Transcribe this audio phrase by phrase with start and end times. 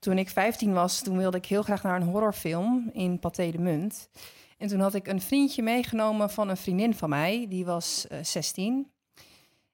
[0.00, 3.58] toen ik 15 was, toen wilde ik heel graag naar een horrorfilm in Pathé de
[3.58, 4.08] Munt.
[4.58, 8.18] En toen had ik een vriendje meegenomen van een vriendin van mij, die was uh,
[8.22, 8.90] 16.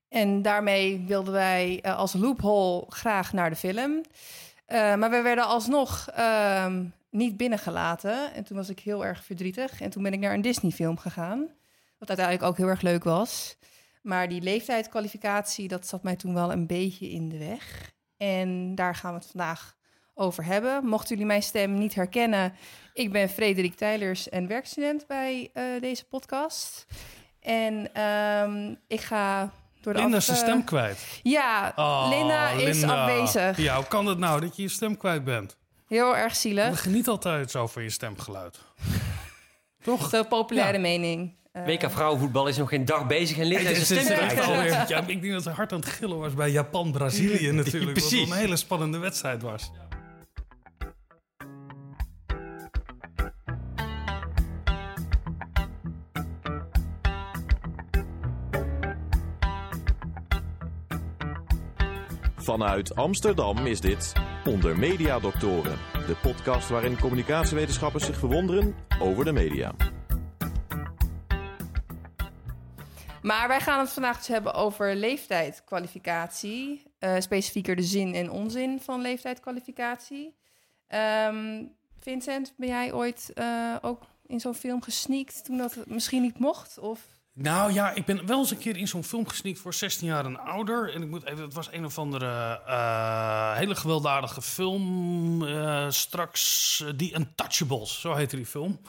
[0.09, 3.91] En daarmee wilden wij uh, als loophole graag naar de film.
[3.93, 6.77] Uh, maar we werden alsnog uh,
[7.11, 8.35] niet binnengelaten.
[8.35, 9.81] En toen was ik heel erg verdrietig.
[9.81, 11.39] En toen ben ik naar een Disney-film gegaan.
[11.99, 13.57] Wat uiteindelijk ook heel erg leuk was.
[14.03, 17.93] Maar die leeftijdskwalificatie, dat zat mij toen wel een beetje in de weg.
[18.17, 19.77] En daar gaan we het vandaag
[20.19, 20.87] over hebben.
[20.87, 22.55] Mochten jullie mijn stem niet herkennen,
[22.93, 26.87] ik ben Frederik Tijlers en werkstudent bij uh, deze podcast.
[27.41, 31.21] En um, ik ga door de Linda is zijn stem kwijt.
[31.23, 33.05] Ja, oh, Linda is Linda.
[33.05, 33.57] afwezig.
[33.57, 35.57] Ja, hoe kan het nou dat je je stem kwijt bent?
[35.87, 36.69] Heel erg zielig.
[36.69, 38.59] We genieten altijd zo van je stemgeluid.
[39.85, 40.09] Toch?
[40.09, 40.81] Zo populaire ja.
[40.81, 41.35] mening.
[41.53, 44.89] Uh, WK vrouwenvoetbal is nog geen dag bezig en Linda is een stem kwijt.
[44.89, 47.93] Ja, ik denk dat ze hard aan het gillen was bij Japan-Brazilië natuurlijk.
[47.93, 48.29] Precies.
[48.29, 49.71] Wat een hele spannende wedstrijd was.
[62.47, 64.13] Vanuit Amsterdam is dit
[64.45, 69.75] Onder Media Doctoren, de podcast waarin communicatiewetenschappers zich verwonderen over de media.
[73.23, 76.83] Maar wij gaan het vandaag dus hebben over leeftijdskwalificatie.
[77.01, 80.37] Uh, specifieker de zin en onzin van leeftijdskwalificatie.
[81.29, 86.39] Um, Vincent, ben jij ooit uh, ook in zo'n film gesneakt toen dat misschien niet
[86.39, 86.79] mocht?
[86.79, 87.16] Of...
[87.39, 90.25] Nou ja, ik ben wel eens een keer in zo'n film gesneakt voor 16 jaar
[90.25, 90.95] en ouder.
[90.95, 95.43] En ik moet even, het was een of andere uh, hele gewelddadige film.
[95.43, 98.81] Uh, straks, die Untouchables, zo heette die film.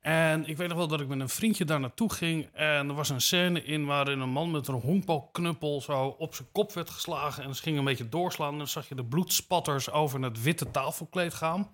[0.00, 2.48] En ik weet nog wel dat ik met een vriendje daar naartoe ging.
[2.52, 6.48] En er was een scène in waarin een man met een honkbalknuppel zo op zijn
[6.52, 7.44] kop werd geslagen.
[7.44, 8.52] En ze ging een beetje doorslaan.
[8.52, 11.70] En dan zag je de bloedspatters over het witte tafelkleed gaan.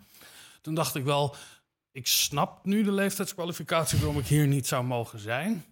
[0.61, 1.35] Toen dacht ik wel,
[1.93, 5.65] ik snap nu de leeftijdskwalificatie waarom ik hier niet zou mogen zijn.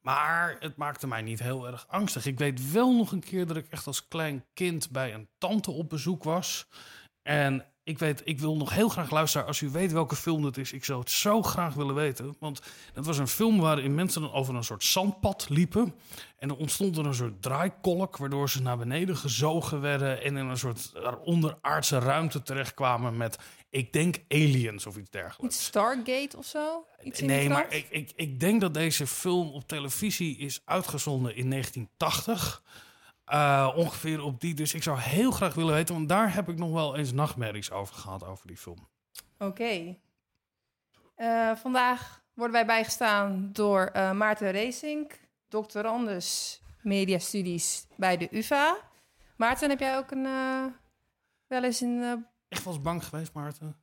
[0.00, 2.26] Maar het maakte mij niet heel erg angstig.
[2.26, 5.70] Ik weet wel nog een keer dat ik echt als klein kind bij een tante
[5.70, 6.68] op bezoek was.
[7.22, 9.46] En ik weet, ik wil nog heel graag luisteren.
[9.46, 12.36] Als u weet welke film het is, ik zou het zo graag willen weten.
[12.38, 12.60] Want
[12.94, 15.94] het was een film waarin mensen over een soort zandpad liepen.
[16.38, 20.22] En er ontstond er een soort draaikolk, waardoor ze naar beneden gezogen werden.
[20.22, 20.92] En in een soort
[21.24, 23.38] onderaardse ruimte terechtkwamen met,
[23.70, 25.56] ik denk, aliens of iets dergelijks.
[25.56, 26.84] Iets Stargate of zo?
[27.02, 31.50] Iets nee, maar ik, ik, ik denk dat deze film op televisie is uitgezonden in
[31.50, 32.62] 1980.
[33.30, 34.54] Uh, ongeveer op die.
[34.54, 37.70] Dus ik zou heel graag willen weten, want daar heb ik nog wel eens nachtmerries
[37.70, 38.88] over gehad, over die film.
[39.38, 39.44] Oké.
[39.44, 40.00] Okay.
[41.16, 45.12] Uh, vandaag worden wij bijgestaan door uh, Maarten Racing,
[45.48, 48.76] doctorandus mediastudies bij de UvA.
[49.36, 50.22] Maarten, heb jij ook een,
[51.46, 52.26] wel eens een...
[52.48, 53.79] Echt wel eens bang geweest, Maarten?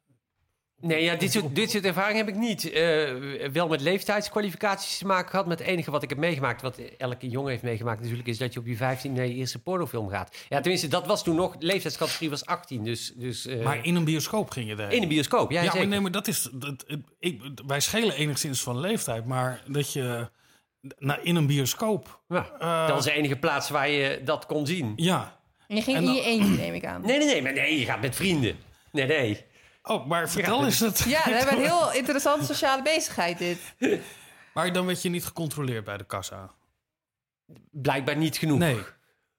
[0.82, 2.74] Nee, ja, dit soort, dit soort ervaring heb ik niet.
[2.74, 5.46] Uh, wel met leeftijdskwalificaties te maken gehad.
[5.46, 8.54] Met het enige wat ik heb meegemaakt, wat elke jongen heeft meegemaakt, natuurlijk, is dat
[8.54, 10.46] je op je 15 naar je eerste pornofilm gaat.
[10.50, 11.58] Ja, tenminste, dat was toen nog.
[11.58, 12.84] De leeftijdscategorie was 18.
[12.84, 14.94] Dus, dus, uh, maar in een bioscoop ging je daar?
[14.94, 15.62] In een bioscoop, ja.
[15.62, 15.80] Ja, zeker.
[15.80, 16.50] maar, nee, maar dat is.
[16.52, 16.86] Dat,
[17.20, 20.30] ik, wij schelen enigszins van leeftijd, maar dat je.
[20.98, 22.22] Nou, in een bioscoop.
[22.28, 24.94] Ja, uh, dat was de enige plaats waar je dat kon zien.
[24.96, 25.40] Ja.
[25.68, 27.02] En je ging en in je eentje, neem ik aan.
[27.02, 28.56] Nee, nee, nee, maar nee, je gaat met vrienden.
[28.92, 29.46] Nee, nee.
[29.88, 31.00] Oh, maar vertel eens het.
[31.00, 33.60] Ja, we hebben een heel interessante sociale bezigheid dit.
[34.54, 36.52] Maar dan werd je niet gecontroleerd bij de kassa?
[37.72, 38.60] Blijkbaar niet genoeg.
[38.60, 38.80] Nee.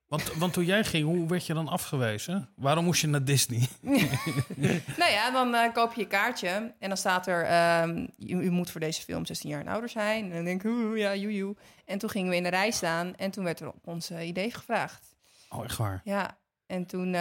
[0.09, 2.51] Want, want toen jij ging, hoe werd je dan afgewezen?
[2.57, 3.69] Waarom moest je naar Disney?
[4.97, 7.83] nou ja, dan uh, koop je je kaartje en dan staat er...
[7.83, 10.25] Um, u, u, moet voor deze film 16 jaar en ouder zijn.
[10.25, 13.17] En dan denk ik, oeh, ja, joe, En toen gingen we in de rij staan
[13.17, 15.17] en toen werd er op ons uh, idee gevraagd.
[15.49, 16.01] Oh, echt waar?
[16.05, 17.15] Ja, en toen...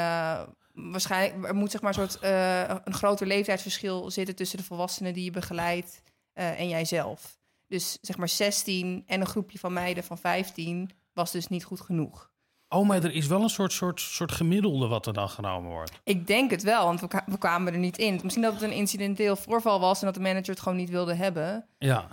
[0.78, 5.14] Waarschijnlijk, er moet zeg maar een soort uh, een groter leeftijdsverschil zitten tussen de volwassenen
[5.14, 6.02] die je begeleidt
[6.34, 7.40] uh, en jijzelf.
[7.68, 11.82] Dus zeg maar 16 en een groepje van meiden van 15 was dus niet goed
[11.82, 12.32] genoeg.
[12.70, 15.92] Oh, maar er is wel een soort, soort, soort gemiddelde wat er dan genomen wordt.
[16.04, 18.20] Ik denk het wel, want we, we kwamen er niet in.
[18.24, 21.14] Misschien dat het een incidenteel voorval was en dat de manager het gewoon niet wilde
[21.14, 21.68] hebben.
[21.78, 22.08] Ja.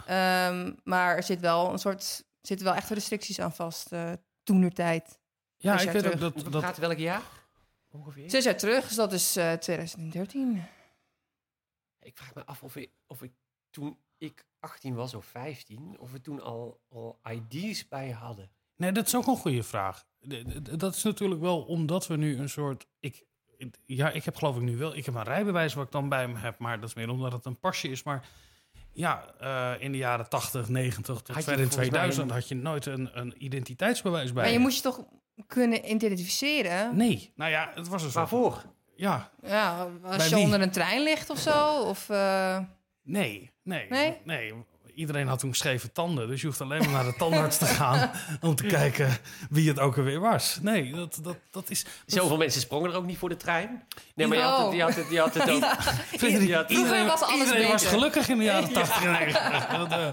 [0.49, 4.12] Um, maar er zit wel een soort, zitten wel echt restricties aan vast uh,
[4.43, 5.19] toenertijd.
[5.56, 6.53] Ja, ik weet ook dat...
[6.53, 6.62] dat...
[6.62, 7.23] Gaat welk jaar?
[7.94, 8.31] Ongeveer?
[8.31, 10.64] Zes jaar terug, dus dat is uh, 2013.
[12.00, 13.32] Ik vraag me af of ik, of ik
[13.70, 18.50] toen ik 18 was of 15, of we toen al, al ID's bij hadden.
[18.76, 20.05] Nee, dat is ook een goede vraag.
[20.79, 22.87] Dat is natuurlijk wel omdat we nu een soort.
[23.00, 23.25] Ik,
[23.87, 24.96] ja, ik heb geloof ik nu wel.
[24.96, 27.32] Ik heb een rijbewijs wat ik dan bij me heb, maar dat is meer omdat
[27.32, 28.02] het een pasje is.
[28.02, 28.29] Maar
[28.93, 33.19] ja, uh, in de jaren 80, 90 tot ver in 2000 had je nooit een,
[33.19, 34.43] een identiteitsbewijs bij.
[34.43, 35.05] Maar je moest je toch
[35.47, 36.97] kunnen identificeren?
[36.97, 38.31] Nee, nou ja, het was een soort...
[38.31, 38.63] Waarvoor?
[38.97, 40.45] ja, Ja, als Bij je wie?
[40.45, 41.81] onder een trein ligt of zo.
[41.83, 42.59] Of, eh,
[43.03, 44.21] nee, nee, Nee?
[44.25, 44.55] nee.
[44.95, 48.11] Iedereen had toen scheve tanden, dus je hoeft alleen maar naar de tandarts te gaan
[48.41, 49.17] om te kijken
[49.51, 50.59] wie het ook alweer was.
[50.63, 51.85] Nee, dat, dat, dat is.
[52.07, 53.87] Zoveel mensen sprongen er ook niet voor de trein.
[54.15, 56.41] Nee, maar je had het, je had het, je had het ook.
[56.43, 59.67] Ja, iedereen, was alles iedereen was gelukkig in de jaren 80 en 90.
[59.77, 60.09] Dat, eh,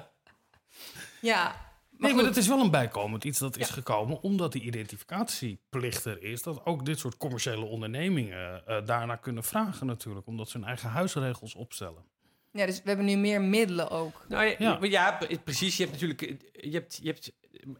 [1.21, 1.55] ja.
[2.01, 6.05] Maar nee, maar dat is wel een bijkomend iets dat is gekomen omdat die identificatieplicht
[6.05, 6.43] er is.
[6.43, 10.27] Dat ook dit soort commerciële ondernemingen eh daarna kunnen vragen natuurlijk.
[10.27, 12.03] Omdat ze hun eigen huisregels opstellen.
[12.51, 14.25] ja, dus we hebben nu meer middelen ook.
[14.27, 14.55] Nou
[14.89, 15.77] ja, precies.
[15.77, 17.31] Je hebt natuurlijk je hebt, je hebt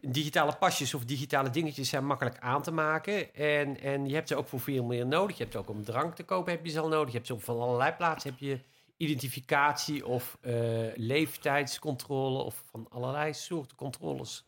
[0.02, 3.34] digitale pasjes of digitale dingetjes zijn makkelijk aan te maken.
[3.34, 5.38] En, en je hebt ze ook voor veel meer nodig.
[5.38, 7.08] Je hebt ze ook om drank te kopen heb je ze al nodig.
[7.08, 8.60] Je hebt ze op van allerlei plaatsen heb je
[9.02, 10.54] identificatie of eh,
[10.96, 14.46] leeftijdscontrole of van allerlei soorten controles.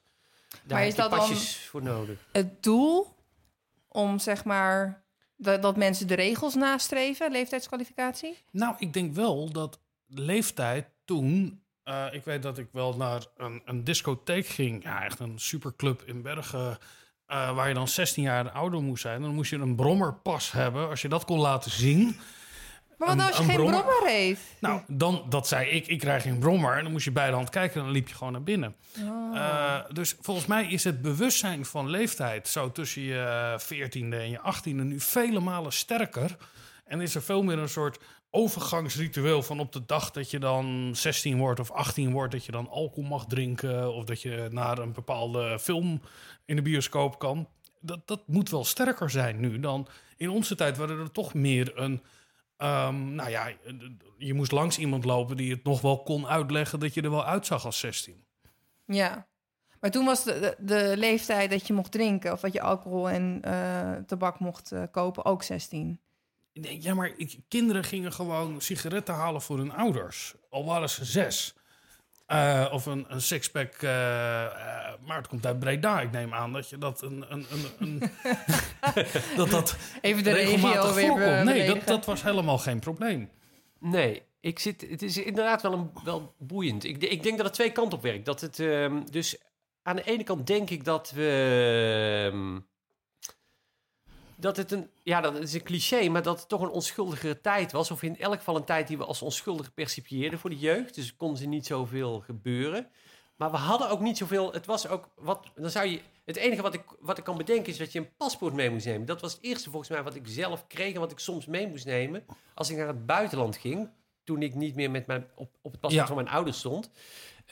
[0.50, 2.27] Daar Maar heb is je dat dan- pasjes voor nodig.
[2.31, 3.15] Het doel
[3.88, 5.03] om zeg maar
[5.38, 8.38] dat, dat mensen de regels nastreven, leeftijdskwalificatie.
[8.51, 11.61] Nou, ik denk wel dat leeftijd toen.
[11.83, 14.83] eh, ik weet dat ik wel naar een, een discotheek ging.
[14.83, 16.77] Ja, echt een superclub in Bergen.
[17.25, 19.21] eh, waar je dan 16 jaar ouder moest zijn.
[19.21, 20.89] Dan moest je een brommerpas hebben.
[20.89, 22.19] Als je dat kon laten zien.
[23.05, 23.91] Maar wat Een- nou als je een geen brommer?
[23.94, 24.41] brommer heeft?
[24.59, 25.88] Nou, dan, dat zei ik.
[25.88, 26.77] Ik krijg geen brommer.
[26.77, 27.77] En dan moest je bij de hand kijken.
[27.79, 28.75] En dan liep je gewoon naar binnen.
[29.33, 32.47] Eh, dus volgens mij is het bewustzijn van leeftijd.
[32.47, 36.38] zo tussen je 14e en je 18e nu vele malen sterker.
[36.85, 40.91] En is er veel meer een soort overgangsritueel van op de dag dat je dan
[40.95, 44.77] 16 wordt of 18 wordt, dat je dan alcohol mag drinken of dat je naar
[44.77, 46.01] een bepaalde film
[46.45, 47.47] in de bioscoop kan.
[47.79, 51.71] Dat, dat moet wel sterker zijn nu dan in onze tijd, waar er toch meer
[51.75, 52.01] een.
[52.63, 53.51] Ehm, nou ja,
[54.18, 57.25] je moest langs iemand lopen die het nog wel kon uitleggen dat je er wel
[57.25, 58.25] uitzag als 16.
[58.86, 59.27] Ja.
[59.80, 63.10] Maar toen was de, de, de leeftijd dat je mocht drinken of dat je alcohol
[63.10, 66.00] en eh, tabak mocht eh, kopen ook 16.
[66.54, 70.36] Nee, ja, maar ik, kinderen gingen gewoon sigaretten halen voor hun ouders.
[70.50, 71.56] Al waren ze zes.
[72.25, 73.74] Eh, of een, een sixpack.
[73.74, 76.02] eh, eh, maar het komt uit Breda.
[76.02, 77.25] Ik neem aan dat je dat een.
[77.30, 78.00] een, een, een
[79.38, 81.44] dat dat Even de regelmatig regio weer voorkomt.
[81.44, 83.30] Nee, dat, dat was helemaal geen probleem.
[83.80, 86.84] Nee, ik zit, het is inderdaad wel, een, wel boeiend.
[86.84, 88.25] Ik, ik denk dat het twee kanten op werkt.
[88.25, 89.38] Dat het, ehm, dus
[89.81, 92.62] aan de ene kant denk ik dat we...
[94.44, 97.72] dat het een, ja, dat is een cliché, maar dat het toch een onschuldigere tijd
[97.72, 97.92] was.
[97.92, 100.95] Of in elk geval een tijd die we als onschuldig percipieerden voor de jeugd.
[100.95, 102.88] Dus kon ze niet zoveel gebeuren.
[103.36, 104.54] Maar we hadden ook niet zoveel.
[104.54, 105.51] Het was ook wat.
[105.56, 106.00] Dan zou je.
[106.25, 108.86] Het enige wat ik, wat ik kan bedenken is dat je een paspoort mee moest
[108.86, 109.06] nemen.
[109.06, 111.68] Dat was het eerste volgens mij wat ik zelf kreeg en wat ik soms mee
[111.68, 112.25] moest nemen.
[112.54, 113.89] Als ik naar het buitenland ging.
[114.24, 116.13] Toen ik niet meer met mijn, op, op het paspoort Ja.
[116.13, 116.89] van mijn ouders stond.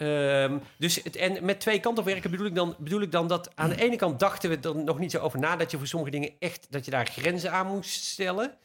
[0.02, 3.28] Ehm, dus het, en met twee kanten op werken bedoel ik, dan, bedoel ik dan
[3.28, 5.78] dat aan de ene kant dachten we er nog niet zo over na dat je
[5.78, 8.58] voor sommige dingen echt dat je daar grenzen aan moest stellen.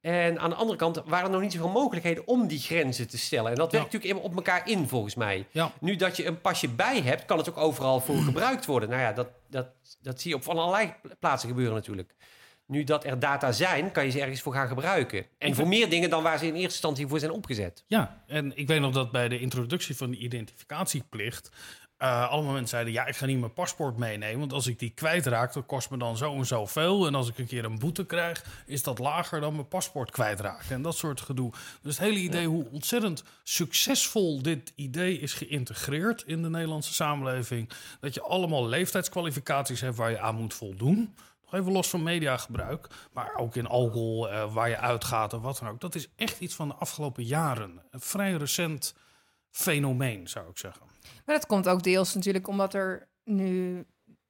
[0.00, 3.18] En aan de andere kant waren er nog niet zoveel mogelijkheden om die grenzen te
[3.18, 3.50] stellen.
[3.50, 5.46] En dat werkt natuurlijk helemaal op elkaar in, volgens mij.
[5.50, 5.72] Ja.
[5.80, 8.88] Nu dat je een pasje bij hebt, kan het ook overal voor gebruikt worden.
[8.88, 9.66] Nou ja, dat, dat,
[10.00, 12.14] dat zie je op van allerlei plaatsen gebeuren natuurlijk.
[12.66, 15.26] Nu dat er data zijn, kan je ze ergens voor gaan gebruiken.
[15.38, 17.84] En voor meer dingen dan waar ze in eerste instantie voor zijn opgezet.
[17.86, 21.50] Ja, en ik weet nog dat bij de introductie van die identificatieplicht.
[21.96, 24.38] eh allemaal mensen zeiden: Ja, ik ga niet mijn paspoort meenemen.
[24.38, 27.06] Want als ik die kwijtraak, dat kost me dan zo en zo veel.
[27.06, 30.70] En als ik een keer een boete krijg, is dat lager dan mijn paspoort kwijtraken.
[30.74, 31.52] En dat soort gedoe.
[31.82, 37.70] Dus het hele idee hoe ontzettend succesvol dit idee is geïntegreerd in de Nederlandse samenleving.
[38.00, 41.14] Dat je allemaal leeftijdskwalificaties hebt waar je aan moet voldoen.
[41.50, 45.58] Nog even los van mediagebruik, maar ook in alcohol, eh, waar je uitgaat of wat
[45.58, 45.80] dan ook.
[45.80, 47.82] Dat is echt iets van de afgelopen jaren.
[47.90, 48.94] Een vrij recent
[49.50, 50.86] fenomeen, zou ik zeggen.
[51.24, 53.84] Maar dat komt ook deels natuurlijk omdat er nu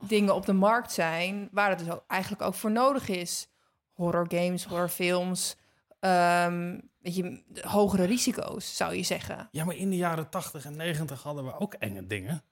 [0.07, 3.49] dingen op de markt zijn waar het dus ook eigenlijk ook voor nodig is.
[3.93, 5.57] Horror games, horrorfilms,
[6.01, 9.49] ehm weet je, hogere risico's zou je zeggen.
[9.51, 12.45] Ja, maar in de jaren 80 en 90 hadden we ook enge dingen.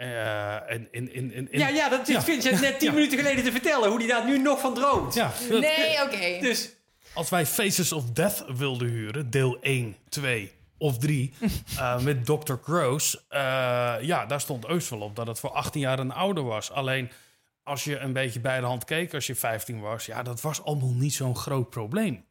[0.00, 2.22] Eh, en, in, in, in, in- Ja, ja, dat Ja.
[2.22, 2.94] vind je net tien Ja.
[2.94, 3.88] minuten geleden te vertellen.
[3.88, 5.14] Hoe die daar nu nog van droomt.
[5.14, 6.38] Ja, Nee, oké.
[6.40, 6.70] Dus
[7.14, 11.32] als wij Faces of Death wilden huren, deel 1, 2 of 3,
[11.78, 12.52] eh, met Dr.
[12.62, 13.40] Gross, eh,
[14.00, 16.70] ja, daar stond Eus wel op dat het voor 18 jaar en ouder was.
[16.70, 17.10] Alleen
[17.62, 20.64] als je een beetje bij de hand keek als je 15 was, ja, dat was
[20.64, 22.24] allemaal niet zo'n groot probleem.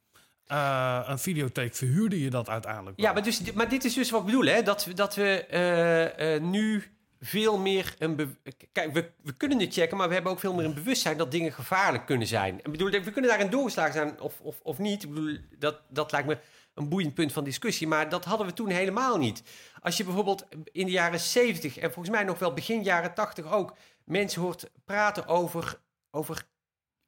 [0.45, 3.05] Eh, een videotheek verhuurde je dat uiteindelijk wel.
[3.05, 4.61] Ja, maar, dus, maar dit is dus wat ik bedoel, hè?
[4.63, 6.83] Dat, we- dat we eh, eh, nu
[7.19, 8.37] veel meer een...
[8.71, 11.31] Kijk, we, we kunnen het checken, maar we hebben ook veel meer een bewustzijn dat
[11.31, 12.57] dingen gevaarlijk kunnen zijn.
[12.57, 15.03] Ik bedoel, we kunnen daarin doorgeslagen zijn of, of, of niet.
[15.03, 16.37] Ik bedoel, dat, dat lijkt me
[16.73, 19.43] een boeiend punt van discussie, maar dat hadden we toen helemaal niet.
[19.79, 23.51] Als je bijvoorbeeld in de jaren 70 en volgens mij nog wel begin jaren 80
[23.51, 25.79] ook mensen hoort praten over,
[26.11, 26.47] over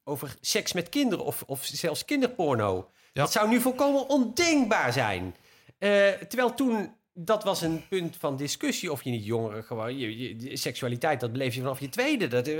[0.04, 2.90] over seks met kinderen of, of zelfs kinderporno.
[3.12, 3.22] Ja.
[3.22, 5.36] Dat zou nu volkomen ondenkbaar zijn.
[5.78, 9.98] Eh, terwijl toen, dat was een punt van discussie of je niet jongeren gewoon...
[9.98, 12.28] Je, je- je- seksualiteit, dat beleef je vanaf je tweede.
[12.28, 12.58] Dat, eh,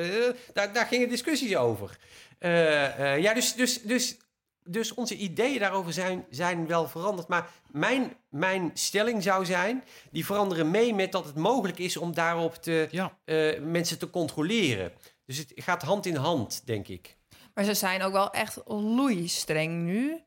[0.52, 1.98] daar, daar gingen discussies over.
[2.38, 4.16] Eh, eh, ja, dus, dus, dus,
[4.64, 7.28] dus onze ideeën daarover zijn, zijn wel veranderd.
[7.28, 12.14] Maar mijn, mijn stelling zou zijn, die veranderen mee met dat het mogelijk is om
[12.14, 13.18] daarop te, Ja.
[13.24, 14.92] eh, mensen te controleren.
[15.26, 17.16] Dus het gaat hand in hand, denk ik.
[17.54, 20.20] Maar ze zijn ook wel echt loeistreng nu.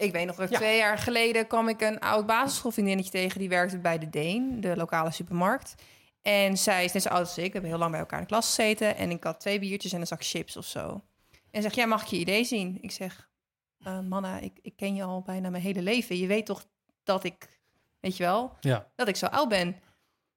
[0.00, 0.56] Ik weet nog, dat Ja.
[0.58, 3.38] twee jaar geleden kwam ik een oud basisschoolvriendinnetje tegen...
[3.38, 5.74] die werkte bij de Deen, de lokale supermarkt.
[6.22, 7.44] En zij is net zo oud als ik.
[7.44, 8.96] We hebben heel lang bij elkaar in de klas gezeten.
[8.96, 11.02] En ik had twee biertjes en een zak chips of zo.
[11.50, 12.78] En zegt, ja, mag ik je idee zien?
[12.80, 13.28] Ik zeg,
[13.82, 16.16] eh Manna, ik, ik ken je al bijna mijn hele leven.
[16.18, 16.64] Je weet toch
[17.04, 17.60] dat ik,
[18.00, 18.86] weet je wel, Ja.
[18.96, 19.76] dat ik zo oud ben?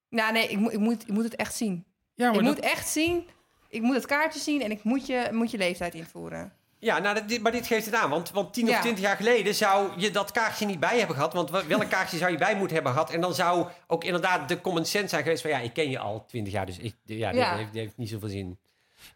[0.10, 1.86] Nou, nee, ik, moet ik, moet, ik moet het echt zien.
[2.14, 3.28] Ja, ik maar moet echt zien.
[3.68, 6.54] Ik moet het kaartje zien en ik moet je, moet je leeftijd invoeren.
[6.84, 8.10] Ja, nou, dat- maar dit geeft het aan.
[8.10, 8.76] Want, want 10 Ja.
[8.76, 11.34] of 20 jaar geleden zou je dat kaartje niet bij hebben gehad.
[11.34, 13.12] Want wa- welk kaartje zou je bij moeten hebben gehad?
[13.12, 15.52] En dan zou ook inderdaad de common sense zijn geweest van...
[15.52, 17.56] ja, ik ken je al 20 jaar, dus ik, ja, dit Ja.
[17.56, 18.46] heeft, dit heeft niet zoveel zin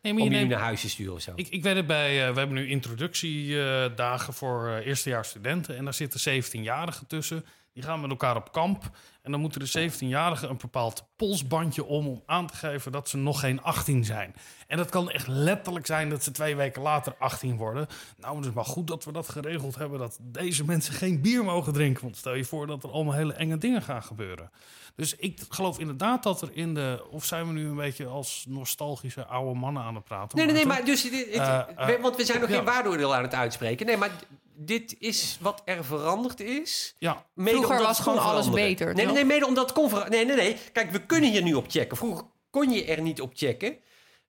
[0.01, 1.31] nee, om maar je je nu neemt- naar huis te sturen of zo.
[1.35, 5.77] Ik, ik weet het bij, eh, we hebben nu introductiedagen voor eh, eerstejaars studenten.
[5.77, 7.45] En daar zitten 17-jarigen tussen.
[7.73, 8.89] Die gaan met elkaar op kamp.
[9.27, 13.17] En dan moeten de 17-jarigen een bepaald polsbandje om om aan te geven dat ze
[13.17, 14.35] nog geen 18 zijn.
[14.67, 17.87] En dat kan echt letterlijk zijn dat ze twee weken later 18 worden.
[18.17, 21.43] Nou, het is maar goed dat we dat geregeld hebben dat deze mensen geen bier
[21.43, 22.03] mogen drinken.
[22.03, 24.51] Want stel je voor dat er allemaal hele enge dingen gaan gebeuren.
[24.95, 27.05] Dus ik geloof inderdaad dat er in de.
[27.09, 30.37] Of zijn we nu een beetje als nostalgische oude mannen aan het praten?
[30.37, 32.55] Nee, nee, nee, maar dus, dit- Eh, eh, we- want we zijn nog ja.
[32.55, 33.85] geen waardeoordeel aan het uitspreken.
[33.85, 34.11] Nee, maar
[34.59, 36.95] dit is wat er veranderd is.
[36.99, 39.16] Ja, Vroeger was gewoon alles beter, Nee, nee, toch?
[39.17, 40.11] Nee, mede omdat veranderen.
[40.11, 40.57] Nee, nee, nee.
[40.73, 41.97] Kijk, we kunnen hier nu op checken.
[41.97, 43.77] Vroeger kon je er niet op checken.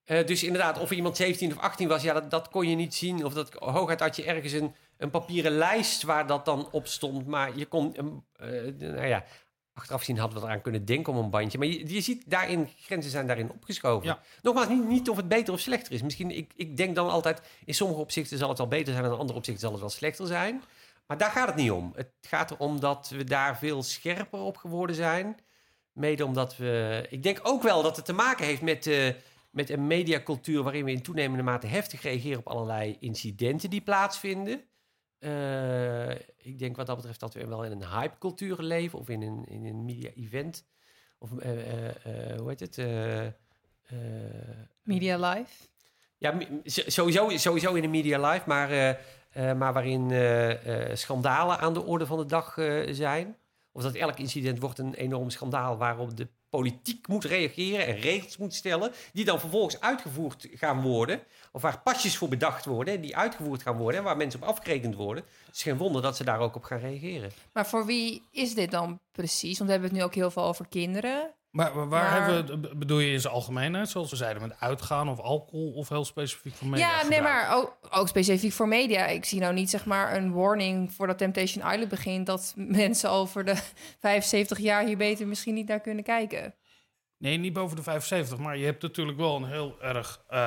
[0.05, 2.95] Eh, dus inderdaad, of iemand 17 of 18 was, ja, dat, dat kon je niet
[2.95, 3.25] zien.
[3.25, 7.27] Of dat, hooguit had je ergens een, een papieren lijst waar dat dan op stond.
[7.27, 7.97] Maar je kon,
[8.33, 9.25] eh, nou ja,
[9.73, 11.59] achteraf zien hadden we eraan kunnen denken om een bandje.
[11.59, 14.07] Maar je, je ziet daarin, grenzen zijn daarin opgeschoven.
[14.07, 14.21] Ja.
[14.43, 16.03] Nogmaals, niet, niet of het beter of slechter is.
[16.03, 19.05] Misschien, ik, ik denk dan altijd, in sommige opzichten zal het wel beter zijn...
[19.05, 20.63] en in andere opzichten zal het wel slechter zijn.
[21.09, 21.93] Maar daar gaat het niet om.
[21.95, 25.37] Het gaat erom dat we daar veel scherper op geworden zijn.
[25.93, 27.07] Mede omdat we...
[27.11, 29.15] Ik denk ook wel dat het te maken heeft met, eh,
[29.51, 30.63] met een mediacultuur...
[30.63, 34.65] waarin we in toenemende mate heftig reageren op allerlei incidenten die plaatsvinden.
[35.19, 38.99] Eh, ik denk wat dat betreft dat we wel in een hypecultuur leven...
[38.99, 40.67] of in een, in een media-event.
[41.19, 41.51] Of, eh,
[42.39, 42.77] hoe heet het?
[44.83, 45.67] Media Live.
[46.17, 48.99] ja, sowieso, sowieso in de media live, maar,
[49.35, 53.37] maar waarin eh, eh, schandalen aan de orde van de dag eh, zijn.
[53.73, 58.37] Of dat elk incident wordt een enorm schandaal waarop de politiek moet reageren en regels
[58.37, 61.21] moet stellen, die dan vervolgens uitgevoerd gaan worden.
[61.53, 64.95] Of waar pasjes voor bedacht worden, die uitgevoerd gaan worden en waar mensen op afgerekend
[64.95, 65.25] worden.
[65.47, 67.31] Het is geen wonder dat ze daar ook op gaan reageren.
[67.53, 69.59] Maar voor wie is dit dan precies?
[69.59, 71.35] Want we hebben het nu ook heel veel over kinderen.
[71.59, 75.09] Maar waar Maar- hebben we, bedoel je in zijn algemeenheid, zoals we zeiden, met uitgaan
[75.09, 77.01] of alcohol of heel specifiek voor media?
[77.01, 79.07] ja, nee, maar ook, ook specifiek voor media.
[79.07, 82.27] Ik zie nou niet zeg maar een warning voordat Temptation Island begint...
[82.27, 83.57] dat mensen over de
[84.01, 86.55] 75 jaar hier beter misschien niet naar kunnen kijken.
[87.19, 90.23] Nee, niet boven de 75, maar je hebt natuurlijk wel een heel erg...
[90.29, 90.39] eh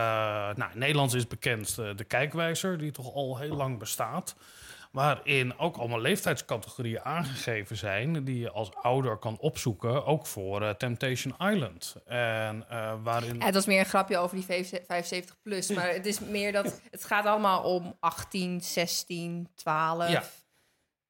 [0.55, 4.35] nou, Nederlands is bekend eh, de kijkwijzer, die toch al heel lang bestaat.
[4.91, 8.23] Waarin ook allemaal leeftijdscategorieën aangegeven zijn...
[8.23, 11.95] die je als ouder kan opzoeken, ook voor eh, Temptation Island.
[12.05, 13.35] En eh, waarin...
[13.37, 15.69] Ja, het was meer een grapje over die 75 plus.
[15.69, 20.09] Maar het is meer dat het gaat allemaal om 18, 16, 12.
[20.09, 20.23] Ja.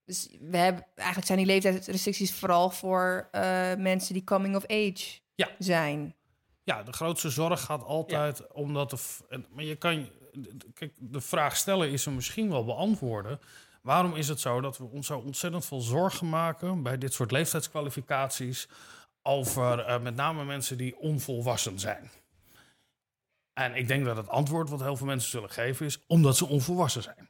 [0.05, 3.41] Dus we hebben, eigenlijk zijn die leeftijdsrestricties vooral voor eh,
[3.75, 5.49] mensen die coming of age Ja.
[5.59, 6.15] zijn.
[6.63, 8.97] Ja, de grootste zorg gaat altijd omdat de.
[9.49, 10.09] Maar je kan.
[10.73, 13.39] Kijk, de vraag stellen is er misschien wel beantwoorden.
[13.81, 17.31] Waarom is het zo dat we ons zo ontzettend veel zorgen maken bij dit soort
[17.31, 18.67] leeftijdskwalificaties
[19.21, 22.09] over eh, met name mensen die onvolwassen zijn?
[23.53, 26.47] En ik denk dat het antwoord wat heel veel mensen zullen geven is omdat ze
[26.47, 27.29] onvolwassen zijn.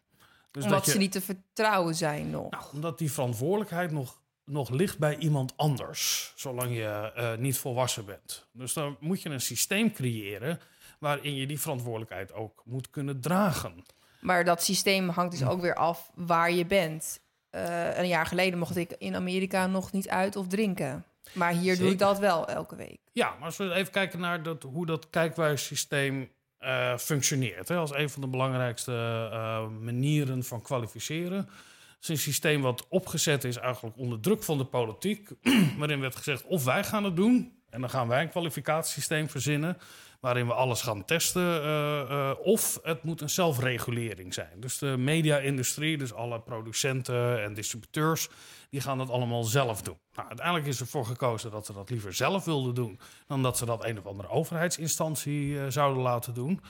[0.52, 2.52] Dus omdat dat je, ze niet te vertrouwen zijn nog.
[2.52, 8.06] nou, omdat die verantwoordelijkheid nog, nog ligt bij iemand anders, zolang je eh, niet volwassen
[8.06, 8.48] bent.
[8.54, 10.60] Dus dan moet je een systeem creëren
[11.00, 13.86] waarin je die verantwoordelijkheid ook moet kunnen dragen.
[14.22, 17.20] Maar dat systeem hangt dus ook weer af waar je bent.
[17.50, 21.06] Eh, een jaar geleden mocht ik in Amerika nog niet uit of drinken.
[21.34, 23.00] Maar hier doe ik dat wel elke week.
[23.12, 26.30] Ja, maar als we even kijken naar dat, hoe dat kijkwijssysteem
[26.62, 27.68] eh functioneert.
[27.68, 28.92] Hè, als een van de belangrijkste
[29.32, 31.38] eh, manieren van kwalificeren.
[31.38, 35.30] Het is een systeem wat opgezet is eigenlijk onder druk van de politiek.
[35.78, 39.78] waarin werd gezegd of wij gaan het doen En dan gaan wij een kwalificatiesysteem verzinnen
[40.22, 41.64] waarin we alles gaan testen.
[41.64, 44.60] eh, eh, of het moet een zelfregulering zijn.
[44.60, 48.30] Dus de media-industrie, dus alle producenten en distributeurs,
[48.70, 49.98] die gaan dat allemaal zelf doen.
[50.16, 53.66] Nou, uiteindelijk is ervoor gekozen dat ze dat liever zelf wilden doen, dan dat ze
[53.66, 56.62] dat een of andere overheidsinstantie eh, zouden laten doen.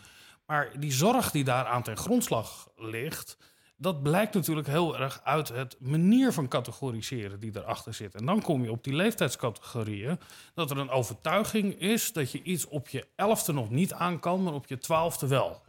[0.46, 3.38] Maar die zorg die daar aan ten grondslag ligt,
[3.82, 8.16] dat blijkt natuurlijk heel erg uit het manier van categoriseren die erachter zit.
[8.16, 10.20] En dan kom je op die leeftijdscategorieën,
[10.54, 14.44] dat er een overtuiging is dat je iets op je elfde nog niet aan kan,
[14.44, 15.62] maar op je twaalfde wel.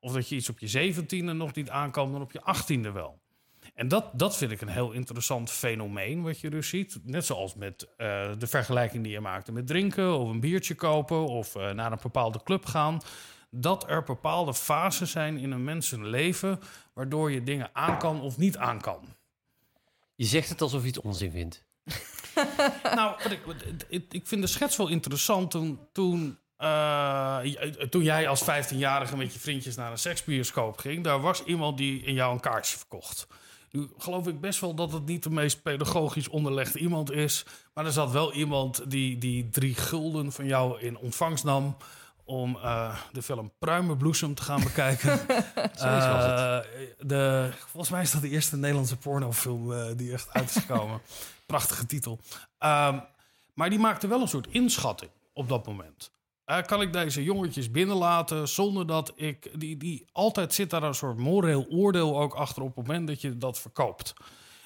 [0.00, 2.90] Of dat je iets op je zeventiende nog niet aan kan, maar op je achttiende
[2.90, 3.18] wel.
[3.74, 6.98] En dat, dat vind ik een heel interessant fenomeen, wat je dus ziet.
[7.02, 11.26] Net zoals met eh, de vergelijking die je maakte met drinken of een biertje kopen
[11.26, 13.00] of eh, naar een bepaalde club gaan.
[13.56, 16.60] Dat er bepaalde fasen zijn in een mensenleven
[16.92, 19.00] waardoor je dingen aan kan of niet aan kan.
[20.14, 21.64] Je zegt het alsof je het onzin vindt.
[22.94, 23.16] nou,
[23.88, 29.16] ik, ik, vind de schets wel interessant toen, toen, eh, j- toen jij als 15-jarige
[29.16, 31.04] met je vriendjes naar een seksbioscoop ging.
[31.04, 33.26] Daar was iemand die in jou een kaartje verkocht.
[33.70, 37.44] Nu geloof ik best wel dat het niet de meest pedagogisch onderlegde iemand is.
[37.74, 41.76] Maar er zat wel iemand die, die drie gulden van jou in ontvangst nam
[42.24, 45.20] om eh, de film Pruimenbloesem te gaan bekijken.
[45.74, 46.58] Eh,
[46.98, 51.00] de, volgens mij is dat de eerste Nederlandse pornofilm eh, die echt uit is gekomen.
[51.46, 52.20] Prachtige titel.
[52.58, 52.98] Ehm,
[53.54, 56.12] maar die maakte wel een soort inschatting op dat moment.
[56.44, 59.60] Eh, kan ik deze jongetjes binnenlaten zonder dat ik...
[59.60, 63.20] Die, die, altijd zit daar een soort moreel oordeel ook achter op het moment dat
[63.20, 64.14] je dat verkoopt.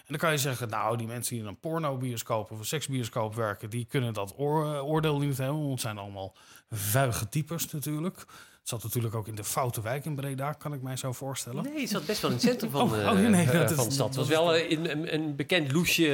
[0.08, 3.34] En dan kan je zeggen, nou, die mensen die in een pornobioscoop of een seksbioscoop
[3.34, 3.70] werken...
[3.70, 6.34] die kunnen dat oor- eh, oordeel niet hebben, want het zijn allemaal
[6.70, 8.16] vuige types natuurlijk.
[8.18, 11.64] Het zat natuurlijk ook in de foute wijk in Breda, kan ik mij zo voorstellen.
[11.64, 13.70] Nee, je zat best wel in het centrum van, Oh, eh, oh, nee, eh, dat
[13.70, 14.06] is- van de stad.
[14.08, 16.06] Het was wel eh, in- een, een bekend loesje,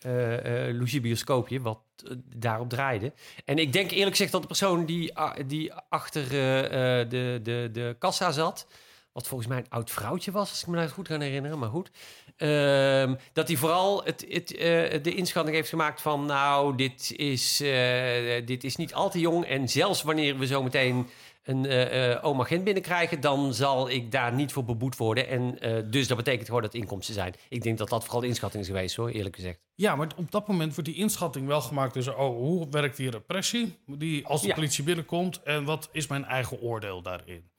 [0.00, 3.12] eh, eh, loesje bioscoopje wat eh, daarop draaide.
[3.44, 7.40] En ik denk eerlijk gezegd dat de persoon die, ah, die achter eh, eh, de,
[7.42, 8.66] de, de kassa zat...
[9.12, 11.68] wat volgens mij een oud vrouwtje was, als ik me nou goed kan herinneren, maar
[11.68, 11.90] goed...
[12.36, 16.26] ehm, dat hij vooral het, het, eh, de inschatting heeft gemaakt van...
[16.26, 19.44] nou, dit is, eh, dit is niet al te jong...
[19.44, 21.08] en zelfs wanneer we zo meteen
[21.42, 25.28] een eh, oma Gent binnenkrijgen, dan zal ik daar niet voor beboet worden.
[25.28, 25.58] En
[25.90, 27.34] dus dat betekent gewoon dat inkomsten zijn.
[27.48, 29.58] Ik denk dat dat vooral de inschatting is geweest, hoor, eerlijk gezegd.
[29.74, 32.18] Ja, maar op dat moment wordt die inschatting wel gemaakt tussen...
[32.18, 34.54] oh, hoe werkt die repressie die als de Ja.
[34.54, 35.42] politie binnenkomt...
[35.42, 37.49] en wat is mijn eigen oordeel daarin?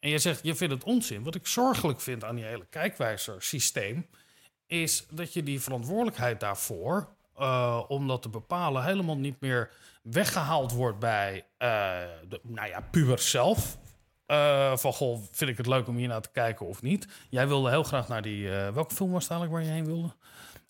[0.00, 1.22] En je zegt, je vindt het onzin.
[1.22, 4.06] Wat ik zorgelijk vind aan die hele kijkwijzer-systeem...
[4.66, 7.08] is dat je die verantwoordelijkheid daarvoor...
[7.36, 9.70] eh, om dat te bepalen, helemaal niet meer
[10.02, 11.68] weggehaald wordt bij eh,
[12.28, 13.78] de, nou ja, pubers zelf...
[14.26, 17.08] Eh, van, goh, vind ik het leuk om hier naar te kijken of niet?
[17.30, 18.48] Jij wilde heel graag naar die...
[18.48, 20.14] welke film was het eigenlijk waar je heen wilde?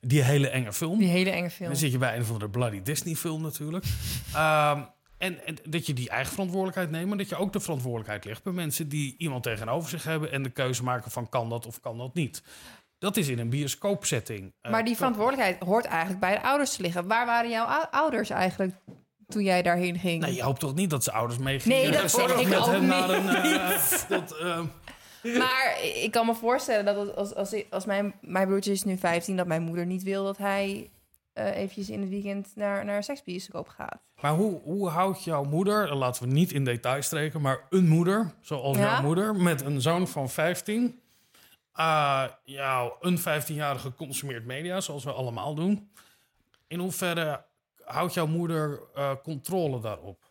[0.00, 0.98] Die hele enge film.
[0.98, 1.68] Die hele enge film.
[1.68, 3.84] Dan zit je bij een of andere bloody Disney-film natuurlijk.
[5.26, 7.08] En, en dat je die eigen verantwoordelijkheid neemt...
[7.08, 8.88] maar dat je ook de verantwoordelijkheid legt bij mensen...
[8.88, 10.32] die iemand tegenover zich hebben...
[10.32, 12.42] en de keuze maken van kan dat of kan dat niet.
[12.98, 14.52] Dat is in een bioscoopsetting.
[14.60, 17.06] eh, Maar die verantwoordelijkheid hoort eigenlijk bij de ouders te liggen.
[17.06, 18.74] Waar waren jouw ou- ouders eigenlijk
[19.28, 20.22] toen jij daarheen ging?
[20.22, 21.76] Nee, je hoopt toch niet dat ze ouders meegingen?
[21.78, 22.88] Nee, dat hoop ik met ook niet.
[22.88, 23.28] naar een...
[23.28, 24.60] eh, dat, eh,
[25.38, 29.36] Maar ik kan me voorstellen dat als, als, als mijn, mijn broertje is nu 15,
[29.36, 30.90] dat mijn moeder niet wil dat hij
[31.36, 34.00] eh eventjes in het weekend naar, naar een seksbioscoop gaat.
[34.20, 35.94] maar hoe, hoe houdt jouw moeder...
[35.94, 37.40] laten we niet in details spreken...
[37.40, 38.82] maar een moeder, zoals Ja?
[38.82, 39.36] jouw moeder...
[39.36, 41.00] met een zoon van 15...
[41.78, 45.90] Uh, ja, een 15-jarige consumeert media, zoals we allemaal doen.
[46.66, 47.44] In hoeverre
[47.84, 50.24] houdt jouw moeder eh, controle daarop?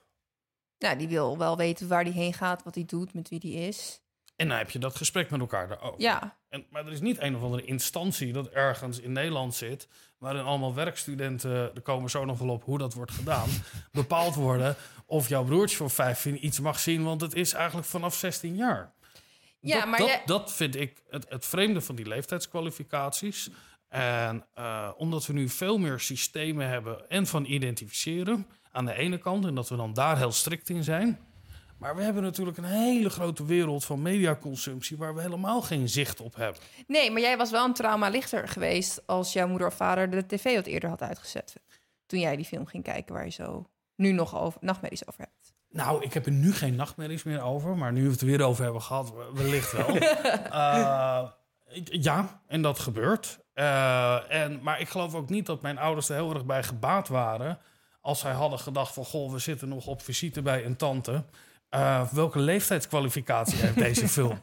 [0.79, 3.53] Nou, die wil wel weten waar hij heen gaat, wat hij doet, met wie die
[3.53, 4.01] is.
[4.35, 6.01] En dan heb je dat gesprek met elkaar daarover.
[6.01, 9.87] Ja, En, maar er is niet een of andere instantie dat ergens in Nederland zit...
[10.17, 13.49] waarin allemaal werkstudenten, er komen zo nog wel op hoe dat wordt gedaan...
[13.91, 17.03] bepaald worden of jouw broertje van 15 iets mag zien...
[17.03, 18.93] want het is eigenlijk vanaf 16 jaar.
[19.59, 23.49] ja dat, maar dat, jij- dat vind ik het, het vreemde van die leeftijdskwalificaties.
[23.89, 29.17] En eh, omdat we nu veel meer systemen hebben en van identificeren aan de ene
[29.17, 31.19] kant, en dat we dan daar heel strikt in zijn.
[31.77, 36.21] Maar we hebben natuurlijk een hele grote wereld van mediaconsumptie waar we helemaal geen zicht
[36.21, 36.61] op hebben.
[36.87, 40.25] Nee, maar jij was wel een trauma lichter geweest als jouw moeder of vader de
[40.25, 41.55] tv wat eerder had uitgezet.
[42.05, 45.53] Toen jij die film ging kijken waar je zo nu nog over, nachtmerries over hebt.
[45.69, 48.41] Nou, ik heb er nu geen nachtmerries meer over, maar nu we het er weer
[48.41, 49.97] over hebben gehad, wellicht wel.
[50.45, 51.23] Eh,
[51.83, 53.39] ja, en dat gebeurt.
[53.53, 57.07] Eh, en, maar ik geloof ook niet dat mijn ouders er heel erg bij gebaat
[57.07, 57.59] waren.
[58.01, 61.23] Als zij hadden gedacht van, goh, we zitten nog op visite bij een tante.
[61.75, 64.41] Eh, welke leeftijdskwalificatie heeft deze film?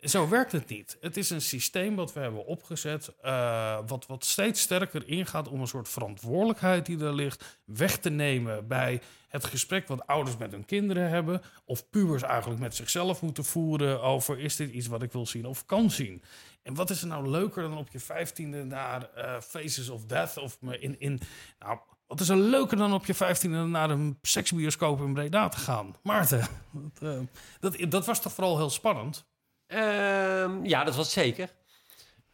[0.00, 0.96] Zo werkt het niet.
[1.00, 5.60] Het is een systeem wat we hebben opgezet, uh, wat, wat steeds sterker ingaat om
[5.60, 10.52] een soort verantwoordelijkheid die er ligt weg te nemen bij het gesprek wat ouders met
[10.52, 15.02] hun kinderen hebben, of pubers eigenlijk met zichzelf moeten voeren over is dit iets wat
[15.02, 16.22] ik wil zien of kan zien.
[16.62, 19.08] En wat is er nou leuker dan op je vijftiende naar
[19.42, 21.20] Faces of Death of in, in
[21.58, 25.58] nou, wat is er leuker dan op je vijftiende naar een seksbioscoop in Breda te
[25.58, 25.96] gaan?
[26.02, 27.20] Maarten, dat, uh,
[27.60, 29.24] dat, dat was toch vooral heel spannend?
[29.66, 31.52] Um, ja, dat was zeker.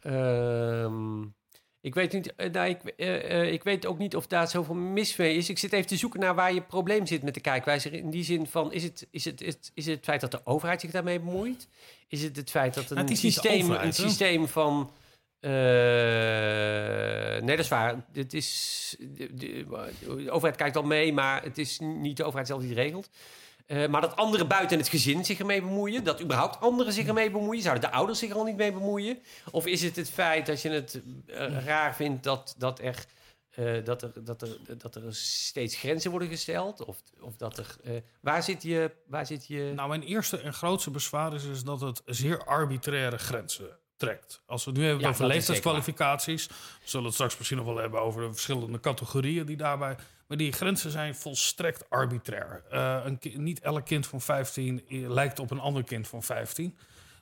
[0.03, 1.35] Um,
[1.81, 5.15] ik weet, niet, uh, nou, ik, uh, ik weet ook niet of daar zoveel mis
[5.15, 5.49] mee is.
[5.49, 7.89] Ik zit even te zoeken naar waar je probleem zit met de kijkwijze.
[7.89, 10.31] In die zin van, is het, is het, is het, is het, het feit dat
[10.31, 11.67] de overheid zich daarmee bemoeit?
[12.07, 14.91] Is het het feit dat een, systeem, een systeem van...
[17.39, 18.05] nee, dat is waar.
[18.13, 19.65] Het is, de,
[20.29, 23.09] overheid kijkt al mee, maar het is niet de overheid zelf die het regelt.
[23.71, 27.31] Uh, maar dat anderen buiten het gezin zich ermee bemoeien, dat überhaupt anderen zich ermee
[27.31, 29.19] bemoeien, zouden de ouders zich er al niet mee bemoeien?
[29.51, 33.05] Of is het het feit dat je het uh, raar vindt dat, dat, er,
[33.55, 36.85] uh, dat, er, dat, er, dat er steeds grenzen worden gesteld?
[36.85, 37.75] Of, of dat er.
[38.21, 39.71] waar, zit je, waar zit je.
[39.75, 44.41] Nou, mijn eerste en grootste bezwaar is, is dat het zeer arbitraire grenzen trekt.
[44.45, 48.01] Als we nu hebben ja, over leeftijdskwalificaties, we zullen het straks misschien nog wel hebben
[48.01, 49.95] over de verschillende categorieën die daarbij
[50.31, 52.63] maar die grenzen zijn volstrekt arbitrair.
[52.73, 56.77] Uh, een niet elk kind van 15 lijkt op een ander kind van 15.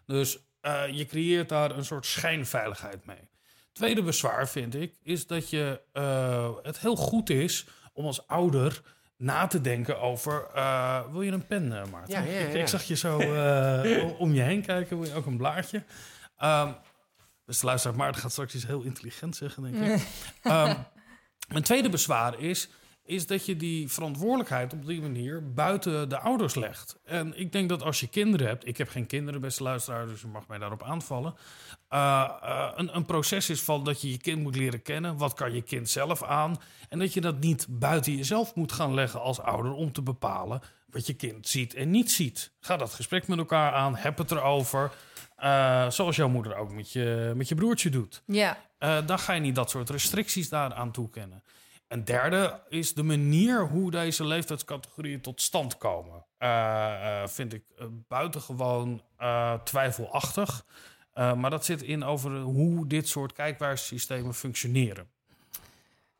[0.05, 3.29] Dus uh, je creëert daar een soort schijnveiligheid mee.
[3.71, 8.81] Tweede bezwaar vind ik, is dat je, uh, het heel goed is om als ouder
[9.17, 10.47] na te denken over...
[11.11, 12.13] wil je een pen, Maarten?
[12.13, 12.47] Ja, ja, ja.
[12.47, 13.17] Ik, ik, zag je zo
[14.23, 14.99] om je heen kijken.
[14.99, 15.83] Wil je ook een blaadje?
[16.43, 16.75] Um,
[17.45, 20.07] dus de luisteraar Maarten gaat straks iets heel intelligent zeggen, denk ik.
[20.43, 20.75] um,
[21.53, 22.69] mijn tweede bezwaar is
[23.09, 26.99] is dat je die verantwoordelijkheid op die manier buiten de ouders legt.
[27.03, 30.21] En ik denk dat als je kinderen hebt, ik heb geen kinderen, beste luisteraar, dus
[30.21, 31.35] je mag mij daarop aanvallen.
[31.89, 35.17] Uh, uh, een, een, proces is van dat je je kind moet leren kennen.
[35.17, 36.61] Wat kan je kind zelf aan?
[36.89, 40.61] En dat je dat niet buiten jezelf moet gaan leggen als ouder om te bepalen
[40.85, 42.51] wat je kind ziet en niet ziet.
[42.59, 44.91] Ga dat gesprek met elkaar aan, heb het erover.
[45.43, 48.23] Uh, zoals jouw moeder ook met je, met je broertje doet.
[48.25, 48.57] Ja.
[49.05, 51.43] dan ga je niet dat soort restricties daaraan toekennen.
[51.87, 56.25] Een derde is de manier hoe deze leeftijdscategorieën tot stand komen.
[56.39, 57.63] Uh, uh, vind ik
[58.07, 59.01] buitengewoon
[59.63, 60.65] twijfelachtig.
[61.13, 65.09] maar dat zit in over hoe dit soort kijkwijssystemen functioneren.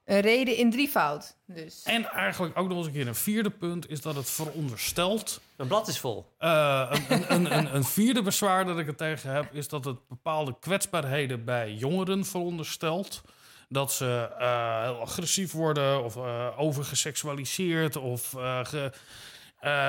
[0.10, 1.84] Een reden in drievoud, dus.
[1.84, 5.42] En eigenlijk ook nog eens een keer een vierde punt is dat het veronderstelt.
[5.56, 6.26] Een blad is vol.
[6.38, 10.56] Een, een, een, een, vierde bezwaar dat ik er tegen heb is dat het bepaalde
[10.60, 13.22] kwetsbaarheden bij jongeren veronderstelt
[13.68, 18.92] dat ze uh, heel agressief worden of uh, overgeseksualiseerd of uh, ge,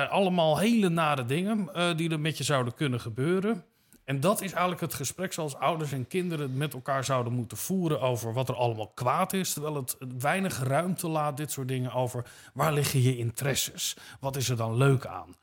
[0.09, 3.65] allemaal hele nare dingen die er met je zouden kunnen gebeuren.
[4.03, 8.01] En dat is eigenlijk het gesprek zoals ouders en kinderen met elkaar zouden moeten voeren
[8.01, 9.53] over wat er allemaal kwaad is.
[9.53, 13.97] Terwijl het weinig ruimte laat, dit soort dingen, over waar liggen je interesses?
[14.19, 15.35] Wat is er dan leuk aan?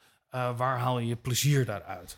[0.57, 2.17] waar haal je je plezier daaruit?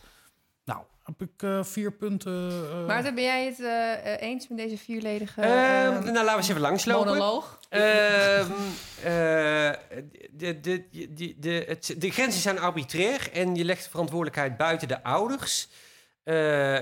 [0.65, 2.51] Nou, heb ik uh, vier punten.
[2.51, 2.87] Uh...
[2.87, 6.61] Maarten, ben jij het uh, eens met deze vierledige ehm, Nou, laten we eens even
[6.61, 7.07] langslopen.
[7.07, 7.59] Monoloog.
[7.69, 8.51] Ehm,
[9.03, 14.89] de, de, de, de, het, de grenzen zijn arbitrair en je legt de verantwoordelijkheid buiten
[14.89, 15.69] de ouders.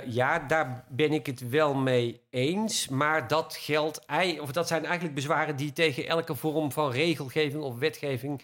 [0.07, 2.89] Ja, daar ben ik het wel mee eens.
[2.89, 4.07] Maar dat geldt,
[4.41, 8.43] of dat zijn eigenlijk bezwaren die tegen elke vorm van regelgeving of wetgeving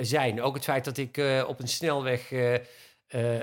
[0.00, 0.42] zijn.
[0.42, 2.32] Ook het feit dat ik op een snelweg
[3.14, 3.34] uh,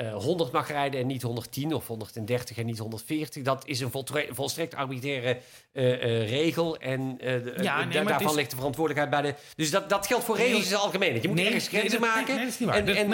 [0.00, 3.42] uh, 100 mag rijden en niet 110 of 130 en niet 140.
[3.42, 3.90] Dat is een
[4.30, 5.40] volstrekt arbitraire
[5.72, 6.76] regel.
[6.76, 7.18] En
[7.60, 8.34] ja, nee, daarvan is...
[8.34, 9.38] ligt de verantwoordelijkheid bij de.
[9.56, 11.22] Dus dat, dat geldt voor regels in het algemeen.
[11.22, 12.34] Je moet nee, ergens grenzen maken.
[12.34, 13.12] Nee, dat is En,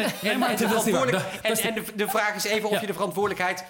[1.42, 2.80] en, en, de, vraag is even of ja.
[2.80, 3.64] je de verantwoordelijkheid.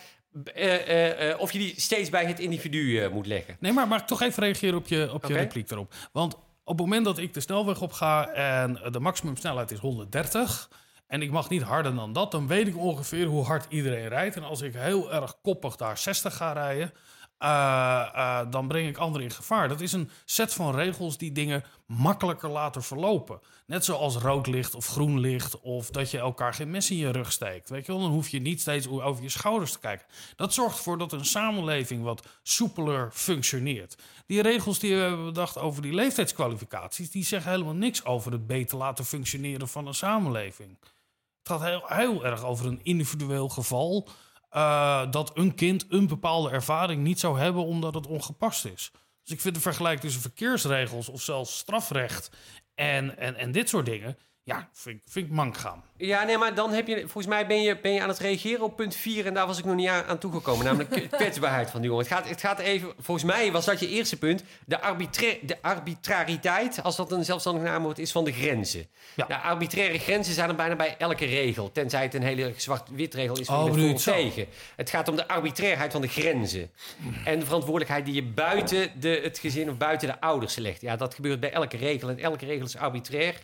[1.38, 3.56] of je die steeds bij het individu moet leggen.
[3.60, 5.94] Nee, maar ik toch even reageren op je, op je repliek daarop.
[6.12, 10.68] Want op het moment dat ik de snelweg op ga en de maximumsnelheid is 130
[11.06, 14.36] en ik mag niet harder dan dat, dan weet ik ongeveer hoe hard iedereen rijdt.
[14.36, 16.92] En als ik heel erg koppig daar 60 ga rijden,
[17.38, 17.48] uh,
[18.16, 19.68] uh, dan breng ik anderen in gevaar.
[19.68, 23.40] Dat is een set van regels die dingen makkelijker laten verlopen.
[23.66, 27.10] Net zoals rood licht of groen licht, of dat je elkaar geen mes in je
[27.10, 27.68] rug steekt.
[27.68, 28.00] Weet je wel?
[28.00, 30.06] Dan hoef je niet steeds over je schouders te kijken.
[30.36, 33.96] Dat zorgt ervoor dat een samenleving wat soepeler functioneert.
[34.26, 38.46] Die regels die we hebben bedacht over die leeftijdskwalificaties, die zeggen helemaal niks over het
[38.46, 40.78] beter laten functioneren van een samenleving.
[41.46, 44.08] Gaat heel, erg over een individueel geval.
[44.52, 48.90] Uh, dat een kind een bepaalde ervaring niet zou hebben omdat het ongepast is.
[49.22, 52.30] Dus ik vind de vergelijking tussen verkeersregels of zelfs strafrecht
[52.74, 54.18] en, en, en dit soort dingen.
[54.46, 55.84] Ja, vind, ik- vind ik mank gaan.
[55.96, 58.64] Ja, nee, maar dan heb je, volgens mij ben je, ben je aan het reageren
[58.64, 61.70] op punt 4 en daar was ik nog niet aan, aan toegekomen, namelijk de kwetsbaarheid
[61.70, 62.04] van die jongen.
[62.04, 65.56] Het gaat, het gaat even, volgens mij was dat je eerste punt, de, arbitra de
[65.62, 68.86] arbitrariteit, als dat een zelfstandig naamwoord is, van de grenzen.
[69.14, 69.26] Ja.
[69.26, 73.38] De arbitraire grenzen zijn er bijna bij elke regel, tenzij het een hele zwart-wit regel
[73.38, 74.46] is van Oh, je het tegen.
[74.76, 76.70] Het gaat om de arbitrairheid van de grenzen
[77.24, 80.80] en de verantwoordelijkheid die je buiten de, het gezin of buiten de ouders legt.
[80.80, 83.34] Ja, dat gebeurt bij elke regel en elke regel is arbitrair.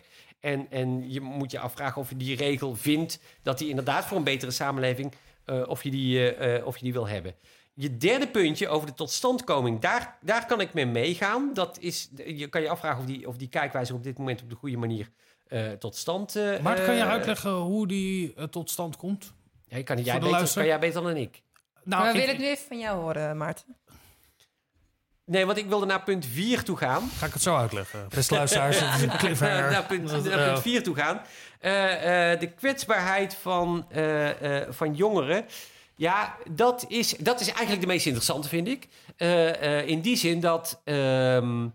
[0.43, 4.17] En, en je moet je afvragen of je die regel vindt dat die inderdaad voor
[4.17, 5.13] een betere samenleving,
[5.45, 7.35] eh, of, je die, eh, eh, of je die wil hebben.
[7.73, 11.53] Je derde puntje over de totstandkoming, daar, daar kan ik mee meegaan.
[11.53, 14.49] Dat is, je kan je afvragen of die, of die kijkwijze op dit moment op
[14.49, 15.09] de goede manier
[15.47, 19.33] eh, tot stand eh Maar kan je uitleggen hoe die tot stand komt?
[19.67, 21.41] Ja, kan, jij beter, kan jij beter dan ik.
[21.83, 23.75] Nou, maar we ik- willen het nu even van jou horen, Maarten.
[25.25, 27.09] Nee, want ik wilde naar punt 4 toe gaan.
[27.17, 28.05] ga ik het zo uitleggen.
[28.09, 29.71] Beste luisteraars, het is een cliffhanger.
[29.71, 31.21] naar punt, naar punt 4 toe gaan.
[31.59, 35.45] Eh, eh, de kwetsbaarheid van, eh, eh, van jongeren.
[35.95, 38.87] Ja, dat is, dat is eigenlijk de meest interessante, vind ik.
[39.17, 41.67] Eh, eh, in die zin dat ehm,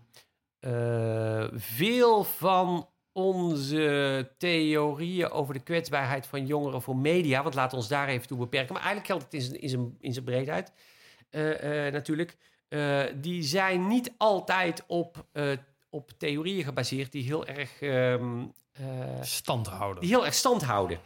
[0.59, 7.77] eh, veel van onze theorieën over de kwetsbaarheid van jongeren voor media, want laten we
[7.77, 10.25] ons daar even toe beperken, maar eigenlijk geldt het in zijn, in zijn, in zijn
[10.25, 10.71] breedheid
[11.29, 12.37] eh, eh, natuurlijk,
[12.69, 15.51] eh, die zijn niet altijd op, eh,
[15.89, 18.15] op theorieën gebaseerd die heel erg eh,
[19.21, 20.01] stand houden.
[20.01, 20.99] die heel erg stand houden.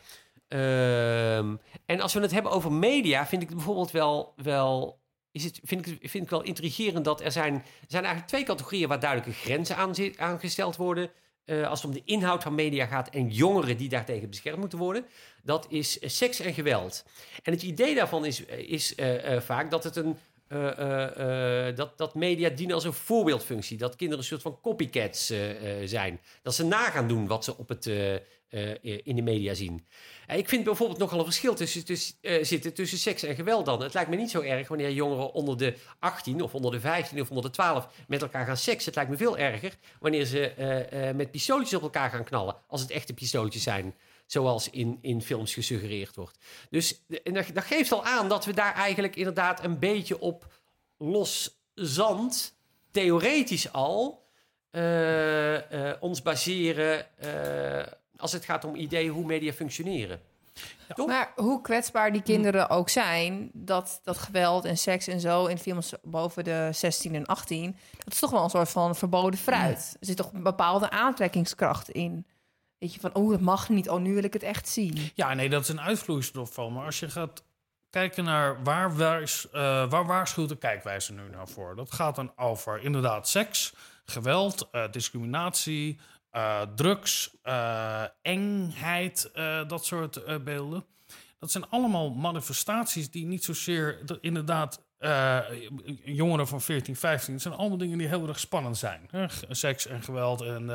[0.47, 5.43] Ehm, en als we het hebben over media, vind ik het bijvoorbeeld wel, wel is
[5.43, 8.87] het, vind, ik, vind ik wel intrigerend dat er zijn, er zijn eigenlijk twee categorieën
[8.87, 11.11] waar duidelijke grenzen aan, zi- aangesteld worden.
[11.45, 15.05] als het om de inhoud van media gaat en jongeren die daartegen beschermd moeten worden.
[15.43, 17.05] Dat is seks en geweld.
[17.43, 18.95] En het idee daarvan is, is
[19.39, 20.17] vaak dat het een.
[20.47, 23.77] Eh, eh, eh, dat, dat media dienen als een voorbeeldfunctie.
[23.77, 25.33] Dat kinderen een soort van copycats
[25.85, 26.19] zijn.
[26.41, 27.85] Dat ze na gaan doen wat ze op het,
[29.03, 29.85] in de media zien.
[30.27, 31.83] Ik vind bijvoorbeeld nogal een verschil tussen,
[32.45, 33.81] zitten tussen seks en geweld dan.
[33.81, 37.21] Het lijkt me niet zo erg wanneer jongeren onder de 18 of onder de 15
[37.21, 38.85] of onder de 12 met elkaar gaan seksen.
[38.85, 42.55] Het lijkt me veel erger wanneer ze met pistoletjes op elkaar gaan knallen.
[42.67, 43.95] Als het echte pistoletjes zijn.
[44.33, 46.37] Zoals in, in films gesuggereerd wordt.
[46.69, 50.45] Dus en dat, dat geeft al aan dat we daar eigenlijk inderdaad een beetje op
[50.97, 52.55] los zand,
[52.91, 54.25] theoretisch al,
[54.69, 60.21] eh, eh, ons baseren eh, als het gaat om ideeën hoe media functioneren.
[60.95, 61.07] Toch?
[61.07, 65.57] Maar hoe kwetsbaar die kinderen ook zijn, dat, dat geweld en seks en zo in
[65.57, 69.95] films boven de 16 en 18, dat is toch wel een soort van verboden fruit.
[69.99, 72.25] Er zit toch een bepaalde aantrekkingskracht in.
[72.83, 75.11] Weet je, van, oh, dat mag niet, oh, nu wil ik het echt zien.
[75.13, 76.73] Ja, nee, dat is een uitvloeistof van.
[76.73, 77.43] Maar als je gaat
[77.89, 81.75] kijken naar waar, wijs, eh, waar waarschuwt de kijkwijze nu nou voor?
[81.75, 83.73] Dat gaat dan over inderdaad seks,
[84.05, 87.37] geweld, eh, discriminatie, eh, drugs,
[88.21, 89.31] engheid,
[89.67, 90.85] dat soort beelden.
[91.39, 94.81] Dat zijn allemaal manifestaties die niet zozeer inderdaad
[96.03, 97.33] jongeren van 14, 15.
[97.33, 99.09] Het zijn allemaal dingen die heel erg spannend zijn.
[99.49, 100.69] Seks en geweld en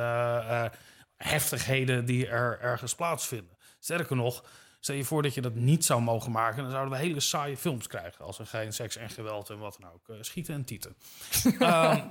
[1.18, 3.56] heftigheden die er ergens plaatsvinden.
[3.78, 4.44] Sterker nog,
[4.80, 7.56] stel je voor dat je dat niet zou mogen maken, dan zouden we hele saaie
[7.56, 8.24] films krijgen.
[8.24, 10.08] Als er geen seks en geweld en wat dan ook.
[10.08, 10.96] eh, schieten en tieten.
[11.58, 12.06] Ehm,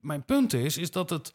[0.00, 1.32] mijn punt is, is dat het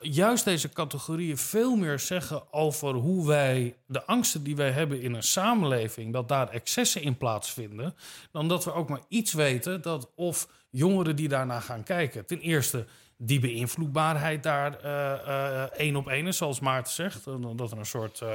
[0.00, 5.14] juist deze categorieën veel meer zeggen over hoe wij de angsten die wij hebben in
[5.14, 7.94] een samenleving, dat daar excessen in plaatsvinden,
[8.32, 12.40] dan dat we ook maar iets weten dat of jongeren die daarna gaan kijken, ten
[12.40, 12.86] eerste
[13.18, 17.24] die beïnvloedbaarheid daar eh, eh, één op één is, zoals Maarten zegt,
[17.56, 18.30] dat er een soort eh,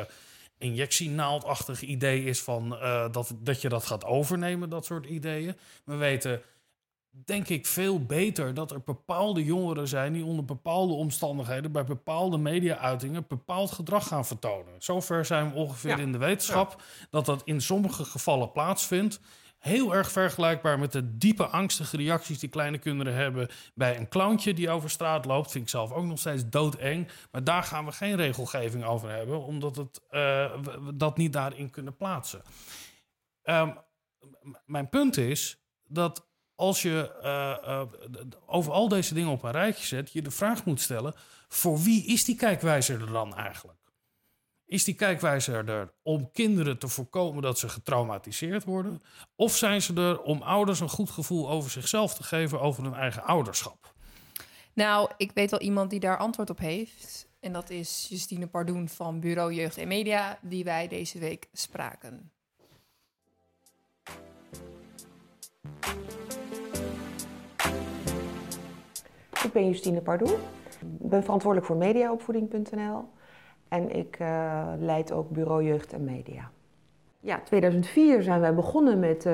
[0.57, 2.69] injectienaaldachtig idee is van
[3.11, 5.57] dat, dat je dat gaat overnemen, dat soort ideeën.
[5.83, 6.41] We weten
[7.25, 12.37] denk ik veel beter dat er bepaalde jongeren zijn die onder bepaalde omstandigheden bij bepaalde
[12.37, 14.73] media-uitingen bepaald gedrag gaan vertonen.
[14.77, 15.97] Zover zijn we ongeveer Ja.
[15.97, 19.19] in de wetenschap dat dat in sommige gevallen plaatsvindt.
[19.63, 24.53] Heel erg vergelijkbaar met de diepe angstige reacties die kleine kinderen hebben bij een clowntje
[24.53, 25.51] die over straat loopt.
[25.51, 27.07] Vind ik zelf ook nog steeds doodeng.
[27.31, 30.19] Maar daar gaan we geen regelgeving over hebben, omdat het, eh,
[30.61, 32.41] we- dat niet daarin kunnen plaatsen.
[33.41, 33.71] Ehm,
[34.65, 37.87] mijn punt is dat als je eh, eh,
[38.45, 41.13] over al deze dingen op een rijtje zet, je de vraag moet stellen:
[41.47, 43.79] voor wie is die kijkwijzer er dan eigenlijk?
[44.73, 49.01] Is die kijkwijzer er om kinderen te voorkomen dat ze getraumatiseerd worden?
[49.35, 52.93] Of zijn ze er om ouders een goed gevoel over zichzelf te geven, over hun
[52.93, 53.93] eigen ouderschap?
[54.73, 57.27] Nou, ik weet wel iemand die daar antwoord op heeft.
[57.39, 62.31] En dat is Justine Pardoen van Bureau Jeugd en Media, die wij deze week spraken.
[69.43, 70.39] Ik ben Justine Pardoel.
[70.79, 73.21] Ik ben verantwoordelijk voor mediaopvoeding.nl.
[73.73, 76.51] En ik uh, leid ook Bureau Jeugd en Media.
[77.19, 79.33] Ja, 2004 zijn wij begonnen met uh,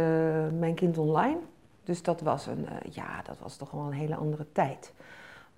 [0.60, 1.38] Mijn Kind Online.
[1.84, 4.93] Dus dat was, een, uh, ja, dat was toch wel een hele andere tijd.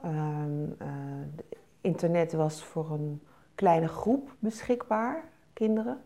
[0.05, 0.77] Um,
[1.81, 3.21] internet was voor een
[3.55, 6.01] kleine groep beschikbaar, kinderen.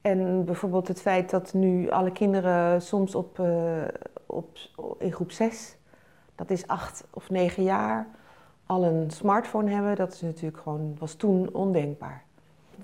[0.00, 3.42] En bijvoorbeeld het feit dat nu alle kinderen soms op,
[4.26, 4.58] op,
[4.98, 5.76] in groep 6,
[6.34, 8.08] dat is acht of negen jaar,
[8.72, 12.24] al een smartphone hebben, dat is natuurlijk gewoon, was toen ondenkbaar.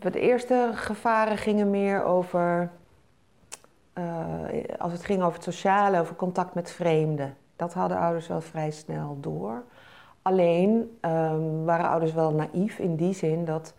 [0.01, 2.71] De eerste gevaren gingen meer over,
[3.95, 4.05] uh,
[4.79, 7.37] als het ging over het sociale, over contact met vreemden.
[7.57, 9.63] Dat hadden ouders wel vrij snel door.
[10.23, 13.75] Alleen um, waren ouders wel naïef in die zin dat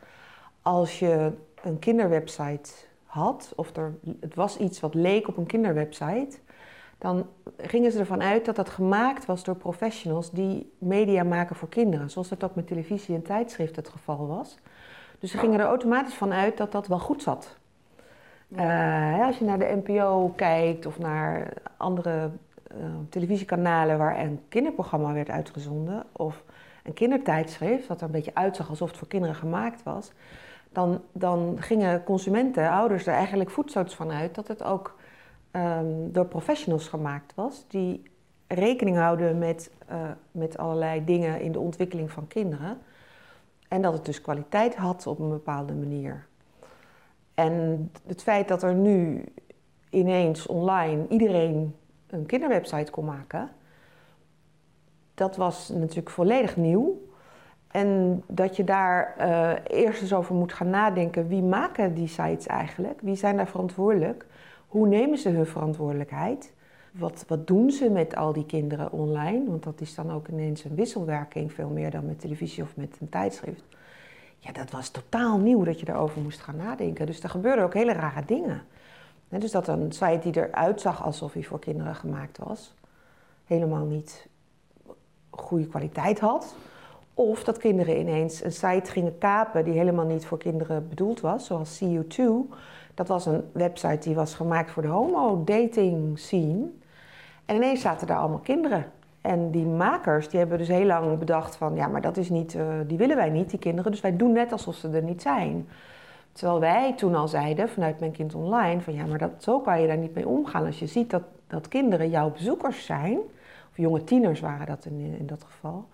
[0.62, 1.32] als je
[1.63, 2.72] een kinderwebsite
[3.06, 6.38] had, of er, het was iets wat leek op een kinderwebsite,
[7.00, 11.70] dan gingen ze ervan uit dat dat gemaakt was door professionals die media maken voor
[11.70, 14.58] kinderen, zoals dat ook met televisie en tijdschrift het geval was.
[15.20, 17.58] Dus ze gingen er automatisch van uit dat dat wel goed zat.
[18.50, 22.30] Uh, als je naar de NPO kijkt of naar andere
[22.72, 22.78] uh,
[23.10, 26.44] televisiekanalen waar een kinderprogramma werd uitgezonden, of
[26.84, 30.12] een kindertijdschrift, wat er een beetje uitzag alsof het voor kinderen gemaakt was,
[30.72, 34.96] dan, dan gingen consumenten, ouders, er eigenlijk voetstoots van uit dat het ook
[35.52, 38.04] um, door professionals gemaakt was, die
[38.48, 42.78] rekening houden met, uh, met allerlei dingen in de ontwikkeling van kinderen.
[43.68, 46.26] En dat het dus kwaliteit had op een bepaalde manier.
[47.34, 49.24] En het feit dat er nu
[49.90, 51.76] ineens online iedereen
[52.08, 53.50] een kinderwebsite kon maken,
[55.14, 57.08] dat was natuurlijk volledig nieuw.
[57.68, 62.48] En dat je daar uh, eerst eens over moet gaan nadenken: wie maken die sites
[62.48, 63.02] eigenlijk?
[63.02, 64.26] Wie zijn daar verantwoordelijk?
[64.69, 66.51] Hoe nemen ze hun verantwoordelijkheid?
[66.91, 69.49] Wat, wat doen ze met al die kinderen online?
[69.49, 72.97] Want dat is dan ook ineens een wisselwerking, veel meer dan met televisie of met
[72.99, 73.63] een tijdschrift.
[74.38, 77.05] Ja, dat was totaal nieuw dat je daarover moest gaan nadenken.
[77.05, 78.62] Dus er gebeurden ook hele rare dingen.
[79.29, 82.73] dus dat een site die eruit zag alsof hij voor kinderen gemaakt was,
[83.45, 84.27] helemaal niet
[85.29, 86.55] goede kwaliteit had.
[87.13, 91.45] Of dat kinderen ineens een site gingen kapen die helemaal niet voor kinderen bedoeld was,
[91.45, 92.23] zoals CU2.
[92.93, 96.65] Dat was een website die was gemaakt voor de homo-dating scene.
[97.45, 98.86] En ineens zaten daar allemaal kinderen.
[99.21, 101.75] En die makers die hebben dus heel lang bedacht van...
[101.75, 103.91] ja, maar dat is niet, uh, die willen wij niet, die kinderen.
[103.91, 105.67] Dus wij doen net alsof ze er niet zijn.
[106.32, 108.82] Terwijl wij toen al zeiden, vanuit Mijn Kind Online...
[108.82, 110.65] van ja, maar dat, zo kan je daar niet mee omgaan.
[110.65, 113.17] Als je ziet dat, dat kinderen jouw bezoekers zijn...
[113.71, 115.86] of jonge tieners waren dat in, in dat geval...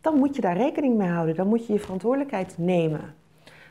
[0.00, 1.34] dan moet je daar rekening mee houden.
[1.34, 3.14] Dan moet je je verantwoordelijkheid nemen.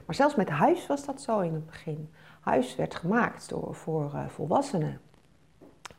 [0.06, 2.10] Maar zelfs met huis was dat zo in het begin
[2.44, 5.00] huis werd gemaakt door, voor uh, volwassenen.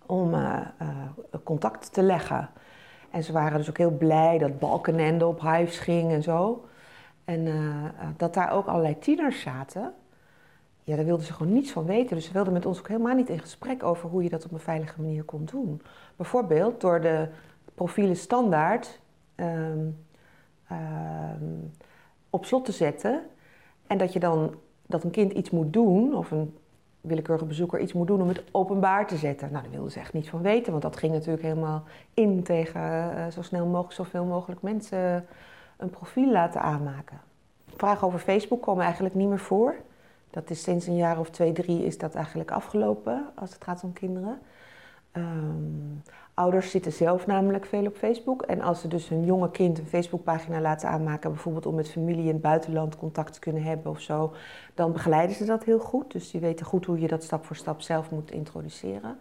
[0.07, 0.89] Om uh, uh,
[1.45, 2.51] contact te leggen.
[3.11, 6.65] En ze waren dus ook heel blij dat Balkenende op huis ging en zo.
[7.25, 7.49] En
[8.17, 9.95] dat daar ook allerlei tieners zaten.
[10.83, 12.17] Ja, daar wilden ze gewoon niets van weten.
[12.17, 14.53] Dus ze wilden met ons ook helemaal niet in gesprek over hoe je dat op
[14.53, 15.83] een veilige manier kon doen.
[16.17, 17.29] Bijvoorbeeld door de
[17.75, 19.01] profielen standaard
[19.37, 20.05] um,
[20.73, 21.73] um,
[22.31, 23.23] op slot te zetten.
[23.87, 24.55] En dat je dan
[24.87, 26.55] dat een kind iets moet doen, of een
[27.01, 29.49] willekeurige bezoeker iets moet doen om het openbaar te zetten.
[29.51, 31.83] Nou, daar wilden ze echt niet van weten, want dat ging natuurlijk helemaal
[32.15, 35.27] in tegen uh, zo snel mogelijk, zoveel mogelijk mensen
[35.77, 37.21] een profiel laten aanmaken.
[37.77, 39.75] Vragen over Facebook komen eigenlijk niet meer voor.
[40.31, 43.85] Dat is sinds een jaar of twee, drie is dat eigenlijk afgelopen als het gaat
[43.85, 44.39] om kinderen.
[45.13, 46.03] Um,
[46.35, 48.43] ouders zitten zelf namelijk veel op Facebook.
[48.43, 52.27] En als ze dus hun jonge kind een Facebookpagina laten aanmaken, bijvoorbeeld om met familie
[52.27, 54.35] in het buitenland contact te kunnen hebben of zo,
[54.75, 56.13] dan begeleiden ze dat heel goed.
[56.13, 59.19] Dus die weten goed hoe je dat stap voor stap zelf moet introduceren.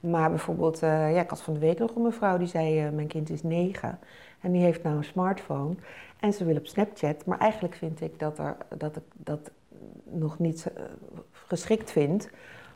[0.00, 2.92] Maar bijvoorbeeld, uh, ja, ik had van de week nog een mevrouw die zei: uh,
[2.92, 3.98] Mijn kind is negen
[4.40, 5.74] en die heeft nou een smartphone
[6.20, 7.24] en ze wil op Snapchat.
[7.26, 9.50] Maar eigenlijk vind ik dat, er, dat ik dat
[10.04, 10.84] nog niet uh,
[11.46, 12.30] geschikt vind.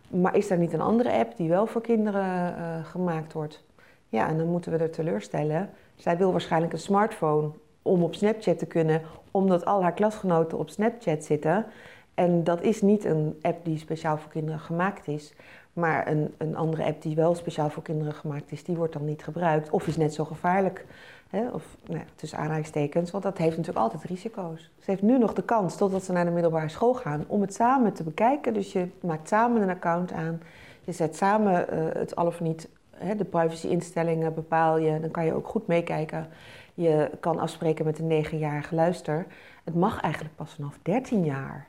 [0.08, 3.64] Maar is er niet een andere app die wel voor kinderen gemaakt wordt?
[4.10, 5.70] Ja, en dan moeten we er teleurstellen.
[5.94, 7.50] Zij wil waarschijnlijk een smartphone
[7.82, 11.66] om op Snapchat te kunnen, omdat al haar klasgenoten op Snapchat zitten.
[12.14, 15.34] En dat is niet een app die speciaal voor kinderen gemaakt is.
[15.72, 19.04] Maar een, een andere app die wel speciaal voor kinderen gemaakt is, die wordt dan
[19.04, 19.70] niet gebruikt.
[19.70, 20.86] Of is net zo gevaarlijk.
[21.28, 21.48] Hè?
[21.48, 24.70] Of nou, tussen aanhalingstekens, want dat heeft natuurlijk altijd risico's.
[24.78, 27.54] Ze heeft nu nog de kans, totdat ze naar de middelbare school gaan, om het
[27.54, 28.54] samen te bekijken.
[28.54, 30.40] Dus je maakt samen een account aan.
[30.80, 32.68] Je zet samen uh, het al of niet
[33.16, 35.00] de privacyinstellingen bepaal je.
[35.00, 36.28] Dan kan je ook goed meekijken.
[36.74, 39.26] Je kan afspreken met een negenjarige luister.
[39.64, 41.68] Het mag eigenlijk pas vanaf 13 jaar.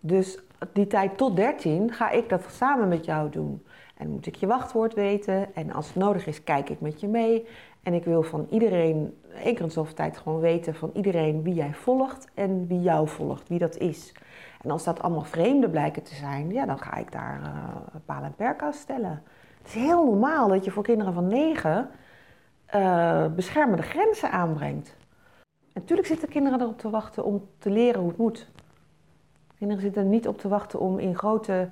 [0.00, 0.38] Dus
[0.72, 3.62] die tijd tot 13 ga ik dat samen met jou doen.
[3.96, 5.54] En moet ik je wachtwoord weten.
[5.54, 7.46] En als het nodig is, kijk ik met je mee.
[7.82, 11.54] En ik wil van iedereen, één keer in zoveel tijd, gewoon weten van iedereen wie
[11.54, 14.12] jij volgt en wie jou volgt, wie dat is.
[14.62, 18.22] En als dat allemaal vreemden blijken te zijn, ja, dan ga ik daar uh, paal
[18.22, 19.22] en perk aan stellen.
[19.62, 21.90] Het is heel normaal dat je voor kinderen van negen
[22.74, 24.96] uh, beschermende grenzen aanbrengt.
[25.72, 28.48] En natuurlijk zitten kinderen erop te wachten om te leren hoe het moet.
[29.58, 31.70] Kinderen zitten er niet op te wachten om in grote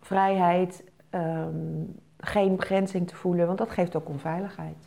[0.00, 4.86] vrijheid um, geen begrenzing te voelen, want dat geeft ook onveiligheid.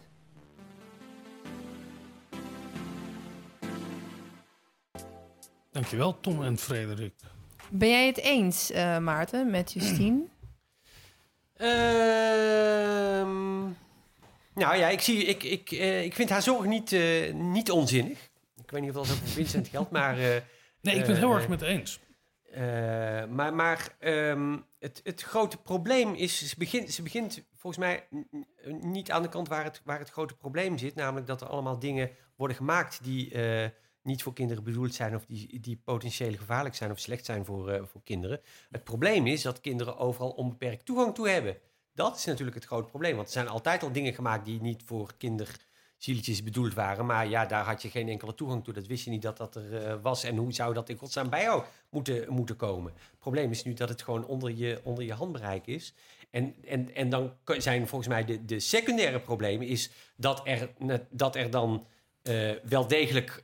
[5.72, 7.14] Dankjewel, Tom en Frederik.
[7.70, 10.24] Ben jij het eens, uh, Maarten, met Justine?
[11.62, 13.30] Ehm,
[14.54, 18.30] nou ja, ik, zie, ik, ik, uh, ik vind haar zorg niet, uh, niet onzinnig.
[18.64, 20.16] Ik weet niet of dat over Vincent geldt, maar...
[20.16, 20.36] nee,
[20.82, 22.00] ik ben het heel erg met eens.
[23.30, 28.08] maar maar um, het, het grote probleem is, ze begint, ze begint volgens mij
[28.82, 30.96] niet aan de kant waar het, waar het grote probleem zit.
[30.96, 33.32] Namelijk dat er allemaal dingen worden gemaakt die
[34.04, 37.74] niet voor kinderen bedoeld zijn of die, die potentieel gevaarlijk zijn of slecht zijn voor,
[37.74, 38.42] uh, voor kinderen.
[38.70, 41.58] Het probleem is dat kinderen overal onbeperkt toegang toe hebben.
[41.94, 44.84] Dat is natuurlijk het grote probleem, want er zijn altijd al dingen gemaakt die niet
[44.86, 47.06] voor kinderzieltjes bedoeld waren.
[47.06, 48.74] Maar ja, daar had je geen enkele toegang toe.
[48.74, 50.24] Dat wist je niet dat dat er uh, was.
[50.24, 52.94] En hoe zou dat in godsnaam bij jou moeten, moeten komen?
[52.94, 55.94] Het probleem is nu dat het gewoon onder je, onder je handbereik is.
[56.30, 60.70] En, en, en dan zijn volgens mij de, de secundaire problemen is dat er,
[61.10, 61.88] dat er dan
[62.24, 63.44] uh, wel degelijk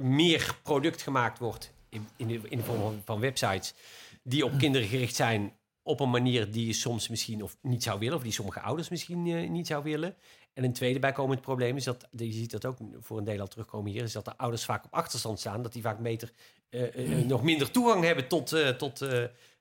[0.00, 3.74] meer product gemaakt wordt in, in, de, in de vorm van, websites
[4.22, 7.98] die op kinderen gericht zijn op een manier die je soms misschien of niet zou
[7.98, 10.16] willen, of die sommige ouders misschien uh, niet zou willen.
[10.52, 13.46] En een tweede bijkomend probleem is dat, je ziet dat ook voor een deel al
[13.46, 16.32] terugkomen hier, is dat de ouders vaak op achterstand staan, dat die vaak beter,
[16.70, 19.02] uh, uh, nog minder toegang hebben tot, tot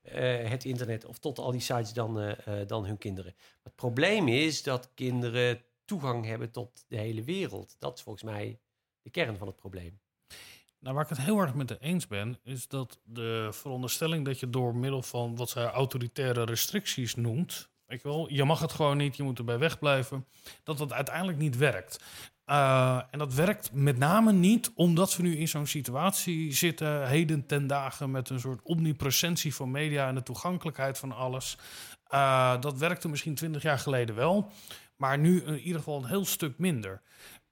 [0.02, 2.36] het internet of tot al die sites dan,
[2.68, 3.36] dan hun kinderen.
[3.64, 7.76] het probleem is dat kinderen toegang hebben tot de hele wereld.
[7.80, 8.60] Dat is volgens mij
[9.02, 10.00] de kern van het probleem.
[10.80, 14.40] Nou, waar ik het heel erg met de eens ben, is dat de veronderstelling dat
[14.40, 18.72] je door middel van wat zij autoritaire restricties noemt, weet je, wel, je mag het
[18.72, 20.28] gewoon niet, je moet erbij wegblijven,
[20.64, 22.04] dat dat uiteindelijk niet werkt.
[22.46, 27.46] Uh, en dat werkt met name niet omdat we nu in zo'n situatie zitten, heden
[27.46, 31.58] ten dagen, met een soort omnipresentie van media en de toegankelijkheid van alles.
[32.14, 34.52] Uh, dat werkte misschien twintig jaar geleden wel,
[34.96, 37.02] maar nu in ieder geval een heel stuk minder.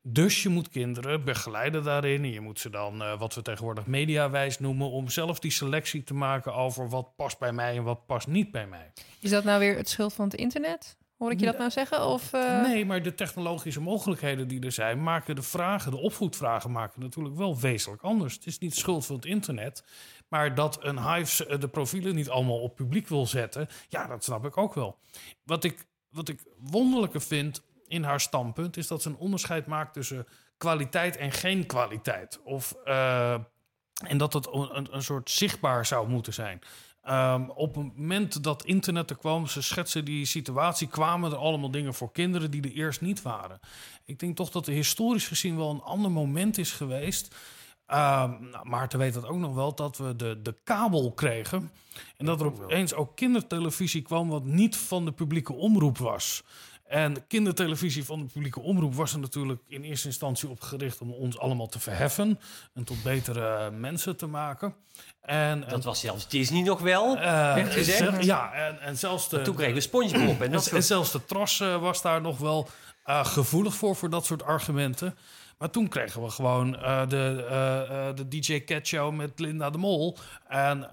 [0.02, 2.24] Dus je moet kinderen begeleiden daarin.
[2.24, 6.04] En je moet ze dan, uh, wat we tegenwoordig mediawijs noemen, om zelf die selectie
[6.04, 8.92] te maken over wat past bij mij en wat past niet bij mij.
[9.20, 10.98] Is dat nou weer het schuld van het internet?
[11.20, 12.06] Hoor ik je dat nou zeggen?
[12.06, 12.62] Of, uh...
[12.62, 17.36] Nee, maar de technologische mogelijkheden die er zijn, maken de vragen, de opvoedvragen, maken natuurlijk
[17.36, 18.34] wel wezenlijk anders.
[18.34, 19.84] Het is niet schuld van het internet,
[20.28, 24.24] maar dat een Hive eh, de profielen niet allemaal op publiek wil zetten, ja, dat
[24.24, 24.98] snap ik ook wel.
[25.44, 29.94] Wat ik, wat ik wonderlijker vind in haar standpunt is dat ze een onderscheid maakt
[29.94, 30.28] tussen
[30.58, 32.40] kwaliteit en geen kwaliteit.
[32.44, 33.34] Of, uh,
[34.04, 36.62] en dat het een, een, soort zichtbaar zou moeten zijn.
[37.10, 41.72] Um, op het moment dat internet er kwam, ze schetsen die situatie, kwamen er allemaal
[41.72, 43.60] dingen voor kinderen die er eerst niet waren.
[44.06, 47.36] Ik denk toch dat er historisch gezien wel een ander moment is geweest.
[47.88, 47.96] Uh,
[48.52, 51.72] nou, Maarten weet dat ook nog wel, dat we de, de kabel kregen.
[52.18, 56.44] En dat er opeens ook kindertelevisie kwam wat niet van de publieke omroep was.
[56.90, 61.02] En de kindertelevisie van de publieke omroep was er natuurlijk in eerste instantie op gericht
[61.02, 62.40] om ons allemaal te verheffen
[62.74, 64.76] en tot betere mensen te maken.
[65.22, 68.24] En, dat was zelfs Disney nog wel, uh, gezegd.
[68.24, 69.42] ja, en, en zelfs de...
[69.42, 70.42] toen kregen we SpongeBob.
[70.42, 72.70] En, en, zelfs de Tros uh, was daar nog wel
[73.06, 75.18] uh, gevoelig voor, voor dat soort argumenten.
[75.58, 79.78] Maar toen kregen we gewoon uh, de, uh, de DJ Cat Show met Linda de
[79.78, 80.18] Mol
[80.48, 80.90] en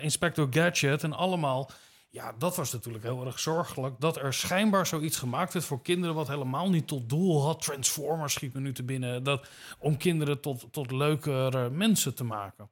[0.00, 1.70] Inspector Gadget en allemaal
[2.12, 4.00] ja, dat was natuurlijk heel erg zorgelijk.
[4.00, 6.14] Dat er schijnbaar zoiets gemaakt werd voor kinderen...
[6.14, 7.62] wat helemaal niet tot doel had.
[7.62, 9.22] Transformers schiet me nu te binnen.
[9.22, 9.48] Dat,
[9.78, 12.70] om kinderen tot, tot leukere mensen te maken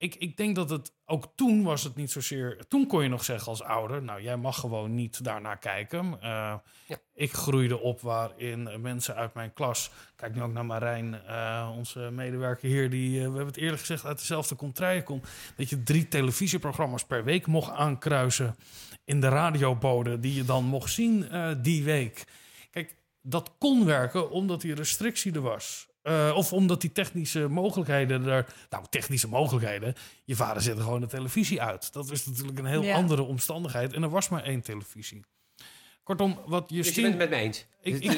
[0.00, 2.66] ik, ik denk dat het ook toen was het niet zozeer.
[2.68, 6.06] Toen kon je nog zeggen als ouder: Nou, jij mag gewoon niet daarnaar kijken.
[6.06, 6.54] Uh,
[6.86, 6.98] ja.
[7.14, 9.90] Ik groeide op waarin mensen uit mijn klas.
[10.16, 12.90] Kijk nu ook naar Marijn, uh, onze medewerker hier.
[12.90, 15.26] Die, uh, we hebben het eerlijk gezegd uit dezelfde contraille komt.
[15.56, 18.56] Dat je drie televisieprogramma's per week mocht aankruisen.
[19.04, 20.20] in de radiobode.
[20.20, 21.28] die je dan mocht zien
[21.62, 22.24] die week.
[22.70, 25.89] Kijk, dat kon werken omdat die restrictie er was.
[26.02, 28.46] Uh, of omdat die technische mogelijkheden er.
[28.70, 29.94] Nou, technische mogelijkheden.
[30.24, 31.92] Je vader zette gewoon de televisie uit.
[31.92, 33.92] Dat is natuurlijk een heel andere omstandigheid.
[33.92, 35.24] En er was maar één televisie.
[36.02, 37.64] Kortom, wat je dus je bent het met me eens.
[37.82, 38.08] Ik, de,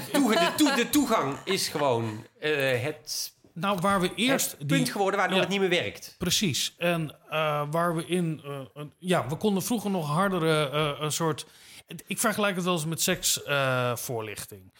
[0.56, 4.54] de, de, toegang is gewoon uh, het Nou, waar we eerst...
[4.58, 5.42] Het punt geworden waardoor Ja.
[5.42, 6.14] het niet meer werkt.
[6.18, 6.74] Precies.
[6.78, 8.40] En eh, waar we in...
[8.44, 11.46] eh, een- ja, we konden vroeger nog hardere eh, een soort...
[12.06, 14.72] Ik vergelijk het wel eens met seksvoorlichting.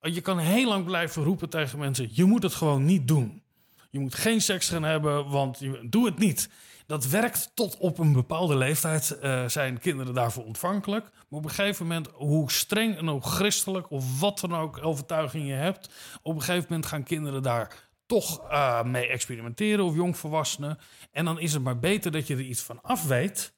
[0.00, 2.08] Je kan heel lang blijven roepen tegen mensen...
[2.12, 3.42] je moet het gewoon niet doen.
[3.90, 6.48] Je moet geen seks gaan hebben, want je, doe het niet.
[6.86, 9.18] Dat werkt tot op een bepaalde leeftijd.
[9.18, 11.04] eh, zijn kinderen daarvoor ontvankelijk.
[11.04, 13.90] Maar op een gegeven moment, hoe streng en hoe christelijk...
[13.90, 15.90] of wat dan ook overtuiging je hebt...
[16.22, 19.84] op een gegeven moment gaan kinderen daar toch eh, mee experimenteren...
[19.84, 20.78] of jongvolwassenen.
[21.10, 23.54] En dan is het maar beter dat je er iets van af weet...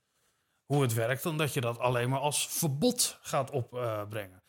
[0.64, 1.22] hoe het werkt...
[1.22, 4.42] dan dat je dat alleen maar als verbod gaat opbrengen.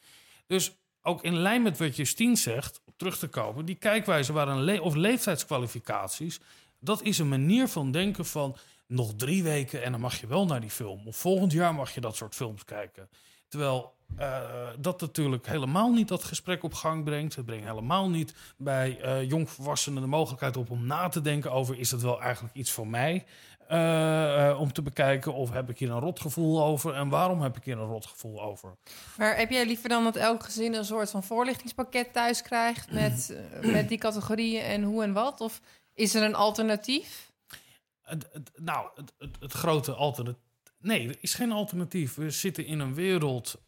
[0.48, 6.40] Dus ook in lijn met wat Justine zegt, terug te komen, die kijkwijze of leeftijdskwalificaties,
[6.80, 8.56] dat is een manier van denken van
[8.88, 11.08] nog drie weken en dan mag je wel naar die film.
[11.08, 13.10] Of volgend jaar mag je dat soort films kijken.
[13.48, 14.42] Terwijl eh,
[14.80, 17.36] dat natuurlijk helemaal niet dat gesprek op gang brengt.
[17.36, 21.80] Het brengt helemaal niet bij eh jongvolwassenen de mogelijkheid op om na te denken over...
[21.80, 23.26] is het wel eigenlijk iets voor mij
[23.68, 25.34] eh, eh, om te bekijken?
[25.34, 26.94] Of heb ik hier een rotgevoel over?
[26.94, 28.76] En waarom heb ik hier een rotgevoel over?
[29.18, 33.30] Maar heb jij liever dan dat elk gezin een soort van voorlichtingspakket thuis krijgt met,
[33.62, 35.42] eh, met die categorieën en hoe en wat?
[35.42, 35.62] Of
[35.94, 37.32] is er een alternatief?
[38.02, 40.42] Het, het- nou, het, het, grote alternatief.
[40.80, 42.16] Nee, er is geen alternatief.
[42.16, 43.62] We zitten in een wereld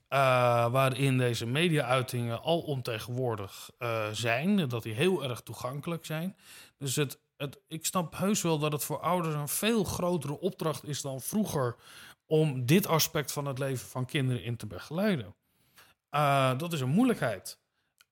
[0.71, 3.69] waarin deze media-uitingen al ontegenwoordig
[4.11, 4.69] zijn.
[4.69, 6.35] Dat die heel erg toegankelijk zijn.
[6.77, 7.19] Dus het,
[7.67, 11.75] ik snap heus wel dat het voor ouders een veel grotere opdracht is dan vroeger.
[12.27, 15.35] om dit aspect van het leven van kinderen in te begeleiden.
[16.09, 17.59] Eh, dat is een moeilijkheid.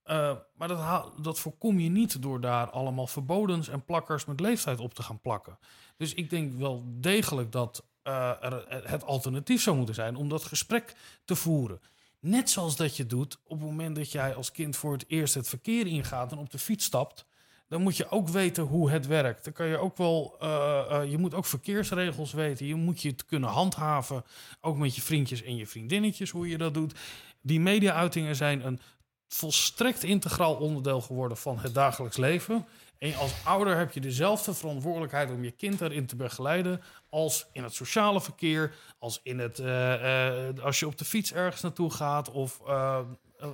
[0.04, 4.80] Eh, maar dat, dat voorkom je niet door daar allemaal verbodens en plakkers met leeftijd
[4.80, 5.60] op te gaan plakken.
[5.98, 8.32] Dus ik denk wel degelijk dat eh,
[8.68, 10.96] het alternatief zou moeten zijn om dat gesprek
[11.26, 11.82] te voeren.
[12.20, 15.34] Net zoals dat je doet op het moment dat jij als kind voor het eerst
[15.34, 17.26] het verkeer ingaat en op de fiets stapt.
[17.74, 19.44] Dan moet je ook weten hoe het werkt.
[19.44, 22.66] Dan kan je ook wel, eh, eh, je moet ook verkeersregels weten.
[22.66, 24.24] Je moet je het kunnen handhaven,
[24.62, 27.00] ook met je vriendjes en je vriendinnetjes, hoe je dat doet.
[27.42, 28.80] Die media-uitingen zijn een
[29.28, 32.66] volstrekt integraal onderdeel geworden van het dagelijks leven.
[32.98, 37.64] En als ouder heb je dezelfde verantwoordelijkheid om je kind erin te begeleiden als in
[37.64, 42.32] het sociale verkeer, als in het eh, als je op de fiets ergens naartoe gaat
[42.32, 42.62] of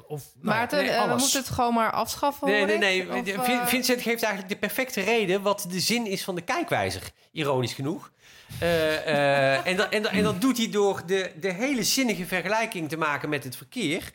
[0.08, 3.10] of nou Maarten, nee, eh, we moeten het gewoon maar afschaffen, Nee, hoor nee, nee.
[3.22, 6.42] Of, eh, Vin- Vincent geeft eigenlijk de perfecte reden wat de zin is van de
[6.42, 7.02] kijkwijzer.
[7.32, 8.12] Ironisch genoeg.
[8.60, 8.96] Eh,
[9.56, 12.90] eh, en, dat, en, dat, en dat doet hij door de, de hele zinnige vergelijking
[12.90, 14.12] te maken met het verkeer.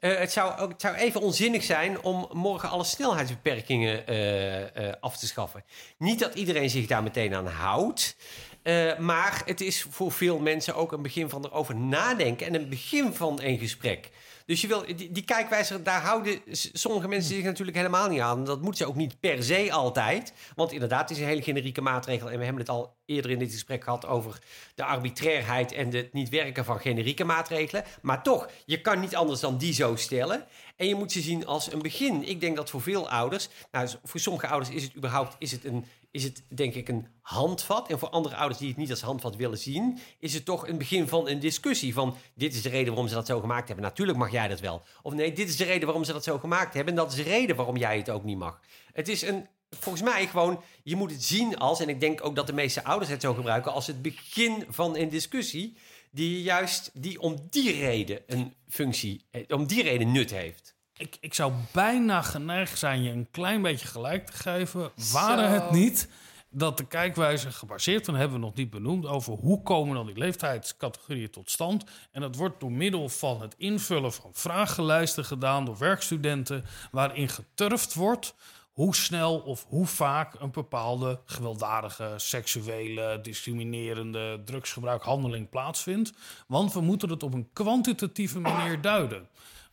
[0.00, 5.16] Eh, het, zou, het zou even onzinnig zijn om morgen alle snelheidsbeperkingen eh, eh, af
[5.16, 5.64] te schaffen.
[5.98, 8.16] Niet dat iedereen zich daar meteen aan houdt.
[8.62, 12.68] eh, maar het is voor veel mensen ook een begin van erover nadenken en een
[12.68, 14.10] begin van een gesprek.
[14.48, 18.44] Dus je wil, die, die kijkwijze, daar houden sommige mensen zich natuurlijk helemaal niet aan.
[18.44, 20.32] Dat moeten ze ook niet per se altijd.
[20.54, 22.30] Want inderdaad, het is een hele generieke maatregel.
[22.30, 24.38] En we hebben het al eerder in dit gesprek gehad over
[24.74, 27.84] de arbitrairheid en het niet werken van generieke maatregelen.
[28.02, 30.46] Maar toch, je kan niet anders dan die zo stellen.
[30.76, 32.28] En je moet ze zien als een begin.
[32.28, 35.64] Ik denk dat voor veel ouders, nou, voor sommige ouders is het überhaupt is het
[35.64, 37.90] een, is het denk ik een handvat.
[37.90, 40.78] En voor andere ouders die het niet als handvat willen zien, is het toch een
[40.78, 41.94] begin van een discussie.
[41.94, 43.84] Van dit is de reden waarom ze dat zo gemaakt hebben.
[43.84, 44.82] Natuurlijk mag jij dat wel.
[45.02, 46.92] Of nee, dit is de reden waarom ze dat zo gemaakt hebben.
[46.94, 48.60] En dat is de reden waarom jij het ook niet mag.
[48.92, 52.36] Het is een, volgens mij gewoon, je moet het zien als, en ik denk ook
[52.36, 55.76] dat de meeste ouders het zo gebruiken, als het begin van een discussie.
[56.10, 60.77] Die juist die om die reden een functie, eh, om die reden nut heeft.
[60.98, 64.90] Ik, ik zou bijna geneigd zijn je een klein beetje gelijk te geven.
[65.12, 66.08] Waren het niet
[66.50, 70.18] dat de kijkwijze gebaseerd, dan hebben we nog niet benoemd, over hoe komen dan die
[70.18, 71.84] leeftijdscategorieën tot stand.
[72.12, 77.94] En dat wordt door middel van het invullen van vragenlijsten gedaan door werkstudenten, waarin geturfd
[77.94, 78.34] wordt
[78.72, 86.12] hoe snel of hoe vaak een bepaalde gewelddadige, seksuele, discriminerende drugsgebruikhandeling plaatsvindt.
[86.46, 89.28] Want we moeten het op een kwantitatieve manier duiden.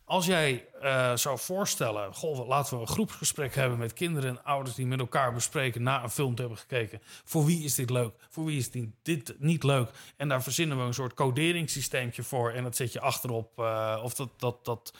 [0.08, 2.12] Als jij eh, zou voorstellen,
[2.46, 6.10] laten we een groepsgesprek hebben met kinderen en ouders die met elkaar bespreken na een
[6.10, 7.00] film te hebben gekeken.
[7.24, 8.14] Voor wie is dit leuk?
[8.28, 8.70] Voor wie is
[9.02, 9.90] dit, niet leuk?
[10.16, 13.58] En daar verzinnen we een soort coderingssysteempje voor en dat zet je achterop.
[13.58, 14.94] eh, of dat, dat, dat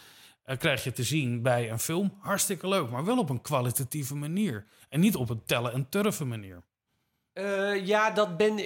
[0.44, 2.18] eh, krijg je te zien bij een film.
[2.20, 4.66] Hartstikke leuk, maar wel op een kwalitatieve manier.
[4.88, 6.62] En niet op een tellen en turven manier.
[7.37, 8.61] Eh, ja, dat ben,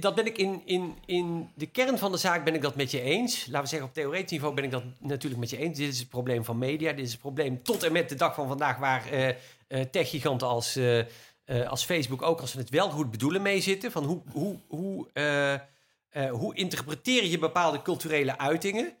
[0.00, 2.90] dat ben ik in, in, in de kern van de zaak ben ik dat met
[2.90, 3.46] je eens.
[3.46, 5.78] Laten we zeggen, op theoretisch niveau ben ik dat natuurlijk met je eens.
[5.78, 6.92] Dit is het probleem van media.
[6.92, 8.78] Dit is het probleem tot en met de dag van vandaag...
[8.78, 10.78] waar eh, techgiganten als,
[11.66, 13.92] als Facebook ook, als ze het wel goed bedoelen, mee zitten.
[13.92, 15.08] Van hoe, hoe, hoe,
[16.30, 18.92] hoe interpreteer je bepaalde culturele uitingen?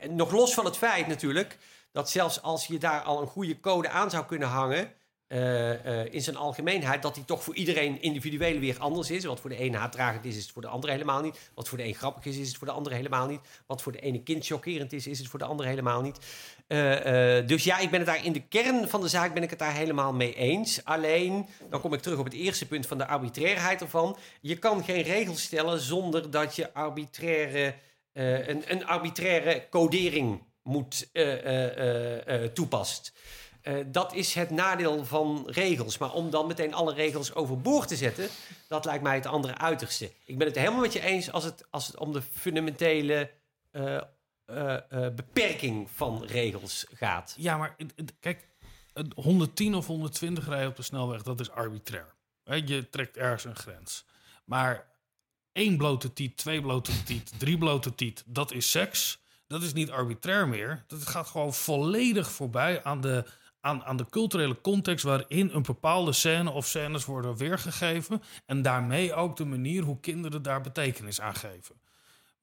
[0.00, 1.58] En nog los van het feit natuurlijk
[1.92, 4.92] dat zelfs als je daar al een goede code aan zou kunnen hangen,
[5.34, 9.24] eh, eh, in zijn algemeenheid, dat die toch voor iedereen individueel weer anders is.
[9.24, 11.50] Wat voor de ene haatdragend is, is het voor de andere helemaal niet.
[11.54, 13.40] Wat voor de een grappig is, is het voor de andere helemaal niet.
[13.66, 16.18] Wat voor de ene kind chockerend is, is het voor de andere helemaal niet.
[16.66, 19.50] Eh, dus ja, ik ben het daar in de kern van de zaak ben ik
[19.50, 20.84] het daar helemaal mee eens.
[20.84, 24.16] Alleen, dan kom ik terug op het eerste punt van de arbitrairheid ervan.
[24.40, 27.74] Je kan geen regels stellen zonder dat je arbitraire,
[28.12, 31.08] een, een arbitraire codering moet
[32.52, 33.12] toepast.
[33.64, 35.98] Eh, dat is het nadeel van regels.
[35.98, 38.28] Maar om dan meteen alle regels overboord te zetten,
[38.68, 40.12] dat lijkt mij het andere uiterste.
[40.24, 43.30] Ik ben het helemaal met je eens als het, als het om de fundamentele
[43.70, 43.96] eh,
[44.46, 47.34] eh, beperking van regels gaat.
[47.38, 47.76] Ja, maar
[48.20, 48.48] kijk,
[48.92, 52.14] het 110 of 120 rijden op de snelweg, dat is arbitrair.
[52.44, 54.04] Je trekt ergens een grens.
[54.44, 54.86] Maar
[55.52, 59.22] één blote tiet, twee blote tiet, drie blote tiet, dat is seks.
[59.46, 60.84] Dat is niet arbitrair meer.
[60.86, 63.24] Dat gaat gewoon volledig voorbij aan de,
[63.64, 68.22] aan, aan de culturele context waarin een bepaalde scène of scènes worden weergegeven.
[68.46, 71.74] En daarmee ook de manier hoe kinderen daar betekenis aan geven.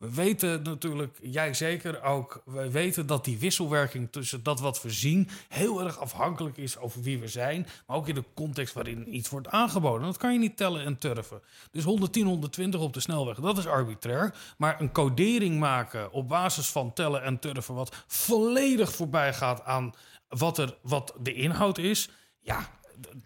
[0.01, 4.89] We weten natuurlijk, jij zeker ook, we weten dat die wisselwerking tussen dat wat we
[4.89, 9.15] zien heel erg afhankelijk is over wie we zijn, maar ook in de context waarin
[9.15, 10.05] iets wordt aangeboden.
[10.05, 11.41] Dat kan je niet tellen en turven.
[11.71, 14.35] Dus 110, 120 op de snelweg, dat is arbitrair.
[14.57, 19.93] Maar een codering maken op basis van tellen en turven, wat volledig voorbij gaat aan
[20.37, 22.09] wat, er, wat de inhoud is,
[22.39, 22.69] ja,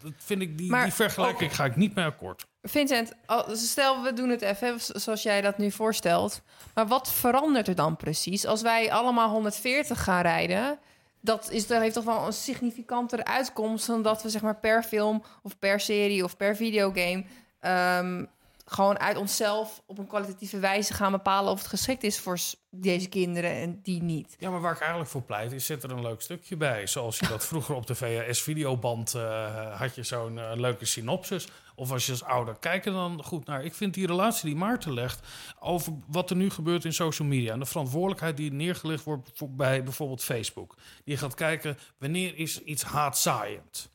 [0.00, 2.46] dat vind ik, die, Maar die vergelijking ga ik niet mee akkoord.
[2.62, 3.12] Vincent,
[3.52, 6.42] stel we doen het even zoals jij dat nu voorstelt.
[6.74, 10.78] Maar wat verandert er dan precies als wij allemaal 140 gaan rijden?
[11.20, 14.82] Dat, is, dat heeft toch wel een significantere uitkomst dan dat we zeg maar per
[14.82, 17.24] film of per serie of per videogame
[17.60, 18.24] ehm,
[18.68, 22.38] gewoon uit onszelf op een kwalitatieve wijze gaan bepalen of het geschikt is voor
[22.70, 24.36] deze kinderen en die niet.
[24.38, 26.86] Ja, maar waar ik eigenlijk voor pleit, is zet er een leuk stukje bij.
[26.86, 31.48] Zoals je dat vroeger op de VHS-videoband eh, had je zo'n eh, leuke synopsis.
[31.74, 33.64] Of als je als ouder, kijk er dan goed naar.
[33.64, 35.26] Ik vind die relatie die Maarten legt
[35.60, 37.52] over wat er nu gebeurt in social media...
[37.52, 40.76] en de verantwoordelijkheid die neergelegd wordt bij bijvoorbeeld Facebook.
[41.04, 43.90] Die gaat kijken, wanneer is iets haatzaaiend?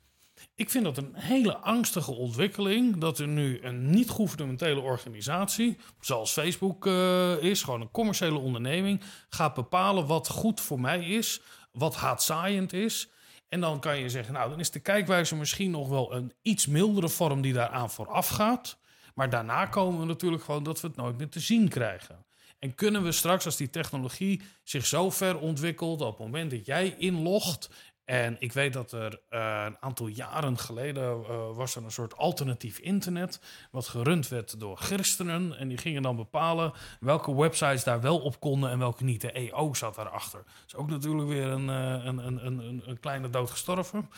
[0.56, 2.98] Ik vind dat een hele angstige ontwikkeling.
[2.98, 9.54] Dat er nu een niet-gouvernementele organisatie, zoals Facebook eh, is, gewoon een commerciële onderneming, gaat
[9.54, 11.42] bepalen wat goed voor mij is,
[11.72, 13.10] wat haatzaaiend is.
[13.50, 16.66] En dan kan je zeggen, nou, dan is de kijkwijze misschien nog wel een iets
[16.66, 18.78] mildere vorm die daaraan vooraf gaat.
[19.16, 22.26] Maar daarna komen we natuurlijk gewoon dat we het nooit meer te zien krijgen.
[22.60, 26.66] En kunnen we straks, als die technologie zich zo ver ontwikkelt, op het moment dat
[26.66, 27.70] jij inlogt.
[28.12, 32.18] En ik weet dat er eh, een aantal jaren geleden eh, was er een soort
[32.18, 33.40] alternatief internet.
[33.70, 35.58] Wat gerund werd door christenen.
[35.58, 39.22] En die gingen dan bepalen welke websites daar wel op konden en welke niet.
[39.22, 40.44] De EO zat daarachter.
[40.44, 44.10] Dat is ook natuurlijk weer een, eh, een, een, een, een, een kleine dood gestorven.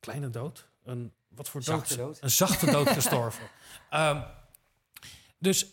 [0.00, 0.68] Kleine dood?
[0.84, 1.78] Een, wat voor dood?
[1.78, 2.18] Zachte dood.
[2.22, 3.44] Een zachte dood gestorven.
[3.90, 4.20] Ehm,
[5.38, 5.66] dus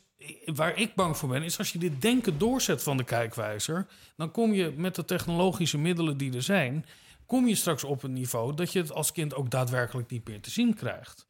[0.45, 4.31] waar ik bang voor ben, is als je dit denken doorzet van de kijkwijzer, dan
[4.31, 6.85] kom je met de technologische middelen die er zijn,
[7.25, 10.41] kom je straks op een niveau dat je het als kind ook daadwerkelijk niet meer
[10.41, 11.27] te zien krijgt.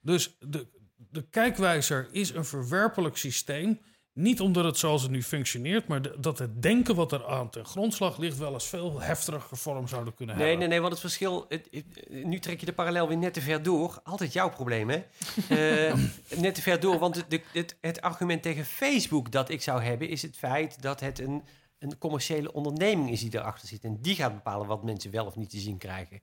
[0.00, 0.66] Dus de,
[0.96, 3.80] de kijkwijzer is een verwerpelijk systeem.
[4.20, 7.64] Niet omdat het zoals het nu functioneert, maar dat het denken wat er aan ten
[7.64, 10.60] grondslag ligt wel eens veel heftiger vorm zouden kunnen Nee, hebben.
[10.68, 11.44] nee, nee, want het verschil...
[11.48, 14.00] Het, het- nu trek je de parallel weer net te ver door.
[14.04, 14.96] Altijd jouw probleem, hè?
[15.48, 15.94] Eh,
[16.36, 19.82] net te ver door, want het, de- het, het argument tegen Facebook dat ik zou
[19.82, 20.08] hebben...
[20.08, 21.42] is het feit dat het een,
[21.78, 23.84] een commerciële onderneming is die erachter zit.
[23.84, 26.20] En die gaat bepalen wat mensen wel of niet te zien krijgen.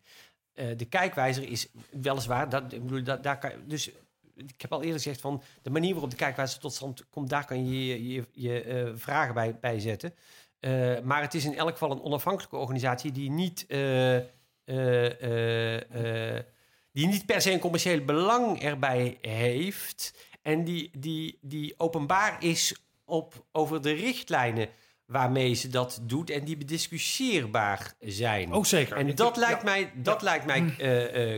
[0.53, 2.49] Eh, de kijkwijzer is weliswaar...
[2.49, 3.89] Dat, ik bedoel, dat, daar kan, dus
[4.35, 5.41] ik heb al eerder gezegd van...
[5.61, 7.29] de manier waarop de kijkwijzer tot stand komt...
[7.29, 10.13] daar kan je je, je, eh, vragen bij, bij zetten.
[10.59, 14.17] Eh, maar het is in elk geval een onafhankelijke organisatie die niet, eh,
[16.91, 20.27] die niet per se een commercieel belang erbij heeft.
[20.41, 22.75] En die, die, die openbaar is
[23.05, 24.69] op, over de richtlijnen
[25.05, 28.53] waarmee ze dat doet en die bediscussieerbaar zijn.
[28.53, 28.97] Ook zeker.
[28.97, 29.41] En Ik- dat ja.
[29.41, 30.75] lijkt mij, dat lijkt mij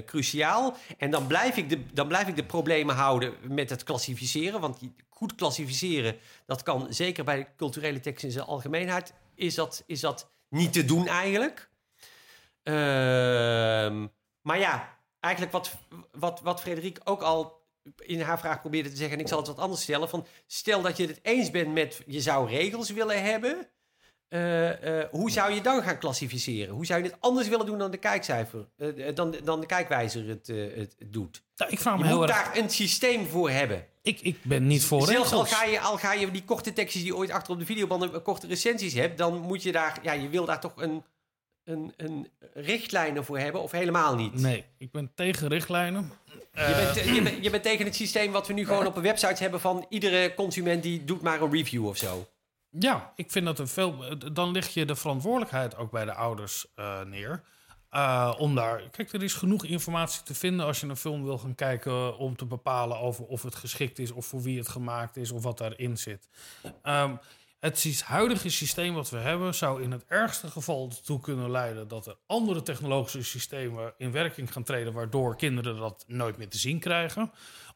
[0.05, 0.75] cruciaal.
[0.97, 4.59] En dan blijf, ik de, dan blijf ik de problemen houden met het klassificeren.
[4.59, 6.15] Want goed klassificeren,
[6.45, 9.13] dat kan zeker bij culturele tekst in zijn algemeenheid...
[9.35, 11.69] is dat, is dat niet te doen eigenlijk.
[12.63, 14.07] Ehm,
[14.41, 15.77] maar ja, eigenlijk wat,
[16.11, 17.56] wat, wat Frederik ook al
[17.97, 19.15] in haar vraag probeerde te zeggen...
[19.15, 20.09] en ik zal het wat anders stellen.
[20.09, 23.67] Van, stel dat je het eens bent met je zou regels willen hebben...
[24.27, 26.73] eh, eh, hoe zou je dan gaan klassificeren?
[26.73, 30.27] Hoe zou je het anders willen doen dan de kijkcijfer, eh, dan, dan de kijkwijzer
[30.27, 31.43] het, het, het doet?
[31.55, 32.43] Nou, ik vraag me Je heel moet erg...
[32.43, 33.85] daar een systeem voor hebben.
[34.01, 35.59] Ik, ik ben niet voor Zelfs al regels.
[35.59, 38.21] ga, je, al ga je die korte tekstjes die je ooit achter op de videobanden
[38.21, 41.03] korte recensies hebt, dan moet je daar, ja, je wil daar toch een,
[41.63, 44.33] een, een richtlijnen voor hebben of helemaal niet.
[44.33, 46.11] Nee, ik ben tegen richtlijnen.
[46.57, 49.01] Je, bent, je, bent, je bent tegen het systeem wat we nu gewoon op een
[49.01, 52.27] website hebben van iedere consument die doet maar een review of zo.
[52.69, 54.17] Ja, ik vind dat er veel.
[54.33, 57.43] Dan lig je de verantwoordelijkheid ook bij de ouders eh, neer.
[57.89, 58.89] Eh, om daar.
[58.89, 62.17] Kijk, er is genoeg informatie te vinden als je een film wil gaan kijken.
[62.17, 64.11] om te bepalen over of het geschikt is.
[64.11, 65.31] of voor wie het gemaakt is.
[65.31, 66.29] of wat daarin zit.
[66.81, 67.15] Ehm,
[67.59, 69.55] het huidige systeem wat we hebben.
[69.55, 71.87] zou in het ergste geval ertoe kunnen leiden.
[71.87, 74.93] dat er andere technologische systemen in werking gaan treden.
[74.93, 77.31] waardoor kinderen dat nooit meer te zien krijgen.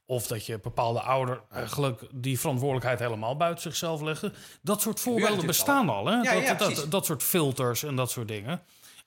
[0.05, 4.33] Of dat je bepaalde ouder eigenlijk die verantwoordelijkheid helemaal buiten zichzelf leggen.
[4.61, 6.05] Dat soort voorbeelden bestaan al.
[6.05, 6.15] Hè?
[6.15, 8.61] Ja, dat, ja, dat, dat soort filters en dat soort dingen.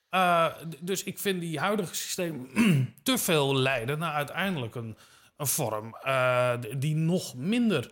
[0.09, 0.45] Eh,
[0.79, 2.49] dus ik vind die huidige systeem
[3.03, 4.97] te veel leiden naar uiteindelijk een,
[5.37, 7.91] een vorm eh, die nog minder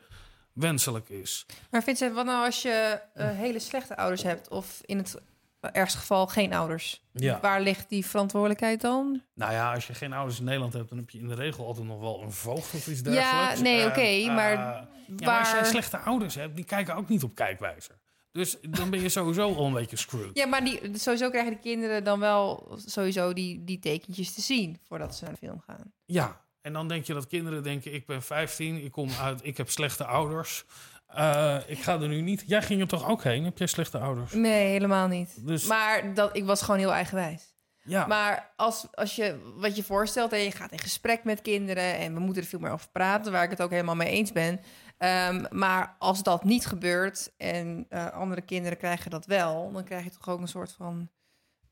[0.54, 1.46] wenselijk is.
[1.72, 4.50] Maar Vincent, wat nou als je eh, hele slechte ouders hebt...
[4.50, 5.16] of in het
[5.60, 7.04] ergste geval geen ouders?
[7.14, 7.40] Ja.
[7.42, 9.22] Waar ligt die verantwoordelijkheid dan?
[9.34, 11.66] Nou ja, als je geen ouders in Nederland hebt, dan heb je in de regel
[11.66, 13.60] altijd nog wel een voogd of iets Ja, dergelijks.
[13.62, 14.88] nee, Eh, oké, eh, maar ja,
[15.24, 18.02] maar als waar- slechte ouders hebt, die kijken ook niet op kijkwijzer.
[18.32, 20.38] Dus dan ben je sowieso al een beetje screwed.
[20.38, 24.80] Ja, maar die, sowieso krijgen de kinderen dan wel sowieso die, die tekentjes te zien...
[24.88, 25.94] voordat ze naar de film gaan.
[26.06, 29.58] Ja, en dan denk je dat kinderen denken: ik ben 15, ik kom uit, ik
[29.58, 30.66] heb slechte ouders.
[31.08, 32.44] Eh, ik ga er nu niet.
[32.48, 33.44] Jij ging er toch ook heen?
[33.44, 34.34] Heb jij slechte ouders?
[34.34, 35.48] Nee, helemaal niet.
[35.48, 37.56] Dus Maar dat, ik was gewoon heel eigenwijs.
[37.84, 41.98] ja, Maar als, als je wat je voorstelt en je gaat in gesprek met kinderen
[41.98, 44.32] en we moeten er veel meer over praten, waar ik het ook helemaal mee eens
[44.32, 44.60] ben.
[44.98, 50.04] Ehm, maar als dat niet gebeurt en eh, andere kinderen krijgen dat wel, dan krijg
[50.04, 51.10] je toch ook een soort van.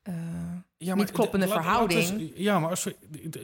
[0.02, 0.14] Eh,
[0.76, 2.20] ja, niet kloppende laat- laat verhouding.
[2.20, 2.96] eens- ja, maar als we,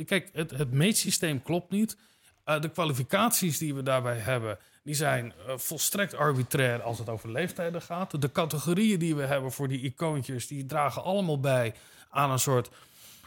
[0.04, 1.96] kijk, het, het meetsysteem klopt niet.
[2.44, 7.32] Eh, de kwalificaties die we daarbij hebben, die zijn eh, volstrekt arbitrair als het over
[7.32, 8.20] leeftijden gaat.
[8.20, 11.74] De categorieën die we hebben voor die icoontjes, die dragen allemaal bij
[12.10, 12.70] aan een soort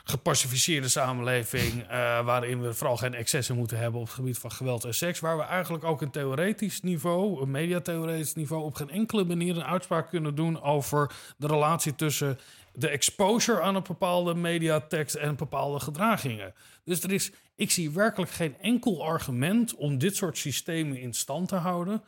[0.03, 1.87] gepacificeerde samenleving.
[2.25, 5.19] waarin we vooral geen excessen moeten hebben op het gebied van geweld en seks.
[5.19, 9.63] Waar we eigenlijk ook een theoretisch niveau, een mediatheoretisch niveau, op geen enkele manier een
[9.63, 12.39] uitspraak kunnen doen over de relatie tussen
[12.73, 16.53] de exposure aan een bepaalde mediatekst en bepaalde gedragingen.
[16.83, 21.47] Dus er is, ik zie werkelijk geen enkel argument om dit soort systemen in stand
[21.47, 22.03] te houden.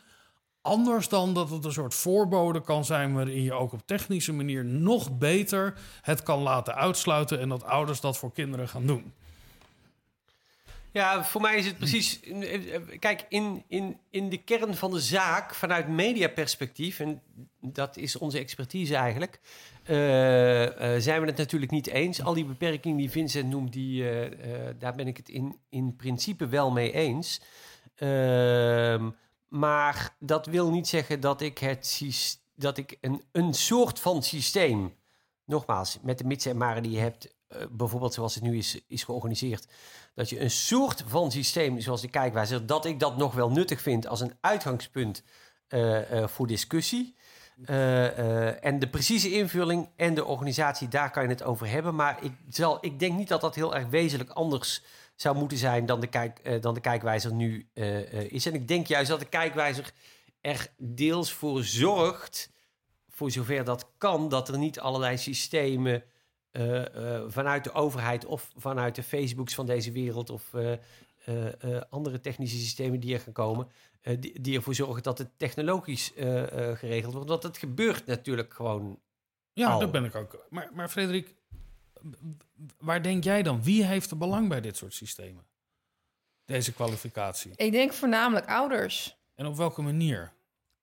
[0.62, 4.66] Anders dan dat het een soort voorbode kan zijn waarin je ook op technische manier
[4.66, 9.14] nog beter het kan laten uitsluiten en dat ouders dat voor kinderen gaan doen.
[10.94, 12.20] Ja, voor mij is het precies.
[13.00, 17.22] Kijk, in, in, in de kern van de zaak, vanuit mediaperspectief, en
[17.60, 19.40] dat is onze expertise eigenlijk,
[19.84, 22.22] eh, eh, zijn we het natuurlijk niet eens.
[22.22, 25.96] Al die beperkingen die Vincent noemt, die, eh, eh, daar ben ik het in, in
[25.96, 27.42] principe wel mee eens.
[27.96, 29.10] Ehm,
[29.48, 32.02] maar dat wil niet zeggen dat ik, het,
[32.56, 34.94] dat ik een, een soort van systeem,
[35.46, 37.33] nogmaals, met de mits en maren die je hebt, eh,
[37.72, 39.68] bijvoorbeeld zoals het nu is, is georganiseerd,
[40.16, 43.82] dat je een soort van systeem, zoals de kijkwijzer, dat ik dat nog wel nuttig
[43.82, 45.24] vind als een uitgangspunt
[45.68, 47.16] eh, eh, voor discussie.
[47.66, 51.96] Eh, eh, en de precieze invulling en de organisatie, daar kan je het over hebben.
[51.96, 54.84] Maar ik, zal, ik denk niet dat dat heel erg wezenlijk anders
[55.16, 58.46] zou moeten zijn dan de, kijk, eh, dan de kijkwijzer nu eh, eh, is.
[58.46, 59.92] En ik denk juist dat de kijkwijzer
[60.42, 62.52] er deels voor zorgt,
[63.10, 66.04] voor zover dat kan, dat er niet allerlei systemen
[66.54, 70.78] eh, eh, vanuit de overheid of vanuit de Facebooks van deze wereld of eh, eh,
[71.76, 73.68] eh, andere technische systemen die er gaan komen,
[74.02, 77.30] eh, die, die ervoor zorgen dat het technologisch eh, eh, geregeld wordt.
[77.30, 79.00] Want het gebeurt natuurlijk gewoon.
[79.54, 79.80] Ja, Al.
[79.80, 80.46] dat ben ik ook.
[80.50, 81.36] Maar, maar Frederik,
[82.78, 83.64] waar denk jij dan?
[83.64, 85.44] Wie heeft er belang bij dit soort systemen?
[86.46, 87.52] Deze kwalificatie.
[87.56, 89.18] ik denk voornamelijk ouders.
[89.36, 90.32] En op welke manier?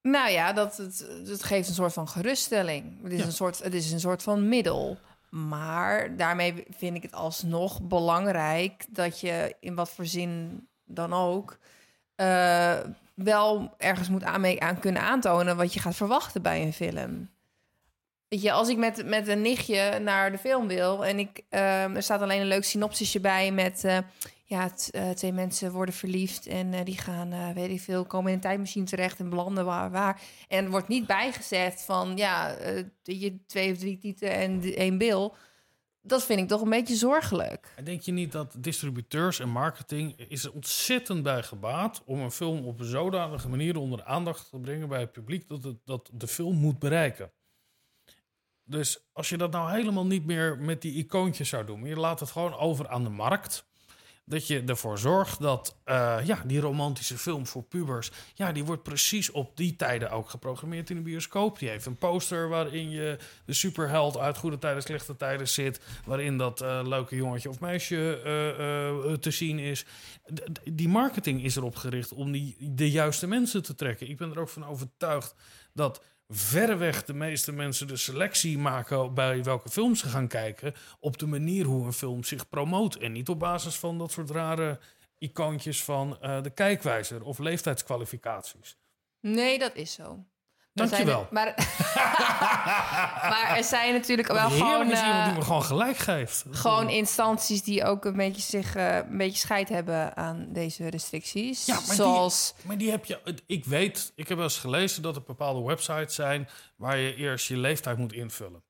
[0.02, 3.02] Nou ja, dat het, het geeft een soort van geruststelling.
[3.02, 3.24] Het is, Ja.
[3.24, 4.98] een soort, het is een soort van middel.
[5.30, 11.58] Maar daarmee vind ik het alsnog belangrijk dat je in wat voor zin dan ook
[12.14, 12.78] eh,
[13.14, 17.30] wel ergens moet aan, mee aan kunnen aantonen wat je gaat verwachten bij een film.
[18.28, 21.96] Weet je, als ik met, met een nichtje naar de film wil en ik, ehm,
[21.96, 23.98] er staat alleen een leuk synopsisje bij met eh,
[24.50, 28.28] ja, eh, twee mensen worden verliefd en eh, die gaan, eh, weet ik veel, komen
[28.28, 30.22] in een tijdmachine terecht en belanden waar, waar.
[30.48, 32.56] En wordt niet bijgezet van, ja,
[33.02, 35.34] je twee of drie tieten en één bil.
[36.02, 37.72] Dat vind ik toch een beetje zorgelijk.
[37.76, 42.30] En denk je niet dat distributeurs en marketing is er ontzettend bij gebaat om een
[42.30, 45.76] film op een zodanige manier onder de aandacht te brengen bij het publiek dat, het,
[45.84, 47.32] dat de film moet bereiken?
[48.64, 52.20] Dus als je dat nou helemaal niet meer met die icoontjes zou doen, je laat
[52.20, 53.68] het gewoon over aan de markt.
[54.30, 58.82] Dat je ervoor zorgt dat eh, ja, die romantische film voor pubers, ja, die wordt
[58.82, 61.58] precies op die tijden ook geprogrammeerd in de bioscoop.
[61.58, 65.80] Die heeft een poster waarin je de superheld uit goede tijden, slechte tijden zit.
[66.04, 69.84] Waarin dat eh, leuke jongetje of meisje eh, te zien is.
[70.72, 74.08] Die marketing is erop gericht om die, de juiste mensen te trekken.
[74.08, 75.34] Ik ben er ook van overtuigd
[75.72, 80.74] dat verreweg de meeste mensen de selectie maken bij welke films ze gaan kijken.
[81.00, 82.94] Op de manier hoe een film zich promoot.
[82.94, 84.78] En niet op basis van dat soort rare
[85.18, 88.76] icoontjes van eh, de kijkwijzer of leeftijdskwalificaties.
[89.20, 90.24] Nee, dat is zo.
[90.72, 91.20] Dankjewel.
[91.20, 91.54] er- Maar,
[93.30, 96.44] maar er zijn natuurlijk wel Heerlijk gewoon, is iemand die eh, me gewoon gelijk geeft.
[96.50, 101.66] gewoon instanties die ook een beetje zich eh, een beetje scheid hebben aan deze restricties.
[101.66, 103.18] Ja, maar die- Maar die heb je.
[103.46, 107.46] Ik weet, ik heb wel eens gelezen dat er bepaalde websites zijn waar je eerst
[107.48, 108.62] je leeftijd moet invullen.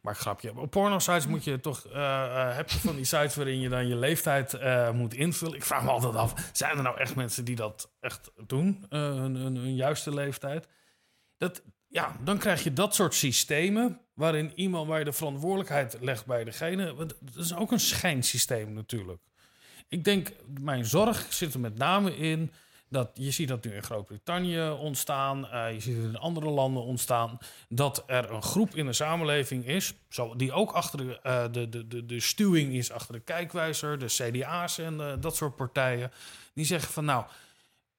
[0.00, 0.52] Maar grapje.
[0.58, 1.86] Op porno-sites moet je toch.
[1.86, 4.56] eh, heb je van die sites waarin je dan je leeftijd
[4.92, 5.54] moet invullen?
[5.56, 8.86] Ik vraag me altijd af: zijn er nou echt mensen die dat echt doen?
[8.88, 10.66] hun, hun, hun juiste leeftijd?
[11.88, 14.00] Ja, dan krijg je dat soort systemen.
[14.14, 16.94] waarin iemand waar je de verantwoordelijkheid legt bij degene.
[16.94, 19.22] Want dat is ook een schijnsysteem natuurlijk.
[19.88, 22.52] Ik denk, mijn zorg zit er met name in
[22.94, 26.82] dat je ziet dat nu in Groot-Brittannië ontstaan, eh, je ziet het in andere landen
[26.82, 27.38] ontstaan,
[27.68, 31.68] dat er een groep in de samenleving is, zo, die ook achter de, eh, de,
[31.68, 36.10] de, de, de stuwing is, achter de kijkwijzer, de CDA's en eh, dat soort partijen,
[36.54, 37.24] die zeggen van nou,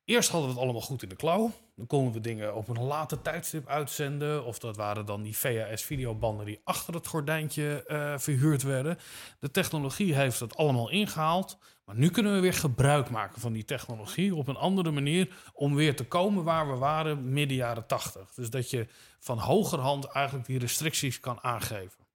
[0.05, 1.51] eerst hadden we het allemaal goed in de klauw.
[1.75, 4.45] Dan konden we dingen op een later tijdstip uitzenden.
[4.45, 8.97] Of dat waren dan die VHS-videobanden die achter het gordijntje eh, verhuurd werden.
[9.39, 11.57] De technologie heeft het allemaal ingehaald.
[11.85, 15.35] Maar nu kunnen we weer gebruik maken van die technologie op een andere manier.
[15.53, 18.33] om weer te komen waar we waren midden jaren tachtig.
[18.33, 18.87] Dus dat je
[19.19, 22.05] van hogerhand eigenlijk die restricties kan aangeven.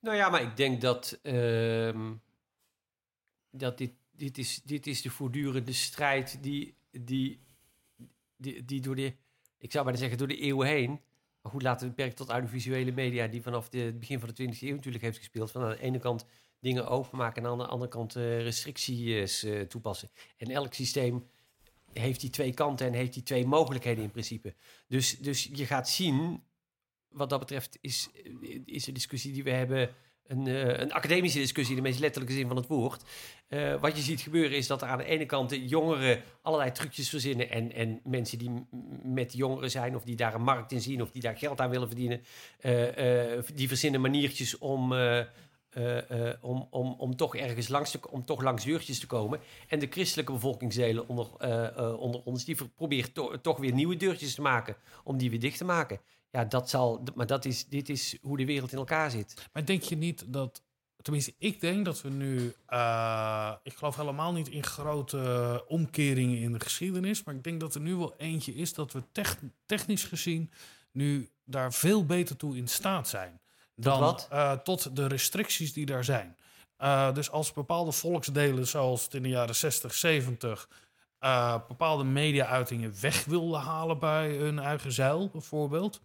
[0.00, 2.12] Nou ja, maar ik denk dat, ehm,
[3.50, 7.40] dat dit, dit, is, dit is de voortdurende strijd die, die,
[8.36, 9.14] die, die door de,
[9.58, 11.00] ik zou bijna zeggen, door de eeuwen heen,
[11.40, 14.58] maar goed, laten we beperken tot audiovisuele media, die vanaf het begin van de 20e
[14.60, 15.50] eeuw natuurlijk heeft gespeeld.
[15.50, 16.26] Van aan de ene kant
[16.60, 20.10] dingen openmaken en aan de andere kant eh, restricties eh, toepassen.
[20.36, 21.26] En elk systeem
[21.92, 24.54] heeft die twee kanten en heeft die twee mogelijkheden in principe.
[24.88, 26.42] Dus, dus je gaat zien,
[27.08, 28.08] wat dat betreft is,
[28.64, 29.94] is de discussie die we hebben
[30.26, 33.02] een, eh, een academische discussie in de meest letterlijke zin van het woord.
[33.48, 36.72] Eh, wat je ziet gebeuren is dat er aan de ene kant de jongeren allerlei
[36.72, 37.50] trucjes verzinnen.
[37.50, 38.66] En, en mensen die
[39.02, 41.70] met jongeren zijn of die daar een markt in zien of die daar geld aan
[41.70, 42.22] willen verdienen,
[42.60, 44.94] eh, die verzinnen maniertjes om.
[46.40, 49.40] om, om, om toch ergens langs te, om toch langs deurtjes te komen.
[49.68, 51.26] En de christelijke bevolkingsdelen onder,
[51.98, 55.64] onder ons, die to- toch weer nieuwe deurtjes te maken om die weer dicht te
[55.64, 56.00] maken.
[56.34, 59.48] Ja, dat zal, maar dat is, dit is hoe de wereld in elkaar zit.
[59.52, 60.62] Maar denk je niet dat.
[61.02, 62.54] Tenminste, ik denk dat we nu.
[62.66, 67.22] eh, ik geloof helemaal niet in grote omkeringen in de geschiedenis.
[67.24, 70.50] Maar ik denk dat er nu wel eentje is dat we tech- technisch gezien.
[70.92, 73.40] nu daar veel beter toe in staat zijn.
[73.76, 74.26] Dan wat?
[74.30, 76.36] eh, tot de restricties die daar zijn.
[76.76, 80.68] Eh, dus als bepaalde volksdelen, zoals het in de jaren 60, 70.
[81.18, 86.00] eh, bepaalde media-uitingen weg wilden halen bij hun eigen zeil, bijvoorbeeld.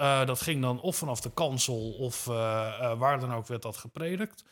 [0.00, 2.34] Eh, dat ging dan of vanaf de kansel of eh,
[2.80, 4.44] eh, waar dan ook werd dat gepredikt.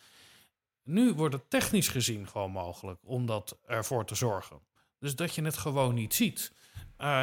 [0.82, 4.60] Nu wordt het technisch gezien gewoon mogelijk om dat ervoor te zorgen.
[4.98, 6.52] Dus dat je het gewoon niet ziet.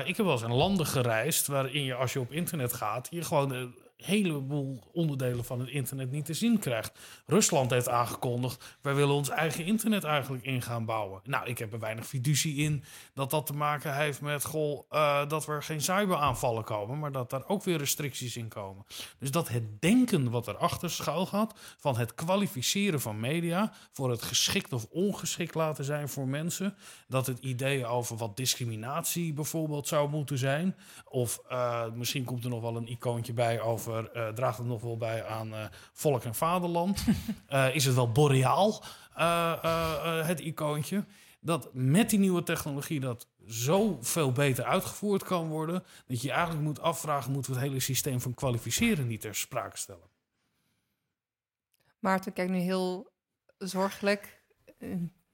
[0.05, 3.23] Ik heb wel eens in landen gereisd waarin je als je op internet gaat, je
[3.23, 6.99] gewoon heleboel onderdelen van het internet niet te zien krijgt.
[7.25, 11.21] Rusland heeft aangekondigd, wij willen ons eigen internet eigenlijk in gaan bouwen.
[11.23, 12.83] Nou, ik heb er weinig fiducie in
[13.13, 17.29] dat dat te maken heeft met, goh, eh, dat er geen cyberaanvallen komen, maar dat
[17.29, 18.85] daar ook weer restricties in komen.
[19.19, 24.21] Dus dat het denken wat erachter schuil gaat, van het kwalificeren van media voor het
[24.21, 26.75] geschikt of ongeschikt laten zijn voor mensen,
[27.07, 30.75] dat het idee over wat discriminatie bijvoorbeeld zou moeten zijn,
[31.05, 34.81] of eh, misschien komt er nog wel een icoontje bij over, eh, draagt het nog
[34.81, 37.03] wel bij aan eh, volk en vaderland,
[37.47, 38.83] Eh, is het wel boreaal,
[40.25, 41.05] het icoontje,
[41.39, 46.63] dat met die nieuwe technologie dat zo veel beter uitgevoerd kan worden, dat je eigenlijk
[46.63, 50.09] moet afvragen, moeten we het hele systeem van kwalificeren niet ter sprake stellen?
[51.99, 53.11] Maarten kijkt nu heel
[53.57, 54.43] zorgelijk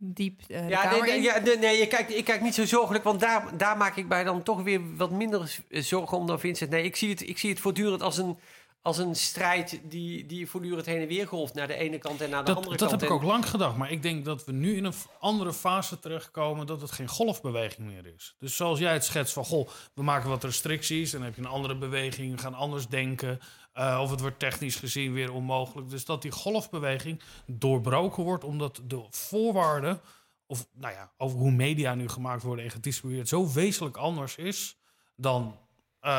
[0.03, 1.21] diep eh, de Ja, kamer nee, in.
[1.21, 3.95] nee, ja, nee, nee, je kijkt, ik kijk niet zo zorgelijk, want daar, daar maak
[3.95, 6.69] ik mij dan toch weer wat minder z- zorgen om dan Vincent.
[6.69, 8.37] Nee, ik zie het, ik zie het voortdurend als een,
[8.81, 12.29] als een strijd die, die voortdurend heen en weer golft naar de ene kant en
[12.29, 13.01] naar de Dat, andere dat kant.
[13.01, 13.77] heb ik ook lang gedacht.
[13.77, 17.87] Maar ik denk dat we nu in een andere fase terechtkomen dat het geen golfbeweging
[17.87, 18.35] meer is.
[18.39, 21.11] Dus zoals jij het schetst van, goh, we maken wat restricties.
[21.11, 23.39] Dan heb je een andere beweging, we gaan anders denken.
[23.73, 25.89] Eh, of het wordt technisch gezien weer onmogelijk.
[25.89, 30.01] Dus dat die golfbeweging doorbroken wordt, omdat de voorwaarden,
[30.45, 34.77] of nou ja, over hoe media nu gemaakt worden en gedistribueerd, zo wezenlijk anders is
[35.15, 35.59] dan,
[35.99, 36.11] eh,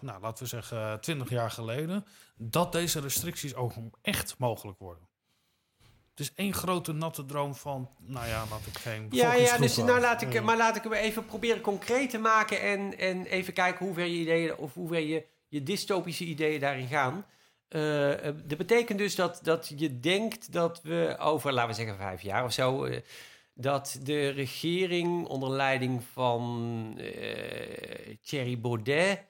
[0.00, 2.06] nou, laten we zeggen, 20 jaar geleden,
[2.36, 5.08] dat deze restricties ook echt mogelijk worden.
[6.10, 9.06] Het is één grote natte droom van, nou ja, laat ik geen.
[9.10, 12.60] Ja, ja dus nou laat ik, maar laat ik hem even proberen concreet te maken
[12.60, 16.60] en, en even kijken hoe ver je ideeën of hoe ver je, je dystopische ideeën
[16.60, 17.26] daarin gaan.
[17.68, 21.96] Eh, eh, dat betekent dus dat, dat je denkt dat we over, laten we zeggen,
[21.96, 23.00] vijf jaar of zo, eh,
[23.54, 29.26] dat de regering onder leiding van eh Thierry Baudet,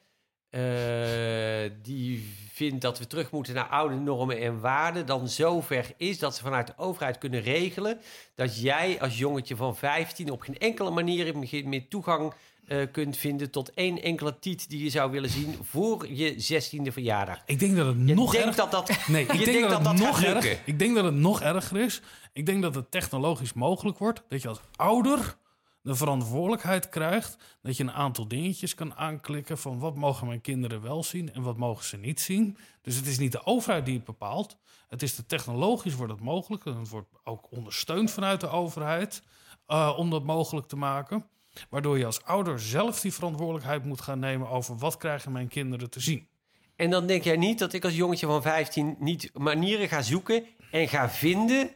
[1.82, 6.36] die vindt dat we terug moeten naar oude normen en waarden, dan zover is dat
[6.36, 8.00] ze vanuit de overheid kunnen regelen
[8.34, 12.34] dat jij als jongetje van 15 op geen enkele manier meer toegang
[12.68, 16.92] eh, kunt vinden tot één enkele tiet die je zou willen zien voor je 16e
[16.92, 17.42] verjaardag.
[17.46, 18.56] Ik denk dat het Je nog denkt erg...
[18.56, 19.06] dat dat.
[19.06, 20.62] Nee, ik denk dat, dat nog gaat erg, lukken.
[20.64, 22.00] Ik denk dat het nog erger is.
[22.32, 25.36] Ik denk dat het technologisch mogelijk wordt dat je als ouder
[25.82, 30.82] de verantwoordelijkheid krijgt dat je een aantal dingetjes kan aanklikken van wat mogen mijn kinderen
[30.82, 32.56] wel zien en wat mogen ze niet zien.
[32.82, 34.56] Dus het is niet de overheid die het bepaalt.
[34.88, 39.22] Het is de technologisch wordt het mogelijk en het wordt ook ondersteund vanuit de overheid
[39.66, 41.26] eh, om dat mogelijk te maken.
[41.70, 45.90] Waardoor je als ouder zelf die verantwoordelijkheid moet gaan nemen over wat krijgen mijn kinderen
[45.90, 46.28] te zien.
[46.76, 50.44] En dan denk jij niet dat ik als jongetje van 15 niet manieren ga zoeken
[50.70, 51.70] en ga vinden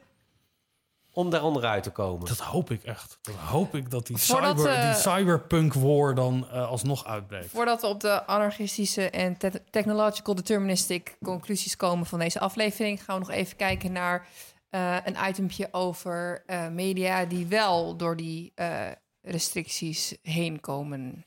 [1.12, 2.26] om daar onderuit te komen.
[2.28, 3.18] Dat hoop ik echt.
[3.22, 7.50] Dat hoop ik dat die, Voordat, cyber, eh, die cyberpunk war dan eh, alsnog uitbreekt.
[7.50, 13.18] Voordat we op de anarchistische en te- technological deterministic conclusies komen van deze aflevering, gaan
[13.20, 14.26] we nog even kijken naar
[14.70, 18.86] eh, een itempje over eh, media die wel door die eh,
[19.22, 21.26] restricties heen komen.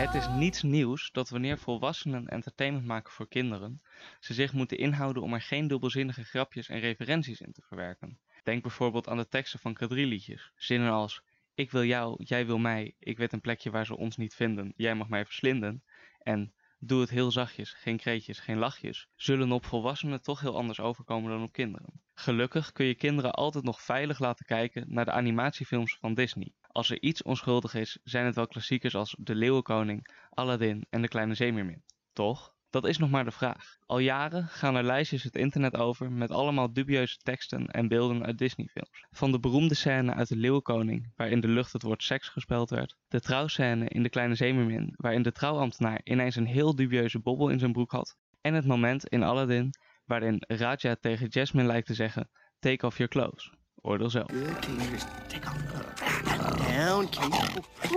[0.00, 3.82] Het is niets nieuws dat wanneer volwassenen entertainment maken voor kinderen,
[4.20, 8.20] ze zich moeten inhouden om er geen dubbelzinnige grapjes en referenties in te verwerken.
[8.42, 10.52] Denk bijvoorbeeld aan de teksten van K3-liedjes.
[10.56, 11.22] Zinnen als
[11.54, 14.72] Ik wil jou, jij wil mij, ik weet een plekje waar ze ons niet vinden,
[14.76, 15.84] jij mag mij verslinden.
[16.18, 20.80] En Doe het heel zachtjes, geen kreetjes, geen lachjes, zullen op volwassenen toch heel anders
[20.80, 22.00] overkomen dan op kinderen.
[22.14, 26.52] Gelukkig kun je kinderen altijd nog veilig laten kijken naar de animatiefilms van Disney.
[26.66, 31.08] Als er iets onschuldig is, zijn het wel klassiekers als De Leeuwenkoning, Aladdin en De
[31.08, 31.84] Kleine Zeemeermin.
[32.12, 32.54] Toch?
[32.70, 33.76] Dat is nog maar de vraag.
[33.86, 38.38] Al jaren gaan er lijstjes het internet over met allemaal dubieuze teksten en beelden uit
[38.38, 39.04] Disney-films.
[39.10, 42.96] Van de beroemde scène uit De Leeuwenkoning, waarin de lucht het woord seks gespeld werd,
[43.08, 47.58] de trouwscène in De Kleine Zeemermin, waarin de trouwambtenaar ineens een heel dubieuze bobbel in
[47.58, 52.30] zijn broek had, en het moment in Aladdin, waarin Raja tegen Jasmine lijkt te zeggen:
[52.58, 53.52] Take off your clothes.
[53.74, 54.30] Oordeel zelf.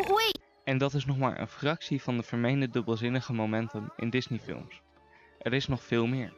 [0.08, 4.82] Wait, En dat is nog maar een fractie van de vermeende dubbelzinnige momenten in Disney-films.
[5.40, 6.34] Er is nog veel meer.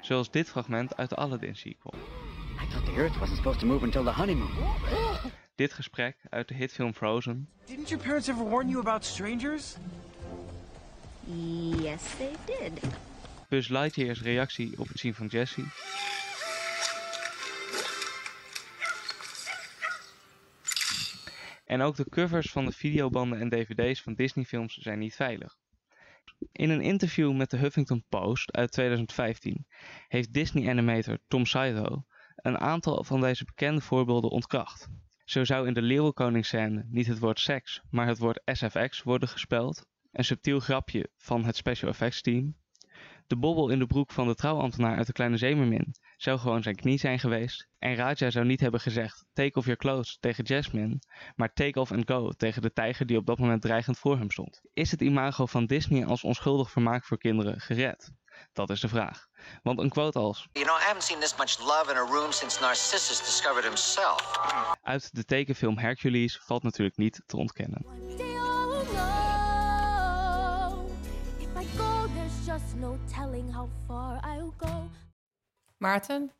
[0.00, 1.94] Zoals dit fragment uit de Aladdin-sequel.
[2.62, 4.50] I thought the Earth wasn't supposed to move until the honeymoon.
[5.54, 7.48] Dit gesprek uit de hitfilm Frozen.
[7.64, 9.76] Didn't your parents ever warn you about strangers?
[11.82, 12.80] yes, they did.
[13.48, 15.64] Buzz Lightyear's reactie op het zien van Jessie.
[21.66, 25.56] En ook de covers van de videobanden en dvd's van Disney-films zijn niet veilig.
[26.52, 29.66] In een interview met de Huffington Post uit 2015
[30.08, 32.04] heeft Disney-animator Tom Saito
[32.36, 34.88] een aantal van deze bekende voorbeelden ontkracht.
[35.24, 39.86] Zo zou in de Leeuwenkoning-scène niet het woord seks, maar het woord SFX worden gespeld.
[40.12, 42.56] Een subtiel grapje van het special effects team.
[43.26, 46.76] De bobbel in de broek van de trouwambtenaar uit de Kleine Zeemermin zou gewoon zijn
[46.76, 47.68] knie zijn geweest.
[47.78, 50.98] En Raja zou niet hebben gezegd take off your clothes tegen Jasmine,
[51.36, 54.30] maar take off and go tegen de tijger die op dat moment dreigend voor hem
[54.30, 54.60] stond.
[54.72, 58.10] Is het imago van Disney als onschuldig vermaak voor kinderen gered?
[58.52, 59.26] Dat is de vraag.
[59.62, 62.32] Want een quote als You know, I haven't seen this much love in a room
[62.32, 64.38] since Narcissus discovered himself.
[64.82, 67.86] uit de tekenfilm Hercules valt natuurlijk niet te ontkennen.
[72.58, 74.88] Just no telling how far I'll go.
[75.76, 76.30] Maarten,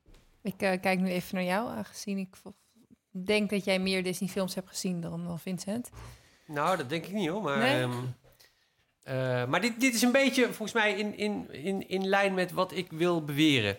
[0.42, 2.36] ik eh, kijk nu even naar jou, aangezien ik
[3.10, 5.90] denk dat jij meer Disney-films hebt gezien dan, dan Vincent.
[6.46, 7.42] Nou, dat denk ik niet hoor.
[7.42, 7.82] Maar, Nee?
[7.82, 7.92] ehm,
[9.02, 12.52] eh, maar dit, dit is een beetje volgens mij in, in, in, in lijn met
[12.52, 13.78] wat ik wil beweren.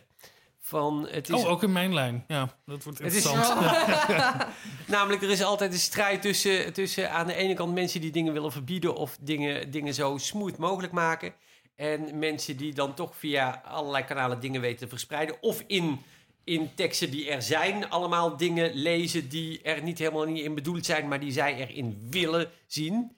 [0.59, 2.23] Van, het is, Oh, ook in mijn lijn.
[2.27, 3.65] Ja, dat wordt Het is interessant.
[4.87, 8.33] Namelijk, er is altijd een strijd tussen, tussen aan de ene kant mensen die dingen
[8.33, 11.33] willen verbieden of dingen, dingen zo smooth mogelijk maken.
[11.77, 15.35] En mensen die dan toch via allerlei kanalen dingen weten te verspreiden.
[15.41, 15.99] Of in
[16.43, 20.85] in teksten die er zijn allemaal dingen lezen die er niet helemaal niet in bedoeld
[20.85, 23.11] zijn, maar die zij erin willen zien.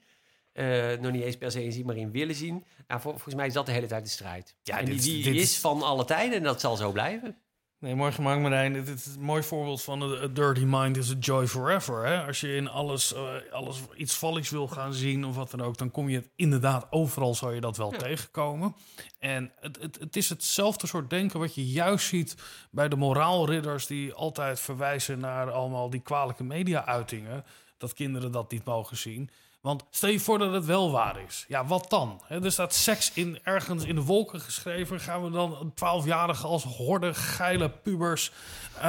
[0.52, 2.64] Eh, nog niet eens per se in zien, maar in willen zien.
[2.88, 4.54] Nou, vol- volgens mij is dat de hele tijd de strijd.
[4.62, 7.36] Ja, en dit die, dit is- van alle tijden en dat zal zo blijven.
[7.80, 8.72] Nee, mooi gemaakt Marijn.
[8.72, 12.06] Dit is een mooi voorbeeld van een dirty mind is a joy forever.
[12.06, 12.26] Hè?
[12.26, 15.78] Als je in alles, eh, alles iets valligs wil gaan zien of wat dan ook...
[15.78, 18.74] dan kom je het inderdaad overal zou je dat wel tegenkomen.
[19.18, 22.36] En het, het, het is hetzelfde soort denken wat je juist ziet...
[22.70, 27.44] bij de moraalridders die altijd verwijzen naar allemaal die kwalijke media-uitingen...
[27.78, 29.30] dat kinderen dat niet mogen zien...
[29.60, 31.44] Want stel je voor dat het wel waar is.
[31.48, 32.20] Ja, wat dan?
[32.26, 35.00] Hè, er staat seks in, ergens in de wolken geschreven.
[35.00, 38.32] Gaan we dan een twaalfjarige als horde geile pubers
[38.76, 38.82] eh,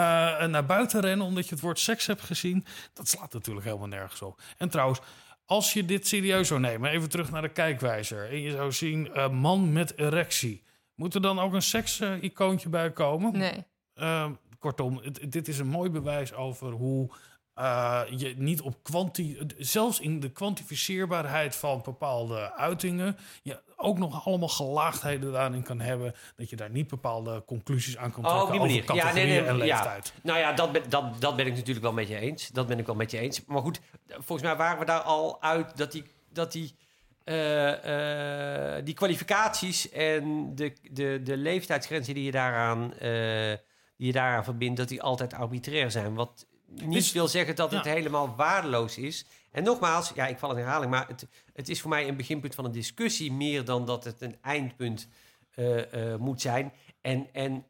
[0.45, 1.27] naar buiten rennen...
[1.27, 2.65] omdat je het woord seks hebt gezien?
[2.93, 4.41] Dat slaat natuurlijk helemaal nergens op.
[4.57, 4.99] En trouwens,
[5.45, 6.91] als je dit serieus zou nemen...
[6.91, 8.29] even terug naar de kijkwijzer...
[8.29, 10.63] en je zou zien eh, man met erectie...
[10.95, 13.37] moet er dan ook een seks-icoontje bij komen?
[13.37, 13.63] Nee.
[13.95, 17.11] Uh, kortom, het- dit is een mooi bewijs over hoe
[17.55, 24.25] uh, je niet op kwanti, zelfs in de kwantificeerbaarheid van bepaalde uitingen, je ook nog
[24.25, 28.61] allemaal gelaagdheden daarin kan hebben, dat je daar niet bepaalde conclusies aan kan Oh, trekken
[28.61, 28.95] op die over.
[28.95, 29.63] Ja, nee, nee, en ja.
[29.65, 30.13] leeftijd.
[30.23, 32.47] Nou ja, dat ben, dat, dat ben ik natuurlijk wel met je eens.
[32.47, 33.45] Dat ben ik wel met je eens.
[33.45, 36.75] Maar goed, volgens mij waren we daar al uit dat die, dat die,
[37.23, 43.57] eh, eh, die kwalificaties en de, de, de leeftijdsgrenzen die je daaraan, eh,
[43.97, 46.13] die je daaraan verbindt, dat die altijd arbitrair zijn.
[46.13, 49.25] Wat niet Dus- wil zeggen dat het helemaal waardeloos is.
[49.51, 52.55] En nogmaals, ja, ik val in herhaling, maar het, het is voor mij een beginpunt
[52.55, 55.07] van een discussie meer dan dat het een eindpunt
[55.55, 56.73] eh, eh, moet zijn.
[57.01, 57.65] En, en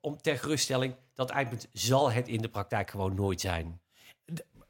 [0.00, 3.80] om ter geruststelling, dat eindpunt zal het in de praktijk gewoon nooit zijn.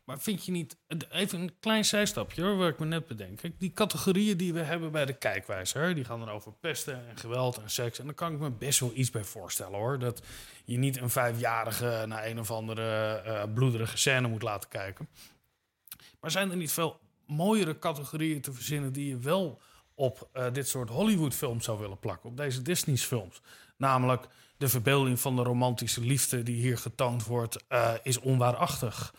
[0.05, 0.77] Maar vind je niet,
[1.11, 3.39] even een klein zijstapje hoor, waar ik me net bedenk.
[3.39, 7.17] Kijk, die categorieën die we hebben bij de kijkwijzer, die gaan dan over pesten en
[7.17, 7.99] geweld en seks.
[7.99, 9.99] En daar kan ik me best wel iets bij voorstellen hoor.
[9.99, 10.23] Dat
[10.65, 15.09] je niet een vijfjarige naar een of andere eh, bloederige scène moet laten kijken.
[16.21, 19.61] Maar zijn er niet veel mooiere categorieën te verzinnen die je wel
[19.95, 23.41] op eh, dit soort Hollywood-films zou willen plakken, op deze Disney-films?
[23.77, 24.27] Namelijk
[24.57, 29.15] de verbeelding van de romantische liefde die hier getoond wordt, eh, is onwaarachtig.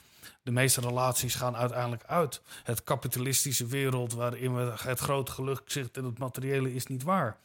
[0.45, 2.41] De meeste relaties gaan uiteindelijk uit.
[2.63, 7.37] Het kapitalistische wereld waarin we het grote geluk zit en het materiële is niet waar.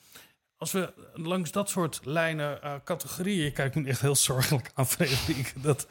[0.56, 3.44] Als we langs dat soort lijnen, eh, categorieën...
[3.44, 5.52] Je kijkt me echt heel zorgelijk aan, Frederik.
[5.62, 5.86] Dat,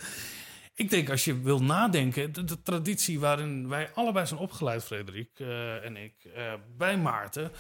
[0.74, 2.34] ik denk als je wil nadenken...
[2.34, 6.14] De, de traditie waarin wij allebei zijn opgeleid, Frederik eh, en ik...
[6.36, 7.52] eh, bij Maarten...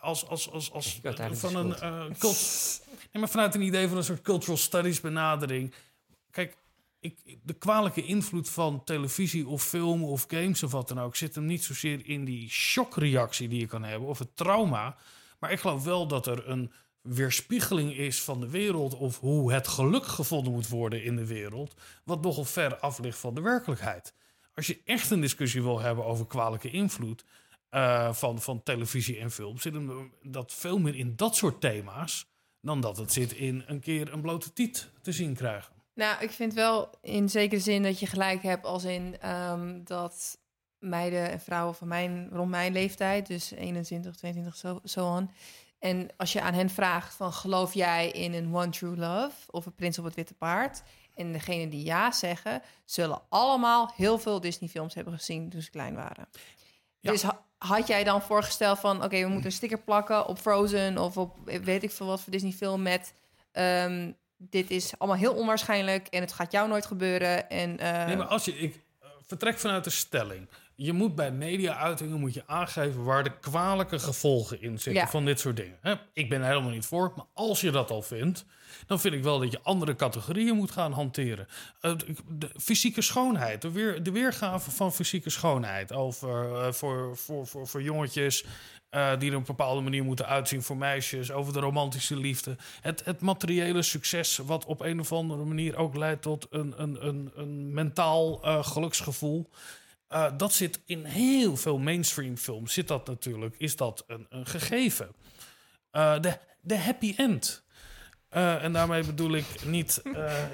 [0.00, 4.04] als, als, als, als uiteindelijk van een cult- nee, maar vanuit een idee van een
[4.04, 5.74] soort cultural studies benadering.
[6.30, 6.56] Kijk,
[7.00, 11.34] ik, de kwalijke invloed van televisie of film of games of wat dan ook zit
[11.34, 14.96] hem niet zozeer in die shockreactie die je kan hebben of het trauma.
[15.38, 16.72] Maar ik geloof wel dat er een
[17.02, 21.74] weerspiegeling is van de wereld of hoe het geluk gevonden moet worden in de wereld,
[22.04, 24.14] wat nogal ver af ligt van de werkelijkheid.
[24.54, 27.24] Als je echt een discussie wil hebben over kwalijke invloed
[27.68, 32.26] eh, van, van televisie en film, zit hem dat veel meer in dat soort thema's
[32.60, 35.77] dan dat het zit in een keer een blote tiet te zien krijgen.
[35.98, 40.38] Nou, ik vind wel in zekere zin dat je gelijk hebt als in ehm, dat
[40.78, 45.32] meiden en vrouwen van mijn, rond mijn leeftijd, dus 21, 22, zo, zo aan.
[45.78, 49.66] En als je aan hen vraagt van geloof jij in een one true love of
[49.66, 50.82] een prins op het witte paard?
[51.14, 55.70] En degene die ja zeggen, zullen allemaal heel veel Disney films hebben gezien toen ze
[55.70, 56.28] klein waren.
[56.98, 57.10] Ja.
[57.10, 60.98] Dus ha- had jij dan voorgesteld van oké, we moeten een sticker plakken op Frozen
[60.98, 63.12] of op weet ik veel wat voor Disney film met
[63.52, 67.50] ehm, dit is allemaal heel onwaarschijnlijk en het gaat jou nooit gebeuren.
[67.50, 70.48] En, eh, Nee, maar als je, ik eh, vertrek vanuit de stelling.
[70.80, 75.08] Je moet bij media-uitingen moet je aangeven waar de kwalijke gevolgen in zitten Ja.
[75.08, 75.78] van dit soort dingen.
[76.12, 78.44] Ik ben er helemaal niet voor, maar als je dat al vindt,
[78.86, 81.46] dan vind ik wel dat je andere categorieën moet gaan hanteren.
[81.80, 85.92] Eh, de, de fysieke schoonheid, de, weer, de weergave van fysieke schoonheid.
[85.92, 88.44] Over, eh, voor, voor, voor, voor jongetjes
[88.90, 91.30] eh, die er op een bepaalde manier moeten uitzien voor meisjes.
[91.30, 92.56] Over de romantische liefde.
[92.80, 97.06] Het, het materiële succes, wat op een of andere manier ook leidt tot een, een,
[97.06, 99.48] een, een mentaal geluksgevoel.
[100.08, 102.72] Eh, dat zit in heel veel mainstream films.
[102.72, 105.14] Zit dat natuurlijk, is dat een, een gegeven.
[105.90, 106.20] Eh,
[106.60, 107.64] de, happy end.
[108.28, 110.02] Eh, en daarmee bedoel ik niet.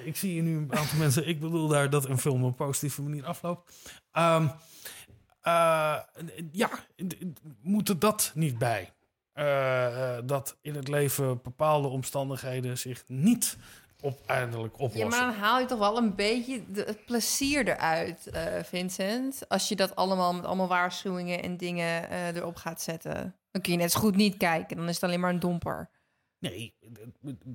[0.05, 1.28] ik zie hier nu een aantal mensen.
[1.28, 3.72] Ik bedoel daar dat een film op een positieve manier afloopt.
[4.12, 5.98] Eh,
[6.52, 6.70] ja,
[7.62, 8.93] moet er dat niet bij?
[10.24, 13.56] Dat in het leven bepaalde omstandigheden zich niet
[14.05, 15.09] uiteindelijk ja, oplossen.
[15.09, 19.48] maar dan haal je toch wel een beetje de- het plezier eruit, eh, Vincent.
[19.48, 23.36] Als je dat allemaal met allemaal waarschuwingen en dingen eh, erop gaat zetten.
[23.51, 24.76] Dan kun je net zo goed niet kijken.
[24.76, 25.90] Dan is het alleen maar een domper.
[26.50, 26.74] Nee,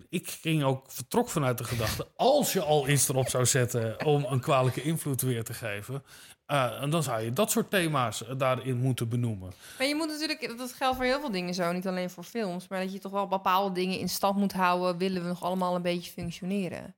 [0.09, 2.07] ik ging ook vertrok vanuit de gedachte...
[2.15, 6.03] als je al iets erop zou zetten om een kwalijke invloed weer te geven...
[6.45, 9.51] eh, en dan zou je dat soort thema's daarin moeten benoemen.
[9.77, 12.67] Maar je moet natuurlijk, dat geldt voor heel veel dingen zo, niet alleen voor films,
[12.67, 15.75] maar dat je toch wel bepaalde dingen in stand moet houden, willen we nog allemaal
[15.75, 16.95] een beetje functioneren.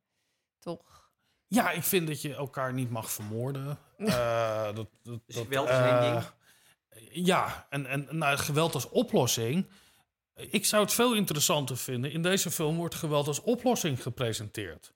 [0.60, 1.10] Toch?
[1.48, 3.78] Ja, ik vind dat je elkaar niet mag vermoorden.
[4.02, 6.24] Eh, dat, dat, Dus geweld is één ding.
[7.26, 9.66] Ja, en, en nou, geweld als oplossing.
[10.50, 12.12] Ik zou het veel interessanter vinden.
[12.12, 14.94] In deze film wordt geweld als oplossing gepresenteerd.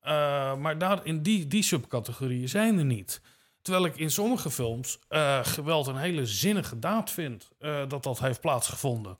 [0.00, 3.20] Eh, maar daar, in die, die subcategorieën zijn er niet.
[3.62, 8.18] Terwijl ik in sommige films eh, geweld een hele zinnige daad vind eh, dat dat
[8.18, 9.18] heeft plaatsgevonden.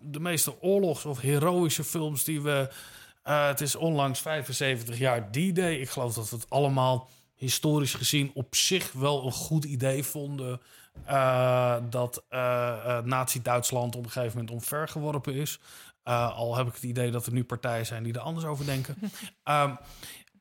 [0.00, 2.68] De meeste oorlogs- of heroïsche films die we.
[3.22, 5.74] het is onlangs 75 jaar D-Day.
[5.74, 10.60] Ik geloof dat we het allemaal historisch gezien op zich wel een goed idee vonden.
[11.04, 15.60] Eh, dat eh, eh, Nazi-Duitsland op een gegeven moment omvergeworpen is.
[16.02, 18.96] Al heb ik het idee dat er nu partijen zijn die er anders over denken.
[19.42, 19.74] Ehm,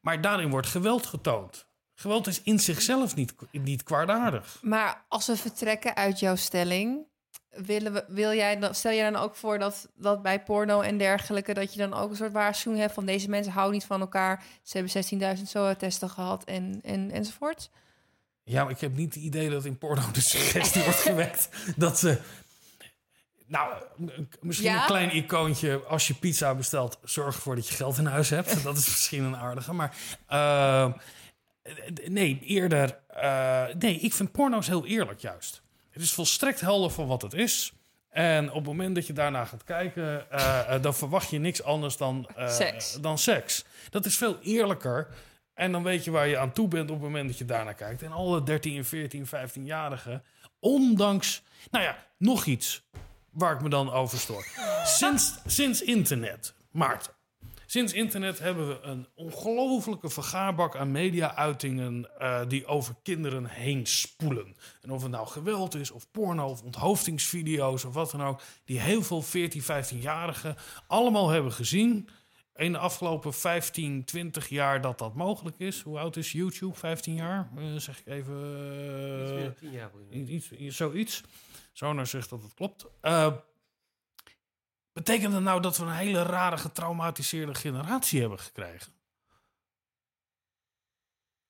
[0.02, 1.68] maar daarin wordt geweld getoond.
[1.94, 4.58] Geweld is in zichzelf niet, niet kwaadaardig.
[4.62, 7.08] Maar als we vertrekken uit jouw stelling,
[7.50, 10.98] willen we, wil jij dan, stel jij dan ook voor dat, dat bij porno en
[10.98, 14.02] dergelijke, dat je dan ook een soort waarschuwing hebt van deze mensen houden niet van
[14.02, 17.70] elkaar, ze hebben 16.000 SOA-testen gehad en, en, enzovoort?
[18.48, 22.00] Ja, maar ik heb niet het idee dat in porno de suggestie wordt gewekt dat
[22.00, 22.18] ze.
[23.48, 23.74] Nou,
[24.42, 24.80] misschien Ja?
[24.82, 25.78] een klein icoontje.
[25.88, 28.64] Als je pizza bestelt, zorg ervoor dat je geld in huis hebt.
[28.64, 29.74] Dat is misschien een aardige.
[29.74, 29.96] Maar
[30.28, 30.92] eh,
[32.06, 33.00] nee, eerder.
[33.08, 35.62] eh, nee, ik vind porno's heel eerlijk juist.
[35.92, 37.74] Het is volstrekt helder van wat het is.
[38.10, 41.64] En op het moment dat je daarna gaat kijken, eh, eh, dan verwacht je niks
[41.64, 42.98] anders dan, Seks.
[43.02, 43.66] dan seks.
[43.90, 45.08] Dat is veel eerlijker.
[45.56, 47.74] En dan weet je waar je aan toe bent op het moment dat je daarnaar
[47.74, 48.02] kijkt.
[48.02, 50.24] En alle 13, 14, 15-jarigen,
[50.60, 51.44] ondanks...
[51.72, 52.84] Nou ja, nog iets
[53.30, 54.48] waar ik me dan over stoor.
[54.84, 57.14] Sinds, sinds internet, Maarten.
[57.66, 62.20] Sinds internet hebben we een ongelofelijke vergaarbak aan media-uitingen...
[62.20, 64.56] eh, die over kinderen heen spoelen.
[64.82, 67.86] En of het nou geweld is, of porno, of onthoofdingsvideo's...
[67.86, 70.58] of wat dan ook, die heel veel 14, 15-jarigen
[70.88, 72.10] allemaal hebben gezien...
[72.56, 75.82] In de afgelopen 15, 20 jaar dat dat mogelijk is.
[75.82, 76.76] Hoe oud is YouTube?
[76.76, 77.50] 15 jaar?
[77.58, 78.34] Eh, zeg ik even.
[78.34, 80.20] eh, Iets meer dan tien jaar, volgens mij.
[80.36, 81.24] iets, iets- zoiets.
[81.74, 82.86] Zonar zegt dat het klopt.
[83.02, 83.34] Eh,
[84.94, 88.94] betekent dat nou dat we een hele rare getraumatiseerde generatie hebben gekregen?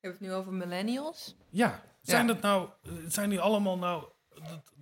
[0.00, 1.34] je het nu over millennials?
[1.50, 2.32] Ja, zijn Ja.
[2.32, 2.68] dat nou,
[3.08, 4.72] zijn die allemaal nou dat,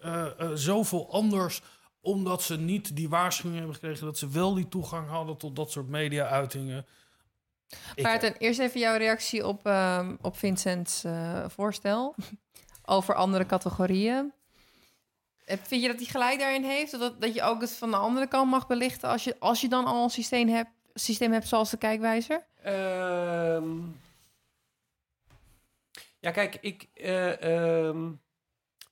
[0.00, 1.62] eh, eh, zoveel anders
[2.04, 5.70] omdat ze niet die waarschuwing hebben gekregen dat ze wel die toegang hadden tot dat
[5.70, 6.86] soort media-uitingen?
[8.02, 12.14] Maarten, eerst even jouw reactie op, ehm, op Vincent's eh, voorstel
[12.84, 14.32] over andere categorieën.
[15.44, 16.98] Eh, Vind je dat hij gelijk daarin heeft?
[16.98, 19.68] Dat, dat je ook het van de andere kant mag belichten als je, als je
[19.68, 22.46] dan al een systeem hebt, systeem hebt zoals de kijkwijzer?
[22.62, 23.68] Ehm,
[26.20, 26.88] ja, kijk, ik.
[26.94, 27.42] eh,
[27.88, 28.12] ehm,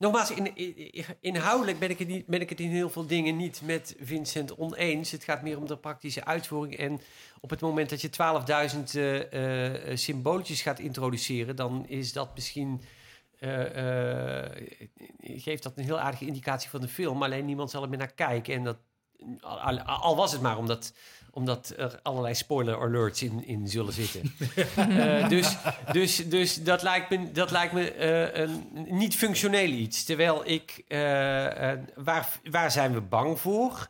[0.02, 3.36] nogmaals, in, in- inhoudelijk ben ik, het niet, ben ik het in heel veel dingen
[3.36, 5.10] niet met Vincent oneens.
[5.10, 6.76] Het gaat meer om de praktische uitvoering.
[6.76, 7.00] En
[7.40, 12.82] op het moment dat je 12.000 eh, eh, symbooltjes gaat introduceren, dan is dat misschien.
[13.38, 14.44] eh,
[15.20, 17.22] geeft dat een heel aardige indicatie van de film.
[17.22, 18.54] Alleen niemand zal er meer naar kijken.
[18.54, 18.76] En dat,
[19.84, 20.92] al was het maar omdat,
[21.34, 24.22] omdat er allerlei spoiler alerts in, in zullen zitten.
[24.76, 25.56] Eh, dus,
[25.92, 30.04] dus, dus dat lijkt me, dat lijkt me eh, een niet functioneel iets.
[30.04, 30.98] Terwijl ik, eh,
[31.94, 33.88] waar, waar zijn we bang voor?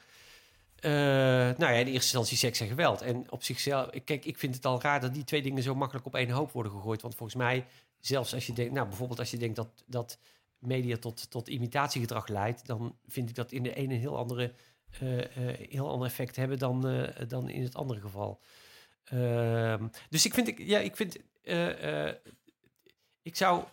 [0.80, 3.00] Nou ja, in eerste instantie seks en geweld.
[3.00, 6.06] En op zichzelf, kijk, ik vind het al raar dat die twee dingen zo makkelijk
[6.06, 7.02] op één hoop worden gegooid.
[7.02, 7.66] Want volgens mij,
[8.00, 10.18] zelfs als je denkt, nou bijvoorbeeld als je denkt dat, dat
[10.58, 14.52] media tot, tot imitatiegedrag leidt, dan vind ik dat in de ene een heel andere,
[15.68, 18.40] heel ander effect hebben dan, eh, dan in het andere geval.
[19.04, 22.16] Ehm, dus ik vind, ik, ja, ik vind, eh, eh,
[23.22, 23.64] ik zou,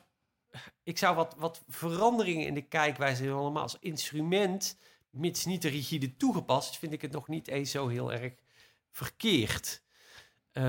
[0.83, 4.77] ik zou wat, wat veranderingen in de kijkwijze allemaal als instrument,
[5.09, 8.33] mits niet te rigide toegepast, vind ik het nog niet eens zo heel erg
[8.91, 9.81] verkeerd.
[10.51, 10.63] Eh,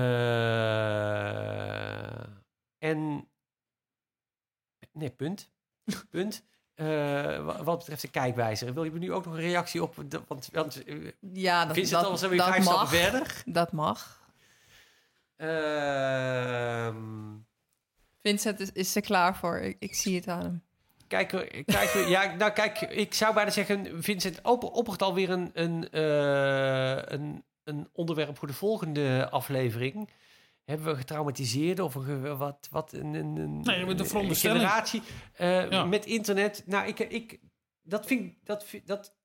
[2.77, 3.27] en,
[4.91, 5.51] nee, punt.
[6.09, 6.43] Punt.
[6.81, 6.87] Eh,
[7.45, 9.95] wa- wat betreft de kijkwijzer, wil je me nu ook nog een reactie op?
[10.07, 10.95] de- Want, want eh,
[11.33, 13.41] Ja, dat, Vincent, dat, al zijn we dat vijf stappen verder.
[13.45, 14.19] Dat mag.
[15.35, 16.95] Ehm,
[18.21, 19.57] Vincent is, is er klaar voor.
[19.59, 20.61] Ik, ik zie het aan hem.
[21.07, 25.49] Kijk, eh, kijk, ja, nou kijk, ik zou bijna zeggen, Vincent op, oppert alweer een,
[25.53, 25.87] een,
[27.13, 30.09] een, een onderwerp voor de volgende aflevering.
[30.71, 35.01] Hebben we getraumatiseerden of een, wat, wat een, een, een, Nee, met een generatie
[35.33, 35.85] eh, Ja.
[35.85, 36.63] met internet?
[36.65, 37.39] Nou, ik, ik,
[37.81, 39.15] dat vind dat, dat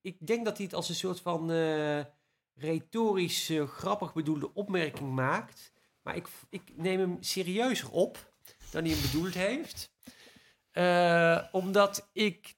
[0.00, 2.00] ik denk dat hij het als een soort van eh,
[2.54, 5.72] retorisch eh, grappig bedoelde opmerking maakt.
[6.02, 8.32] Maar ik, ik neem hem serieuzer op
[8.70, 9.92] dan hij hem bedoeld heeft.
[11.52, 12.54] Omdat ik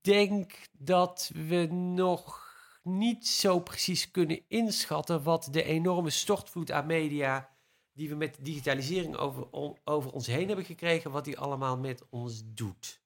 [0.00, 2.45] denk dat we nog
[2.86, 7.54] niet zo precies kunnen inschatten wat de enorme stortvloed aan media
[7.92, 9.46] die we met digitalisering over,
[9.84, 13.00] over ons heen hebben gekregen, wat die allemaal met ons doet.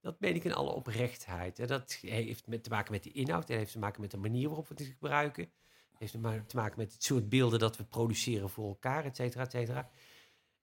[0.00, 1.68] Dat meen ik in alle oprechtheid.
[1.68, 4.68] Dat heeft te maken met de inhoud, en heeft te maken met de manier waarop
[4.68, 5.52] we het gebruiken.
[5.98, 6.12] heeft
[6.46, 9.90] te maken met het soort beelden dat we produceren voor elkaar, et cetera, et cetera.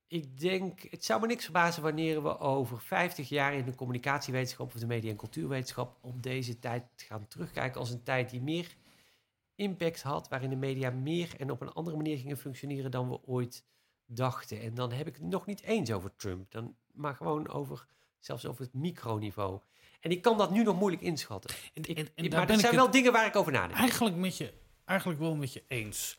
[0.08, 4.74] Ik denk, het zou me niks verbazen wanneer we over 50 jaar in de communicatiewetenschap
[4.74, 8.76] of de media- en cultuurwetenschap op deze tijd gaan terugkijken als een tijd die meer
[9.56, 13.20] impact had, waarin de media meer en op een andere manier gingen functioneren dan we
[13.26, 13.64] ooit
[14.06, 14.62] dachten.
[14.62, 17.86] En dan heb ik het nog niet eens over Trump, dan, maar gewoon over,
[18.20, 19.60] zelfs over het microniveau.
[20.00, 21.56] En ik kan dat nu nog moeilijk inschatten.
[21.74, 23.80] Ik- ik- maar er zijn wel dingen waar ik over nadenk.
[23.80, 24.54] Eigenlijk, met je,
[24.86, 26.18] eigenlijk wel met je eens.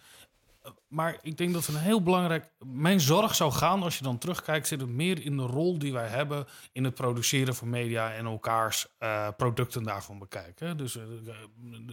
[0.88, 2.50] Maar ik denk dat een heel belangrijk.
[2.58, 5.92] Mijn zorg zou gaan, als je dan terugkijkt, zit het meer in de rol die
[5.92, 10.76] wij hebben in het produceren van media en elkaars eh, producten daarvan bekijken.
[10.76, 11.04] Dus eh,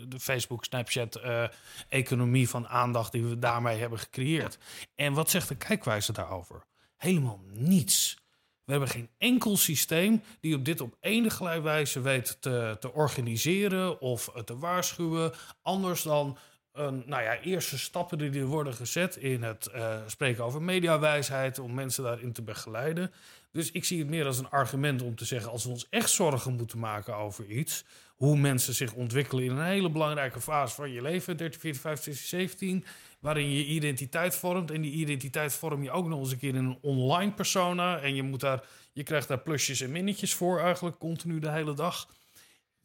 [0.08, 1.44] de, Facebook, Snapchat, eh,
[1.90, 4.58] economie van aandacht die we daarmee hebben gecreëerd.
[4.96, 6.64] En wat zegt de kijkwijze daarover?
[6.98, 8.24] Helemaal niets.
[8.64, 14.02] We hebben geen enkel systeem die op dit op enige wijze weet te, te organiseren
[14.02, 15.34] of te waarschuwen.
[15.62, 16.38] Anders dan
[16.76, 21.60] een, nou ja, eerste stappen die er worden gezet in het eh, spreken over mediawijsheid,
[21.60, 23.12] om mensen daarin te begeleiden.
[23.52, 26.10] Dus ik zie het meer als een argument om te zeggen, als we ons echt
[26.10, 27.86] zorgen moeten maken over iets,
[28.16, 32.14] hoe mensen zich ontwikkelen in een hele belangrijke fase van je leven, 13, 14, 15,
[32.14, 32.86] 16, 17,
[33.20, 34.72] waarin je identiteit vormt.
[34.72, 38.00] En die identiteit vorm je ook nog eens een keer in een online persona.
[38.00, 41.74] En je, moet daar, je krijgt daar plusjes en minnetjes voor eigenlijk, continu de hele
[41.74, 42.08] dag.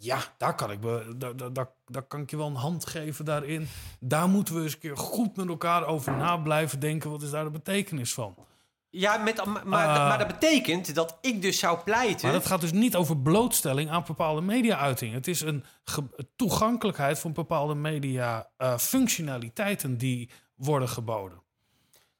[0.02, 2.86] Ja, daar kan, ik me, daar, daar, daar, daar kan ik je wel een hand
[2.86, 3.68] geven daarin.
[3.98, 7.10] Daar moeten we eens een keer goed met elkaar over na blijven denken.
[7.10, 8.34] Wat is daar de betekenis van?
[8.90, 12.26] Ja, met, maar, maar, maar dat betekent dat ik dus zou pleiten...
[12.26, 15.14] Maar dat gaat dus niet over blootstelling aan bepaalde media-uitingen.
[15.14, 15.64] Het is een
[16.36, 21.42] toegankelijkheid van bepaalde media-functionaliteiten die worden geboden.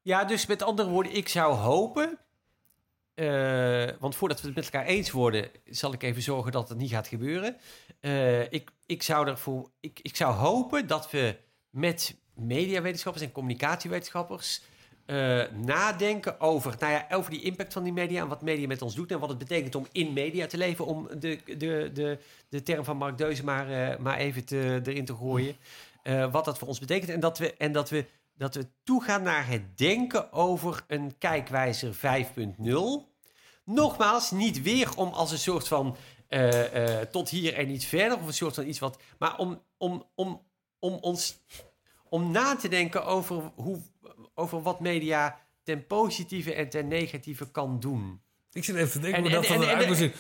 [0.03, 2.19] Ja, dus met andere woorden, ik zou hopen.
[3.21, 6.79] Eh, want voordat we het met elkaar eens worden, zal ik even zorgen dat het
[6.79, 7.57] niet gaat gebeuren.
[8.01, 11.37] Eh, ik, ik, zou ervoor, ik, ik zou hopen dat we
[11.71, 14.63] met mediawetenschappers en communicatiewetenschappers
[15.07, 18.83] eh, nadenken over, nou ja, over die impact van die media en wat media met
[18.83, 22.19] ons doet en wat het betekent om in media te leven, om de, de, de,
[22.49, 25.57] de term van Mark Deuze maar, maar even te, erin te gooien.
[26.31, 28.05] Wat dat voor ons betekent en dat we, en dat we
[28.41, 33.10] dat we toegaan naar het denken over een kijkwijzer 5.0.
[33.75, 35.97] Nogmaals, niet weer om als een soort van
[36.29, 39.63] eh, eh, tot hier en niet verder, of een soort van iets wat, maar om,
[39.77, 40.43] om, om,
[40.79, 41.39] om ons
[42.09, 43.81] om na te denken over, hoe,
[44.35, 48.21] over wat media ten positieve en ten negatieve kan doen.
[48.53, 50.13] Ik zit even te denken En- hoe dat en- en- en-.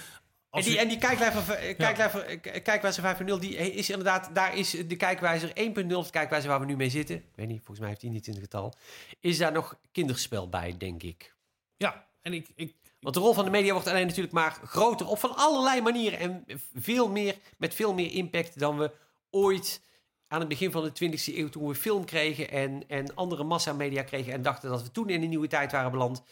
[0.50, 5.48] En die, en die kijkwijzer, kijkwijzer, kijkwijzer 5.0, die is inderdaad, daar is de kijkwijzer
[5.54, 8.02] 1.0, of de kijkwijzer waar we nu mee zitten, ik weet niet, volgens mij heeft
[8.02, 8.74] hij niet in het getal,
[9.20, 11.34] is daar nog kinderspel bij, denk ik.
[11.76, 15.08] Ja, en ik, ik, Want de rol van de media wordt alleen natuurlijk maar groter
[15.08, 16.44] op van allerlei manieren en
[16.74, 18.90] veel meer, met veel meer impact dan we
[19.30, 19.80] ooit
[20.28, 24.02] aan het begin van de 20e eeuw, toen we film kregen en, en andere massamedia
[24.02, 26.22] kregen en dachten dat we toen in een nieuwe tijd waren beland,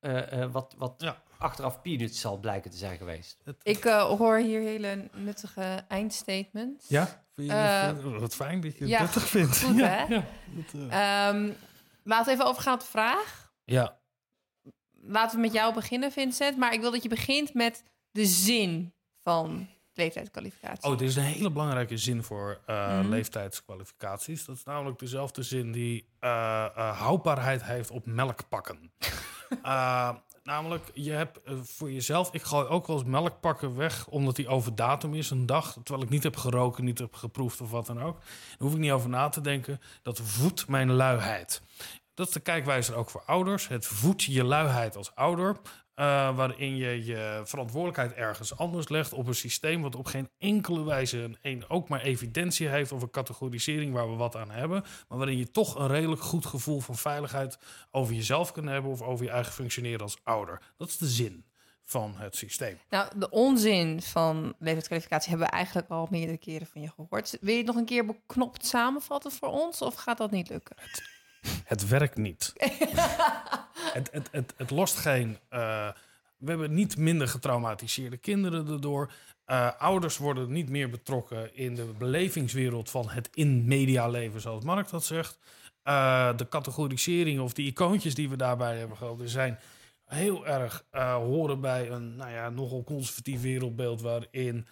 [0.00, 3.36] eh, eh, wat, wat achteraf peanuts zal blijken te zijn geweest.
[3.62, 6.88] Ik eh, hoor hier hele nuttige eindstatements.
[6.88, 7.24] Ja?
[7.34, 9.62] Vind je wat fijn dat je het ja, nuttig vindt.
[9.62, 10.14] goed, ja, hè?
[10.14, 11.50] Ja, dat, eh, Ehm,
[12.02, 13.52] laten we even overgaan op de vraag.
[13.64, 14.00] ja.
[15.04, 16.56] Laten we met jou beginnen, Vincent.
[16.56, 18.92] Maar ik wil dat je begint met de zin
[19.22, 20.90] van leeftijdskwalificatie.
[20.90, 23.08] Oh, dit is een hele belangrijke zin voor eh, Mhm.
[23.08, 24.44] leeftijdskwalificaties.
[24.44, 28.92] Dat is namelijk dezelfde zin die eh, eh, houdbaarheid heeft op melkpakken.
[30.42, 32.32] Namelijk, je hebt voor jezelf...
[32.32, 35.72] Ik gooi ook wel eens melkpakken weg, omdat die over datum is een dag.
[35.82, 38.18] Terwijl ik niet heb geroken, niet heb geproefd of wat dan ook.
[38.18, 39.80] Daar hoef ik niet over na te denken.
[40.02, 41.62] Dat voedt mijn luiheid.
[42.14, 43.68] Dat is de kijkwijze ook voor ouders.
[43.68, 45.56] Het voedt je luiheid als ouder.
[45.94, 50.84] eh, waarin je je verantwoordelijkheid ergens anders legt op een systeem wat op geen enkele
[50.84, 54.84] wijze een, een, ook maar evidentie heeft of een categorisering waar we wat aan hebben.
[55.08, 57.58] Maar waarin je toch een redelijk goed gevoel van veiligheid
[57.90, 60.62] over jezelf kan hebben of over je eigen functioneren als ouder.
[60.76, 61.44] Dat is de zin
[61.84, 62.78] van het systeem.
[62.88, 67.38] Nou, de onzin van leeftijdskwalificatie hebben we eigenlijk al meerdere keren van je gehoord.
[67.40, 70.76] Wil je het nog een keer beknopt samenvatten voor ons of gaat dat niet lukken?
[70.80, 71.02] Het
[71.88, 72.52] werkt niet.
[73.98, 75.38] het, het, het, het lost geen.
[75.48, 75.88] eh,
[76.36, 79.12] we hebben niet minder getraumatiseerde kinderen erdoor.
[79.44, 85.04] Eh, ouders worden niet meer betrokken in de belevingswereld van het in-media-leven, zoals Mark dat
[85.04, 85.38] zegt.
[85.82, 89.58] Eh, de categorisering of die icoontjes die we daarbij hebben gehad, zijn
[90.06, 90.84] heel erg
[91.16, 94.66] horen bij een nou ja, nogal conservatief wereldbeeld waarin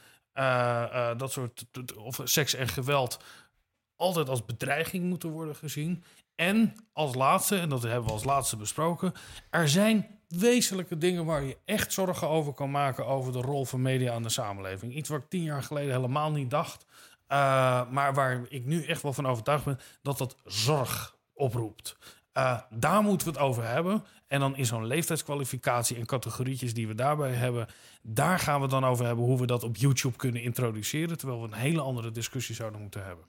[1.16, 1.64] dat soort
[1.96, 3.18] of seks en geweld
[4.00, 6.04] altijd als bedreiging moeten worden gezien.
[6.40, 9.12] En als laatste, en dat hebben we als laatste besproken,
[9.50, 13.82] er zijn wezenlijke dingen waar je echt zorgen over kan maken over de rol van
[13.82, 14.94] media aan de samenleving.
[14.94, 16.86] Iets wat ik tien jaar geleden helemaal niet dacht,
[17.26, 21.96] eh, maar waar ik nu echt wel van overtuigd ben dat dat zorg oproept.
[22.32, 24.04] Eh, daar moeten we het over hebben.
[24.26, 27.66] En dan in zo'n leeftijdskwalificatie en categorietjes die we daarbij hebben,
[28.02, 31.18] daar gaan we dan over hebben hoe we dat op YouTube kunnen introduceren.
[31.18, 33.24] Terwijl we een hele andere discussie zouden moeten hebben.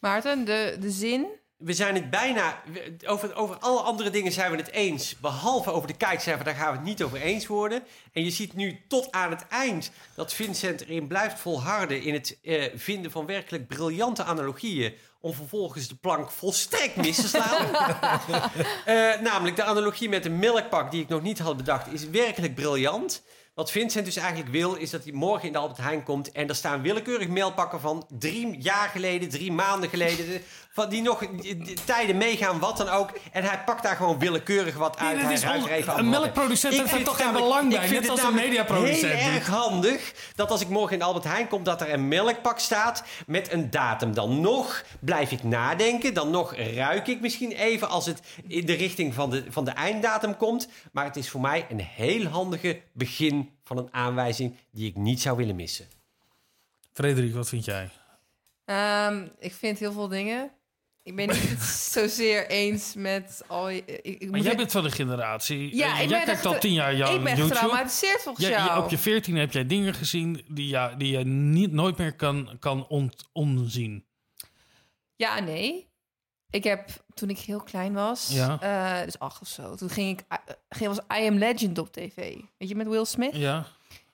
[0.00, 1.26] Maarten, de, de zin.
[1.58, 2.62] We zijn het bijna...
[3.06, 5.16] Over, over alle andere dingen zijn we het eens.
[5.20, 7.82] Behalve over de kijkcijfer, daar gaan we het niet over eens worden.
[8.12, 12.02] En je ziet nu tot aan het eind dat Vincent erin blijft volharden...
[12.02, 14.94] in het eh, vinden van werkelijk briljante analogieën...
[15.20, 17.66] om vervolgens de plank volstrekt mis te slaan.
[18.84, 21.92] Eh, namelijk de analogie met de melkpak die ik nog niet had bedacht...
[21.92, 23.22] is werkelijk briljant.
[23.58, 26.32] Wat Vincent dus eigenlijk wil, is dat hij morgen in de Albert Heijn komt...
[26.32, 30.26] en er staan willekeurig mailpakken van drie jaar geleden, drie maanden geleden...
[30.26, 30.40] de-
[30.70, 31.22] van die nog
[31.84, 33.10] tijden meegaan, wat dan ook.
[33.32, 35.20] En hij pakt daar gewoon willekeurig wat uit.
[35.20, 38.10] hij is on- er een melkproducent heeft vind toch geen belang bij, ik vind net
[38.10, 39.34] het als een mediaproducent Heel doet.
[39.38, 41.62] erg handig dat als ik morgen in de Albert Heijn kom...
[41.62, 44.14] dat er een melkpak staat met een datum.
[44.14, 46.14] Dan nog blijf ik nadenken.
[46.14, 49.70] Dan nog ruik ik misschien even als het in de richting van de, van de
[49.70, 50.68] einddatum komt.
[50.92, 54.54] Maar het is voor mij een heel handige begin van een aanwijzing...
[54.70, 55.86] die ik niet zou willen missen.
[56.92, 57.90] Frederik, wat vind jij?
[58.64, 60.50] Ehm, ik vind heel veel dingen.
[61.02, 61.60] Ik ben niet
[61.92, 63.68] zozeer eens met al.
[63.68, 65.76] je- Ik, ik Maar moet jij bent van de generatie.
[65.76, 67.54] Ja, eh, ik jij kijkt al tien jaar jouw ik ben YouTube.
[67.54, 68.84] getraumatiseerd volgens Ja, jou.
[68.84, 72.56] Op je veertien heb jij dingen gezien die, ja, die je niet, nooit meer kan,
[72.58, 72.86] kan
[73.32, 74.04] onzien.
[75.16, 75.87] Ja nee.
[76.50, 78.60] Ik heb toen ik heel klein was, Ja.
[78.60, 80.38] eh, dus acht of zo, toen ging ik, eh,
[80.68, 82.16] ging was I Am Legend op tv.
[82.58, 83.36] Weet je, met Will Smith.
[83.36, 83.66] Ja.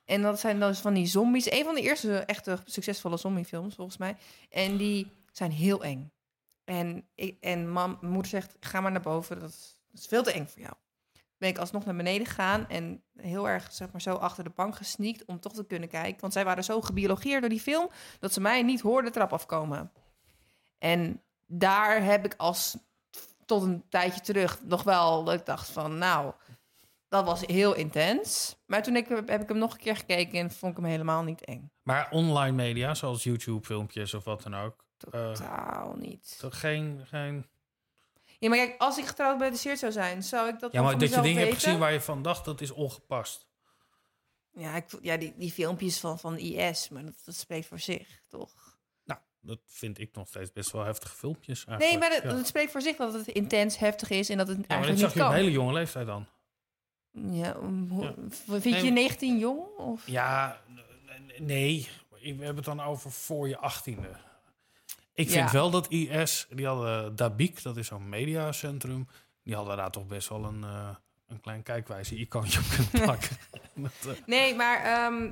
[0.05, 1.51] En dat zijn dus van die zombies.
[1.51, 4.15] Een van de eerste echte succesvolle zombiefilms, volgens mij.
[4.49, 6.11] En die zijn heel eng.
[6.63, 9.39] En, ik, en mam, mijn moeder zegt, ga maar naar boven.
[9.39, 10.73] Dat is, dat is veel te eng voor jou.
[11.37, 14.75] Ben ik alsnog naar beneden gegaan en heel erg zeg maar, zo achter de bank
[14.75, 16.21] gesneakt om toch te kunnen kijken.
[16.21, 17.89] Want zij waren zo gebiologeerd door die film
[18.19, 19.91] dat ze mij niet hoorden de trap afkomen.
[20.77, 22.77] En daar heb ik als
[23.45, 26.33] tot een tijdje terug nog wel dat ik dacht van, nou,
[27.07, 28.55] dat was heel intens.
[28.65, 31.23] Maar toen ik, heb ik hem nog een keer gekeken en vond ik hem helemaal
[31.23, 31.71] niet eng.
[31.83, 34.85] Maar online media, zoals YouTube-filmpjes of wat dan ook.
[35.11, 36.35] eh, Totaal niet.
[36.39, 37.47] toch geen, geen...
[38.39, 40.81] Ja, maar kijk, als ik getrouwd bij de Seert zou zijn, zou ik dat Ja,
[40.81, 41.59] maar dat je dingen hebt weten?
[41.61, 43.47] gezien waar je van dacht, dat is ongepast.
[44.51, 48.19] Ja, ik, ja die, die filmpjes van, van IS, maar dat, dat spreekt voor zich,
[48.29, 48.64] toch?
[49.45, 51.99] Dat vind ik nog steeds best wel heftige filmpjes Nee, eigenlijk.
[52.11, 52.37] maar dat, ja.
[52.37, 54.99] dat spreekt voor zich dat het intens, heftig is en dat het Ja, maar eigenlijk
[55.01, 55.35] zag niet je op kan.
[55.39, 56.25] een hele jonge leeftijd dan.
[57.11, 58.13] Ja, hoe- Ja.
[58.45, 59.59] Vind Nee, je maar- 19 jong?
[59.77, 60.07] Of?
[60.07, 60.61] Ja,
[61.37, 61.87] nee.
[62.21, 64.09] We hebben het dan over voor je achttiende.
[65.13, 65.33] Ik Ja.
[65.33, 69.07] vind wel dat IS, die hadden Dabiq, dat is zo'n mediacentrum,
[69.43, 70.95] die hadden daar toch best wel een, eh,
[71.27, 73.37] een klein kijkwijze icoontje op kunnen plakken.
[73.75, 75.31] Eh, Nee, maar ehm,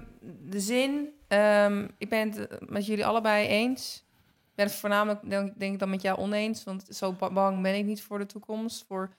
[0.50, 4.06] de zin, ehm, ik ben het eh, met jullie allebei eens.
[4.50, 6.64] Ik ben het voornamelijk, denk, denk ik, dan met jou oneens.
[6.64, 8.86] Want zo ba- bang ben ik niet voor de toekomst.
[8.88, 9.16] Voor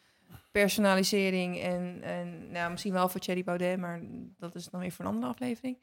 [0.53, 4.01] personalisering en, en nou, misschien wel voor Thierry Baudet, maar
[4.39, 5.77] dat is nog weer voor een andere aflevering.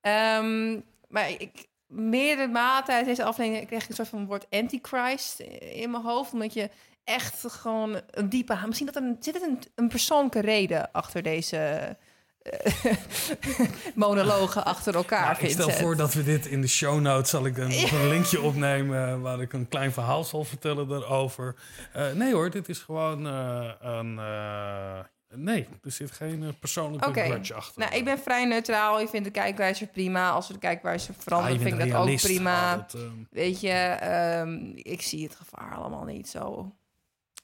[0.00, 5.40] Ehm, maar ik, meerdere mate tijdens deze aflevering kreeg ik een soort van woord antichrist
[5.60, 6.32] in mijn hoofd.
[6.32, 6.70] Omdat je
[7.08, 8.58] echt gewoon een diepe...
[8.66, 11.96] Misschien dat er een, zit er een, een persoonlijke reden achter deze
[12.42, 12.94] eh,
[13.94, 17.46] monologen achter elkaar, nou, ik stel voor dat we dit in de show notes, zal
[17.46, 21.56] ik een, een linkje opnemen waar ik een klein verhaal zal vertellen daarover.
[21.92, 24.14] Eh, nee hoor, dit is gewoon eh, een...
[25.34, 27.80] nee, er zit geen persoonlijke grudge achter.
[27.80, 29.00] nou, ik ben vrij neutraal.
[29.00, 30.30] Ik vind de kijkwijze prima.
[30.30, 32.76] Als we de kijkwijze veranderen, Ah, vind ik dat ook prima.
[32.76, 36.72] Dat, ehm, Weet je, ehm, ik zie het gevaar allemaal niet zo.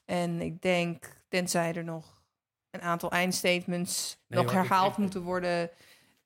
[0.05, 2.23] En ik denk, tenzij er nog
[2.71, 5.69] een aantal eindstatements Nee, nog hoor, herhaald ik- moeten worden,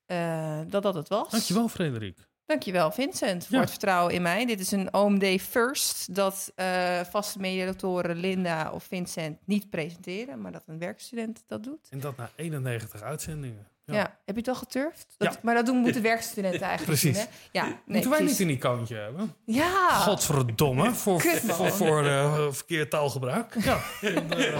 [0.06, 1.30] eh, dat dat het was.
[1.30, 2.28] Dankjewel, Frederik.
[2.46, 3.60] Dankjewel, Vincent, voor Ja.
[3.60, 4.46] het vertrouwen in mij.
[4.46, 10.52] Dit is een OMD first, dat eh, vaste mediadoktoren Linda of Vincent niet presenteren, maar
[10.52, 11.88] dat een werkstudent dat doet.
[11.90, 13.66] En dat na 91 uitzendingen.
[13.84, 13.96] Ja.
[14.00, 15.14] heb je het al geturfd?
[15.18, 15.40] Dat, Ja.
[15.42, 17.18] Maar dat doen moeten werkstudenten eigenlijk Precies.
[17.24, 17.58] doen, hè?
[17.60, 18.38] Ja, nee, Moeten wij precies.
[18.38, 19.34] niet een icoontje hebben?
[19.44, 19.88] Ja.
[19.90, 23.54] Godverdomme, voor, Kut, voor, voor eh, verkeerd taalgebruik.
[23.64, 23.78] Ja.
[24.00, 24.54] En, eh,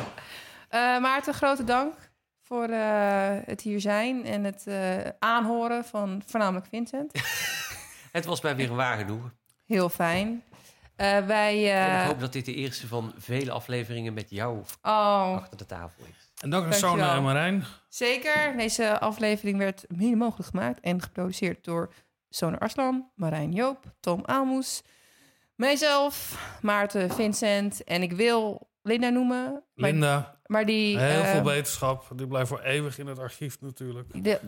[0.69, 1.95] Eh, Maarten, grote dank
[2.43, 7.13] voor eh, het hier zijn en het eh, aanhoren van voornamelijk Vincent.
[8.13, 9.33] Het was mij weer een waar genoegen.
[9.67, 10.43] Heel fijn.
[10.97, 11.55] Eh, wij...
[11.55, 15.67] eh, ik hoop dat dit de eerste van vele afleveringen met jou oh, achter de
[15.67, 16.30] tafel is.
[16.41, 16.73] En dank aan.
[16.73, 17.65] Sona en Marijn.
[17.89, 18.57] zeker.
[18.57, 21.93] Deze aflevering werd mede mogelijk gemaakt en geproduceerd door
[22.29, 24.83] Sonar Arslan, Marijn Joop, Tom Aalmoes,
[25.55, 29.63] mijzelf, Maarten, Vincent en ik wil Linda noemen.
[29.75, 30.99] Maar, Linda, maar die...
[30.99, 32.09] heel veel beterschap.
[32.15, 34.25] Die blijft voor eeuwig in het archief natuurlijk.
[34.25, 34.39] de,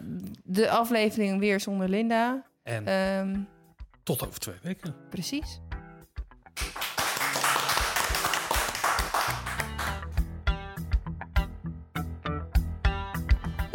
[0.45, 2.47] de aflevering weer zonder Linda.
[2.63, 3.41] En Ehm,
[4.03, 4.95] tot over twee weken.
[5.11, 5.61] precies.